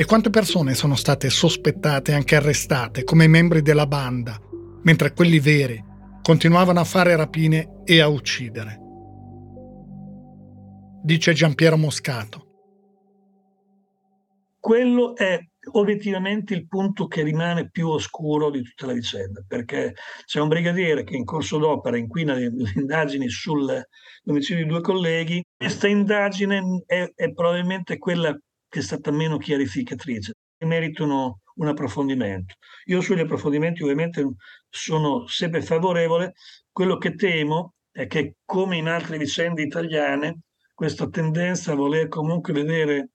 E 0.00 0.06
quante 0.06 0.30
persone 0.30 0.72
sono 0.72 0.96
state 0.96 1.28
sospettate 1.28 2.12
e 2.12 2.14
anche 2.14 2.34
arrestate 2.34 3.04
come 3.04 3.26
membri 3.26 3.60
della 3.60 3.86
banda, 3.86 4.40
mentre 4.82 5.12
quelli 5.12 5.38
veri 5.40 5.78
continuavano 6.22 6.80
a 6.80 6.84
fare 6.84 7.14
rapine 7.14 7.82
e 7.84 8.00
a 8.00 8.08
uccidere. 8.08 8.78
Dice 11.02 11.34
Giampiero 11.34 11.76
Moscato. 11.76 12.46
Quello 14.58 15.14
è 15.14 15.38
obiettivamente 15.72 16.54
il 16.54 16.66
punto 16.66 17.06
che 17.06 17.22
rimane 17.22 17.68
più 17.68 17.88
oscuro 17.88 18.48
di 18.48 18.62
tutta 18.62 18.86
la 18.86 18.94
vicenda, 18.94 19.44
perché 19.46 19.96
c'è 20.24 20.40
un 20.40 20.48
brigadiere 20.48 21.04
che 21.04 21.14
in 21.14 21.26
corso 21.26 21.58
d'opera 21.58 21.98
inquina 21.98 22.32
le, 22.32 22.50
indagini 22.74 23.28
sull'omicidio 23.28 24.64
di 24.64 24.70
due 24.70 24.80
colleghi. 24.80 25.44
Questa 25.54 25.88
indagine 25.88 26.84
è, 26.86 27.06
è, 27.14 27.32
probabilmente 27.34 27.98
quella 27.98 28.34
che 28.70 28.78
è 28.78 28.82
stata 28.82 29.10
meno 29.10 29.36
chiarificatrice, 29.36 30.32
meritano 30.64 31.40
un 31.56 31.68
approfondimento. 31.68 32.54
Io 32.86 33.00
sugli 33.00 33.20
approfondimenti 33.20 33.82
ovviamente 33.82 34.26
sono 34.68 35.26
sempre 35.26 35.60
favorevole, 35.60 36.32
quello 36.70 36.96
che 36.96 37.14
temo 37.14 37.74
è 37.90 38.06
che 38.06 38.36
come 38.44 38.76
in 38.76 38.88
altre 38.88 39.18
vicende 39.18 39.62
italiane, 39.62 40.40
questa 40.72 41.08
tendenza 41.08 41.72
a 41.72 41.74
voler 41.74 42.08
comunque 42.08 42.52
vedere 42.52 43.10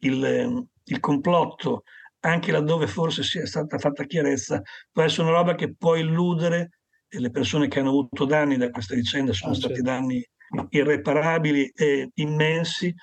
il, 0.00 0.66
il 0.84 1.00
complotto, 1.00 1.84
anche 2.20 2.52
laddove 2.52 2.86
forse 2.86 3.22
sia 3.22 3.46
stata 3.46 3.78
fatta 3.78 4.04
chiarezza, 4.04 4.60
può 4.90 5.02
essere 5.02 5.28
una 5.28 5.36
roba 5.38 5.54
che 5.54 5.74
può 5.74 5.94
illudere 5.94 6.80
le 7.08 7.30
persone 7.30 7.68
che 7.68 7.80
hanno 7.80 7.88
avuto 7.90 8.24
danni 8.24 8.56
da 8.56 8.70
questa 8.70 8.94
vicenda, 8.94 9.32
sono 9.32 9.52
ah, 9.52 9.56
stati 9.56 9.74
certo. 9.74 9.90
danni 9.90 10.28
irreparabili 10.68 11.70
e 11.74 12.10
immensi, 12.14 12.86
ehm, 12.86 12.94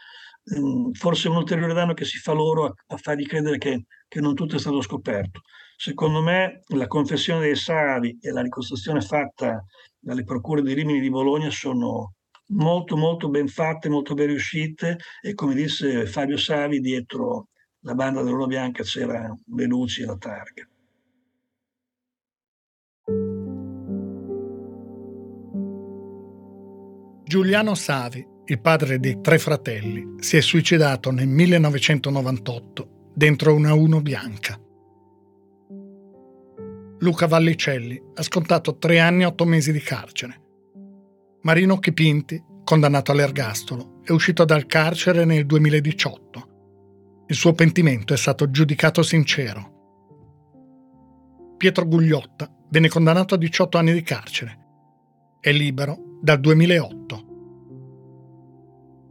forse 0.93 1.27
un 1.27 1.35
ulteriore 1.35 1.73
danno 1.73 1.93
che 1.93 2.05
si 2.05 2.17
fa 2.17 2.31
loro 2.31 2.65
a, 2.65 2.73
a 2.87 2.97
fargli 2.97 3.25
credere 3.25 3.57
che, 3.57 3.85
che, 4.07 4.21
non 4.21 4.33
tutto 4.33 4.55
è 4.55 4.59
stato 4.59 4.81
scoperto. 4.81 5.41
Secondo 5.75 6.21
me 6.21 6.61
la 6.67 6.87
confessione 6.87 7.41
dei 7.41 7.55
Savi 7.55 8.17
e 8.21 8.31
la 8.31 8.41
ricostruzione 8.41 9.01
fatta 9.01 9.63
dalle 9.99 10.23
procure 10.23 10.61
di 10.61 10.73
Rimini 10.73 10.99
di 10.99 11.09
Bologna 11.09 11.49
sono 11.49 12.13
molto 12.49 12.95
molto 12.95 13.29
ben 13.29 13.47
fatte, 13.47 13.89
molto 13.89 14.13
ben 14.13 14.27
riuscite 14.27 14.97
e 15.21 15.33
come 15.33 15.53
disse 15.53 16.05
Fabio 16.05 16.37
Savi 16.37 16.79
dietro 16.79 17.49
la 17.81 17.93
banda 17.93 18.21
dell'Uno 18.23 18.47
Bianca 18.47 18.83
c'era 18.83 19.33
Belucci 19.45 20.01
e 20.01 20.05
la 20.05 20.17
targa. 20.17 20.67
Giuliano 27.23 27.75
Savi, 27.75 28.25
il 28.47 28.59
padre 28.59 28.99
dei 28.99 29.21
tre 29.21 29.37
fratelli, 29.37 30.15
si 30.19 30.37
è 30.37 30.41
suicidato 30.41 31.11
nel 31.11 31.27
1998 31.27 33.11
dentro 33.13 33.53
una 33.53 33.73
Uno 33.73 34.01
bianca. 34.01 34.59
Luca 36.99 37.27
Vallicelli 37.27 38.01
ha 38.15 38.23
scontato 38.23 38.77
tre 38.77 38.99
anni 38.99 39.23
e 39.23 39.25
otto 39.25 39.45
mesi 39.45 39.71
di 39.71 39.79
carcere. 39.79 40.41
Marino 41.41 41.77
Chipinti, 41.79 42.43
condannato 42.63 43.11
all'ergastolo, 43.11 44.01
è 44.03 44.11
uscito 44.11 44.45
dal 44.45 44.65
carcere 44.65 45.25
nel 45.25 45.45
2018 45.45 46.55
il 47.29 47.35
suo 47.35 47.51
pentimento 47.51 48.13
è 48.13 48.17
stato 48.17 48.49
giudicato 48.49 49.03
sincero. 49.03 49.75
Pietro 51.57 51.85
Gugliotta 51.85 52.49
venne 52.69 52.87
condannato 52.87 53.33
a 53.33 53.37
18 53.37 53.77
anni 53.77 53.91
di 53.91 54.01
carcere. 54.01 54.57
È 55.41 55.51
libero 55.51 56.19
dal 56.21 56.39
2008. 56.39 57.26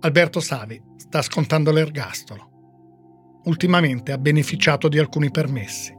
Alberto 0.06 0.40
Savi 0.40 0.80
sta 0.96 1.20
scontando 1.20 1.72
l'ergastolo. 1.72 3.40
Ultimamente 3.44 4.12
ha 4.12 4.18
beneficiato 4.18 4.88
di 4.88 4.98
alcuni 4.98 5.30
permessi. 5.32 5.92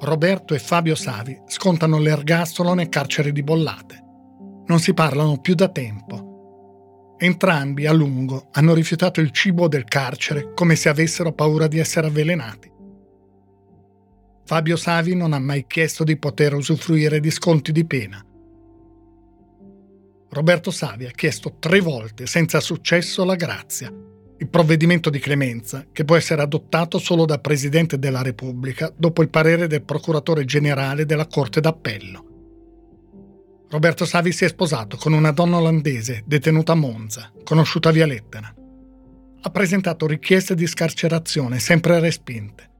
Roberto 0.00 0.52
e 0.52 0.58
Fabio 0.58 0.96
Savi 0.96 1.40
scontano 1.46 1.98
l'ergastolo 1.98 2.74
nel 2.74 2.88
carcere 2.88 3.30
di 3.30 3.42
Bollate. 3.42 4.02
Non 4.66 4.80
si 4.80 4.92
parlano 4.94 5.38
più 5.40 5.54
da 5.54 5.68
tempo 5.68 6.32
Entrambi 7.16 7.86
a 7.86 7.92
lungo 7.92 8.48
hanno 8.50 8.74
rifiutato 8.74 9.20
il 9.20 9.30
cibo 9.30 9.68
del 9.68 9.84
carcere 9.84 10.52
come 10.52 10.74
se 10.74 10.88
avessero 10.88 11.32
paura 11.32 11.68
di 11.68 11.78
essere 11.78 12.08
avvelenati. 12.08 12.68
Fabio 14.44 14.76
Savi 14.76 15.14
non 15.14 15.32
ha 15.32 15.38
mai 15.38 15.64
chiesto 15.66 16.02
di 16.02 16.18
poter 16.18 16.54
usufruire 16.54 17.20
di 17.20 17.30
sconti 17.30 17.70
di 17.70 17.86
pena. 17.86 18.22
Roberto 20.34 20.72
Savi 20.72 21.06
ha 21.06 21.12
chiesto 21.12 21.58
tre 21.60 21.78
volte 21.78 22.26
senza 22.26 22.58
successo 22.58 23.24
la 23.24 23.36
grazia, 23.36 23.88
il 24.36 24.48
provvedimento 24.48 25.08
di 25.08 25.20
clemenza 25.20 25.86
che 25.92 26.04
può 26.04 26.16
essere 26.16 26.42
adottato 26.42 26.98
solo 26.98 27.24
dal 27.24 27.40
Presidente 27.40 28.00
della 28.00 28.20
Repubblica 28.20 28.92
dopo 28.96 29.22
il 29.22 29.28
parere 29.28 29.68
del 29.68 29.84
Procuratore 29.84 30.44
Generale 30.44 31.06
della 31.06 31.28
Corte 31.28 31.60
d'Appello. 31.60 32.26
Roberto 33.70 34.04
Savi 34.04 34.32
si 34.32 34.44
è 34.44 34.48
sposato 34.48 34.96
con 34.96 35.12
una 35.12 35.30
donna 35.30 35.58
olandese 35.58 36.24
detenuta 36.26 36.72
a 36.72 36.76
Monza, 36.76 37.30
conosciuta 37.44 37.92
via 37.92 38.04
lettera. 38.04 38.52
Ha 39.40 39.50
presentato 39.50 40.08
richieste 40.08 40.56
di 40.56 40.66
scarcerazione 40.66 41.60
sempre 41.60 42.00
respinte. 42.00 42.70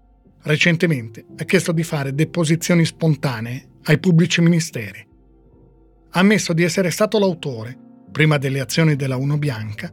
Recentemente 0.42 1.24
ha 1.36 1.44
chiesto 1.44 1.70
di 1.70 1.84
fare 1.84 2.16
deposizioni 2.16 2.84
spontanee 2.84 3.68
ai 3.84 4.00
pubblici 4.00 4.40
ministeri. 4.40 5.12
Ha 6.16 6.20
ammesso 6.20 6.52
di 6.52 6.62
essere 6.62 6.90
stato 6.90 7.18
l'autore, 7.18 7.76
prima 8.12 8.38
delle 8.38 8.60
azioni 8.60 8.94
della 8.94 9.16
Uno 9.16 9.36
Bianca, 9.36 9.92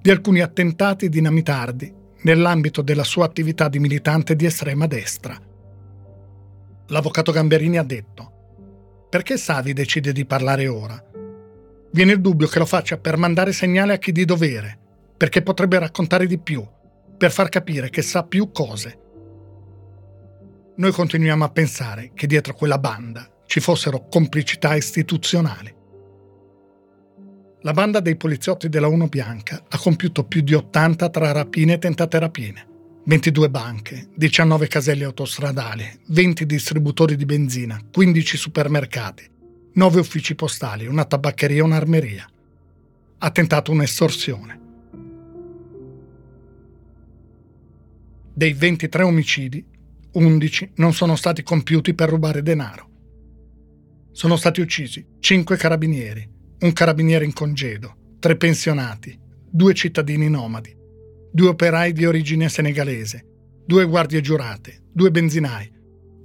di 0.00 0.08
alcuni 0.08 0.40
attentati 0.40 1.10
dinamitardi 1.10 1.94
nell'ambito 2.22 2.80
della 2.80 3.04
sua 3.04 3.26
attività 3.26 3.68
di 3.68 3.78
militante 3.78 4.34
di 4.34 4.46
estrema 4.46 4.86
destra. 4.86 5.38
L'avvocato 6.86 7.32
Gamberini 7.32 7.76
ha 7.76 7.82
detto 7.82 8.32
perché 9.10 9.36
Savi 9.36 9.74
decide 9.74 10.12
di 10.12 10.24
parlare 10.24 10.68
ora? 10.68 11.02
Viene 11.92 12.12
il 12.12 12.20
dubbio 12.22 12.46
che 12.46 12.58
lo 12.58 12.66
faccia 12.66 12.96
per 12.96 13.18
mandare 13.18 13.52
segnale 13.52 13.92
a 13.92 13.98
chi 13.98 14.10
di 14.10 14.24
dovere, 14.24 14.78
perché 15.18 15.42
potrebbe 15.42 15.78
raccontare 15.78 16.26
di 16.26 16.38
più, 16.38 16.66
per 17.18 17.30
far 17.30 17.50
capire 17.50 17.90
che 17.90 18.00
sa 18.00 18.22
più 18.24 18.50
cose. 18.52 18.98
Noi 20.76 20.92
continuiamo 20.92 21.44
a 21.44 21.50
pensare 21.50 22.12
che 22.14 22.26
dietro 22.26 22.54
quella 22.54 22.78
banda 22.78 23.30
ci 23.48 23.60
fossero 23.60 24.06
complicità 24.08 24.76
istituzionali. 24.76 25.74
La 27.62 27.72
banda 27.72 27.98
dei 28.00 28.16
poliziotti 28.16 28.68
della 28.68 28.88
Uno 28.88 29.08
Bianca 29.08 29.64
ha 29.66 29.78
compiuto 29.78 30.24
più 30.24 30.42
di 30.42 30.52
80 30.52 31.08
tra 31.08 31.32
rapine 31.32 31.72
e 31.72 31.78
tentate 31.78 32.18
rapine. 32.18 32.66
22 33.04 33.48
banche, 33.48 34.08
19 34.14 34.68
caselle 34.68 35.04
autostradali, 35.04 35.82
20 36.08 36.44
distributori 36.44 37.16
di 37.16 37.24
benzina, 37.24 37.80
15 37.90 38.36
supermercati, 38.36 39.26
9 39.72 39.98
uffici 39.98 40.34
postali, 40.34 40.86
una 40.86 41.06
tabaccheria 41.06 41.60
e 41.60 41.62
un'armeria. 41.62 42.28
Ha 43.16 43.30
tentato 43.30 43.72
un'estorsione. 43.72 44.60
Dei 48.34 48.52
23 48.52 49.02
omicidi, 49.02 49.64
11 50.12 50.72
non 50.76 50.92
sono 50.92 51.16
stati 51.16 51.42
compiuti 51.42 51.94
per 51.94 52.10
rubare 52.10 52.42
denaro. 52.42 52.87
Sono 54.18 54.34
stati 54.34 54.60
uccisi 54.60 55.06
5 55.20 55.56
carabinieri, 55.56 56.28
un 56.62 56.72
carabiniere 56.72 57.24
in 57.24 57.32
congedo, 57.32 58.16
3 58.18 58.36
pensionati, 58.36 59.16
2 59.48 59.74
cittadini 59.74 60.28
nomadi, 60.28 60.76
due 61.30 61.46
operai 61.50 61.92
di 61.92 62.04
origine 62.04 62.48
senegalese, 62.48 63.24
due 63.64 63.84
guardie 63.84 64.20
giurate, 64.20 64.86
due 64.92 65.12
benzinai, 65.12 65.70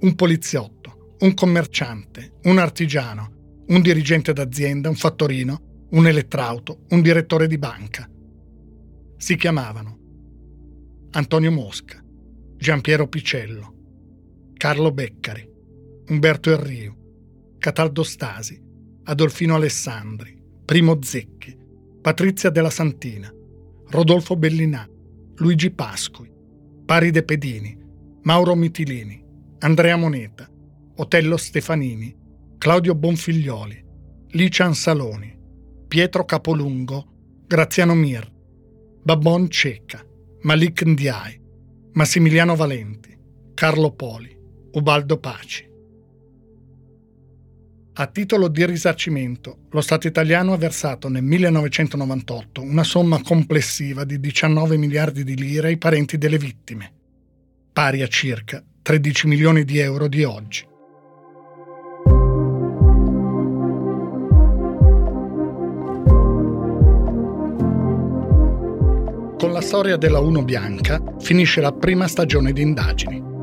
un 0.00 0.14
poliziotto, 0.16 1.14
un 1.20 1.34
commerciante, 1.34 2.32
un 2.46 2.58
artigiano, 2.58 3.62
un 3.68 3.80
dirigente 3.80 4.32
d'azienda, 4.32 4.88
un 4.88 4.96
fattorino, 4.96 5.86
un 5.90 6.08
elettrauto, 6.08 6.86
un 6.88 7.00
direttore 7.00 7.46
di 7.46 7.58
banca. 7.58 8.10
Si 9.18 9.36
chiamavano 9.36 9.98
Antonio 11.12 11.52
Mosca, 11.52 12.02
Giampiero 12.56 13.06
Picello, 13.06 13.72
Carlo 14.54 14.90
Beccari, 14.90 15.48
Umberto 16.08 16.50
Enriu, 16.50 17.02
Cataldo 17.64 18.02
Stasi, 18.02 18.60
Adolfino 19.04 19.54
Alessandri, 19.54 20.38
Primo 20.66 21.02
Zecchi, 21.02 21.56
Patrizia 22.02 22.50
della 22.50 22.68
Santina, 22.68 23.32
Rodolfo 23.88 24.36
Bellinà, 24.36 24.86
Luigi 25.36 25.70
Pasqui, 25.70 26.30
Paride 26.84 27.22
Pedini, 27.22 27.74
Mauro 28.24 28.54
Mitilini, 28.54 29.24
Andrea 29.60 29.96
Moneta, 29.96 30.46
Otello 30.96 31.38
Stefanini, 31.38 32.14
Claudio 32.58 32.94
Bonfiglioli, 32.94 33.82
Licia 34.32 34.70
Saloni, 34.74 35.34
Pietro 35.88 36.26
Capolungo, 36.26 37.06
Graziano 37.46 37.94
Mir, 37.94 38.30
Babon 39.04 39.48
Cecca, 39.48 40.04
Malik 40.42 40.82
Ndiaye, 40.82 41.40
Massimiliano 41.92 42.56
Valenti, 42.56 43.18
Carlo 43.54 43.90
Poli, 43.92 44.36
Ubaldo 44.72 45.16
Paci. 45.16 45.72
A 47.96 48.08
titolo 48.08 48.48
di 48.48 48.66
risarcimento, 48.66 49.58
lo 49.70 49.80
Stato 49.80 50.08
italiano 50.08 50.52
ha 50.52 50.56
versato 50.56 51.08
nel 51.08 51.22
1998 51.22 52.60
una 52.60 52.82
somma 52.82 53.22
complessiva 53.22 54.02
di 54.02 54.18
19 54.18 54.76
miliardi 54.76 55.22
di 55.22 55.36
lire 55.36 55.68
ai 55.68 55.76
parenti 55.76 56.18
delle 56.18 56.36
vittime, 56.36 56.92
pari 57.72 58.02
a 58.02 58.08
circa 58.08 58.60
13 58.82 59.28
milioni 59.28 59.62
di 59.62 59.78
euro 59.78 60.08
di 60.08 60.24
oggi. 60.24 60.66
Con 69.38 69.52
la 69.52 69.60
storia 69.60 69.96
della 69.96 70.18
Uno 70.18 70.42
Bianca 70.42 71.00
finisce 71.20 71.60
la 71.60 71.70
prima 71.70 72.08
stagione 72.08 72.52
di 72.52 72.62
indagini. 72.62 73.33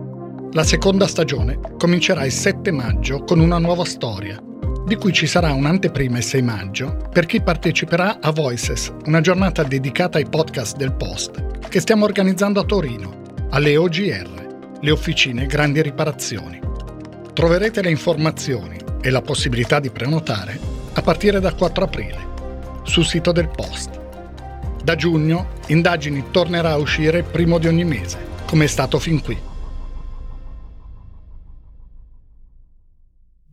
La 0.54 0.66
seconda 0.66 1.08
stagione 1.08 1.60
comincerà 1.78 2.26
il 2.26 2.32
7 2.34 2.72
maggio 2.72 3.24
con 3.24 3.40
una 3.40 3.58
nuova 3.58 3.86
storia, 3.86 4.38
di 4.86 4.96
cui 4.96 5.14
ci 5.14 5.26
sarà 5.26 5.54
un'anteprima 5.54 6.18
il 6.18 6.24
6 6.26 6.42
maggio 6.42 7.08
per 7.10 7.26
chi 7.26 7.42
parteciperà 7.42 8.20
a 8.20 8.32
Voices, 8.34 8.92
una 9.06 9.22
giornata 9.22 9.64
dedicata 9.64 10.18
ai 10.18 10.28
podcast 10.28 10.76
del 10.76 10.92
Post 10.92 11.70
che 11.70 11.80
stiamo 11.80 12.04
organizzando 12.04 12.60
a 12.60 12.66
Torino, 12.66 13.22
alle 13.52 13.78
OGR, 13.78 14.78
le 14.82 14.92
officine 14.92 15.46
Grandi 15.46 15.82
Riparazioni. 15.82 16.60
Troverete 17.32 17.82
le 17.82 17.90
informazioni 17.90 18.78
e 19.00 19.10
la 19.10 19.22
possibilità 19.22 19.80
di 19.80 19.90
prenotare 19.90 20.60
a 20.92 21.02
partire 21.02 21.40
dal 21.40 21.56
4 21.56 21.84
aprile 21.86 22.28
sul 22.84 23.06
sito 23.06 23.32
del 23.32 23.48
Post. 23.48 24.02
Da 24.84 24.96
giugno 24.96 25.48
Indagini 25.68 26.26
tornerà 26.30 26.72
a 26.72 26.78
uscire 26.78 27.24
primo 27.24 27.58
di 27.58 27.68
ogni 27.68 27.86
mese, 27.86 28.18
come 28.46 28.66
è 28.66 28.68
stato 28.68 29.00
fin 29.00 29.22
qui. 29.22 29.50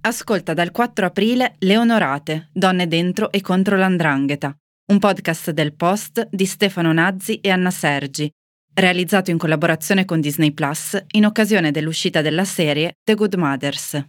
Ascolta 0.00 0.54
dal 0.54 0.70
4 0.70 1.06
aprile 1.06 1.56
Le 1.58 1.76
Onorate, 1.76 2.48
Donne 2.52 2.86
dentro 2.86 3.32
e 3.32 3.40
contro 3.40 3.76
l'andrangheta, 3.76 4.56
un 4.92 4.98
podcast 5.00 5.50
del 5.50 5.74
Post 5.74 6.28
di 6.30 6.46
Stefano 6.46 6.92
Nazzi 6.92 7.40
e 7.40 7.50
Anna 7.50 7.70
Sergi, 7.70 8.30
realizzato 8.74 9.32
in 9.32 9.38
collaborazione 9.38 10.04
con 10.04 10.20
Disney 10.20 10.52
Plus 10.52 10.96
in 11.10 11.26
occasione 11.26 11.72
dell'uscita 11.72 12.22
della 12.22 12.44
serie 12.44 12.92
The 13.02 13.14
Good 13.14 13.34
Mothers. 13.34 14.08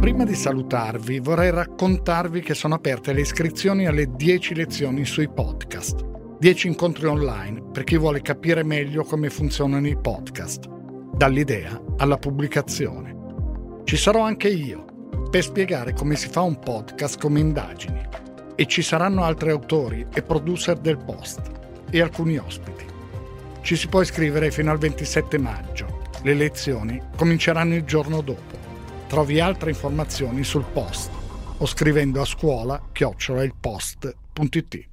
Prima 0.00 0.24
di 0.24 0.34
salutarvi 0.34 1.18
vorrei 1.18 1.50
raccontarvi 1.50 2.40
che 2.40 2.54
sono 2.54 2.76
aperte 2.76 3.12
le 3.12 3.22
iscrizioni 3.22 3.86
alle 3.86 4.06
10 4.14 4.54
lezioni 4.54 5.04
sui 5.04 5.28
podcast. 5.28 6.38
10 6.38 6.68
incontri 6.68 7.06
online 7.06 7.70
per 7.72 7.82
chi 7.82 7.98
vuole 7.98 8.22
capire 8.22 8.62
meglio 8.62 9.02
come 9.02 9.28
funzionano 9.28 9.88
i 9.88 9.98
podcast, 10.00 10.68
dall'idea 11.14 11.78
alla 11.96 12.16
pubblicazione. 12.16 13.17
Ci 13.88 13.96
sarò 13.96 14.20
anche 14.20 14.48
io 14.48 14.84
per 15.30 15.42
spiegare 15.42 15.94
come 15.94 16.14
si 16.14 16.28
fa 16.28 16.42
un 16.42 16.58
podcast 16.58 17.18
come 17.18 17.40
indagini 17.40 18.06
e 18.54 18.66
ci 18.66 18.82
saranno 18.82 19.24
altri 19.24 19.48
autori 19.48 20.06
e 20.12 20.20
producer 20.20 20.76
del 20.76 20.98
post 20.98 21.40
e 21.88 22.02
alcuni 22.02 22.36
ospiti. 22.36 22.84
Ci 23.62 23.76
si 23.76 23.88
può 23.88 24.02
iscrivere 24.02 24.50
fino 24.50 24.70
al 24.70 24.76
27 24.76 25.38
maggio. 25.38 26.02
Le 26.20 26.34
lezioni 26.34 27.00
cominceranno 27.16 27.76
il 27.76 27.84
giorno 27.84 28.20
dopo. 28.20 28.58
Trovi 29.06 29.40
altre 29.40 29.70
informazioni 29.70 30.44
sul 30.44 30.66
post 30.70 31.10
o 31.56 31.64
scrivendo 31.64 32.20
a 32.20 32.26
scuola 32.26 32.78
chiocciolailpost.it. 32.92 34.87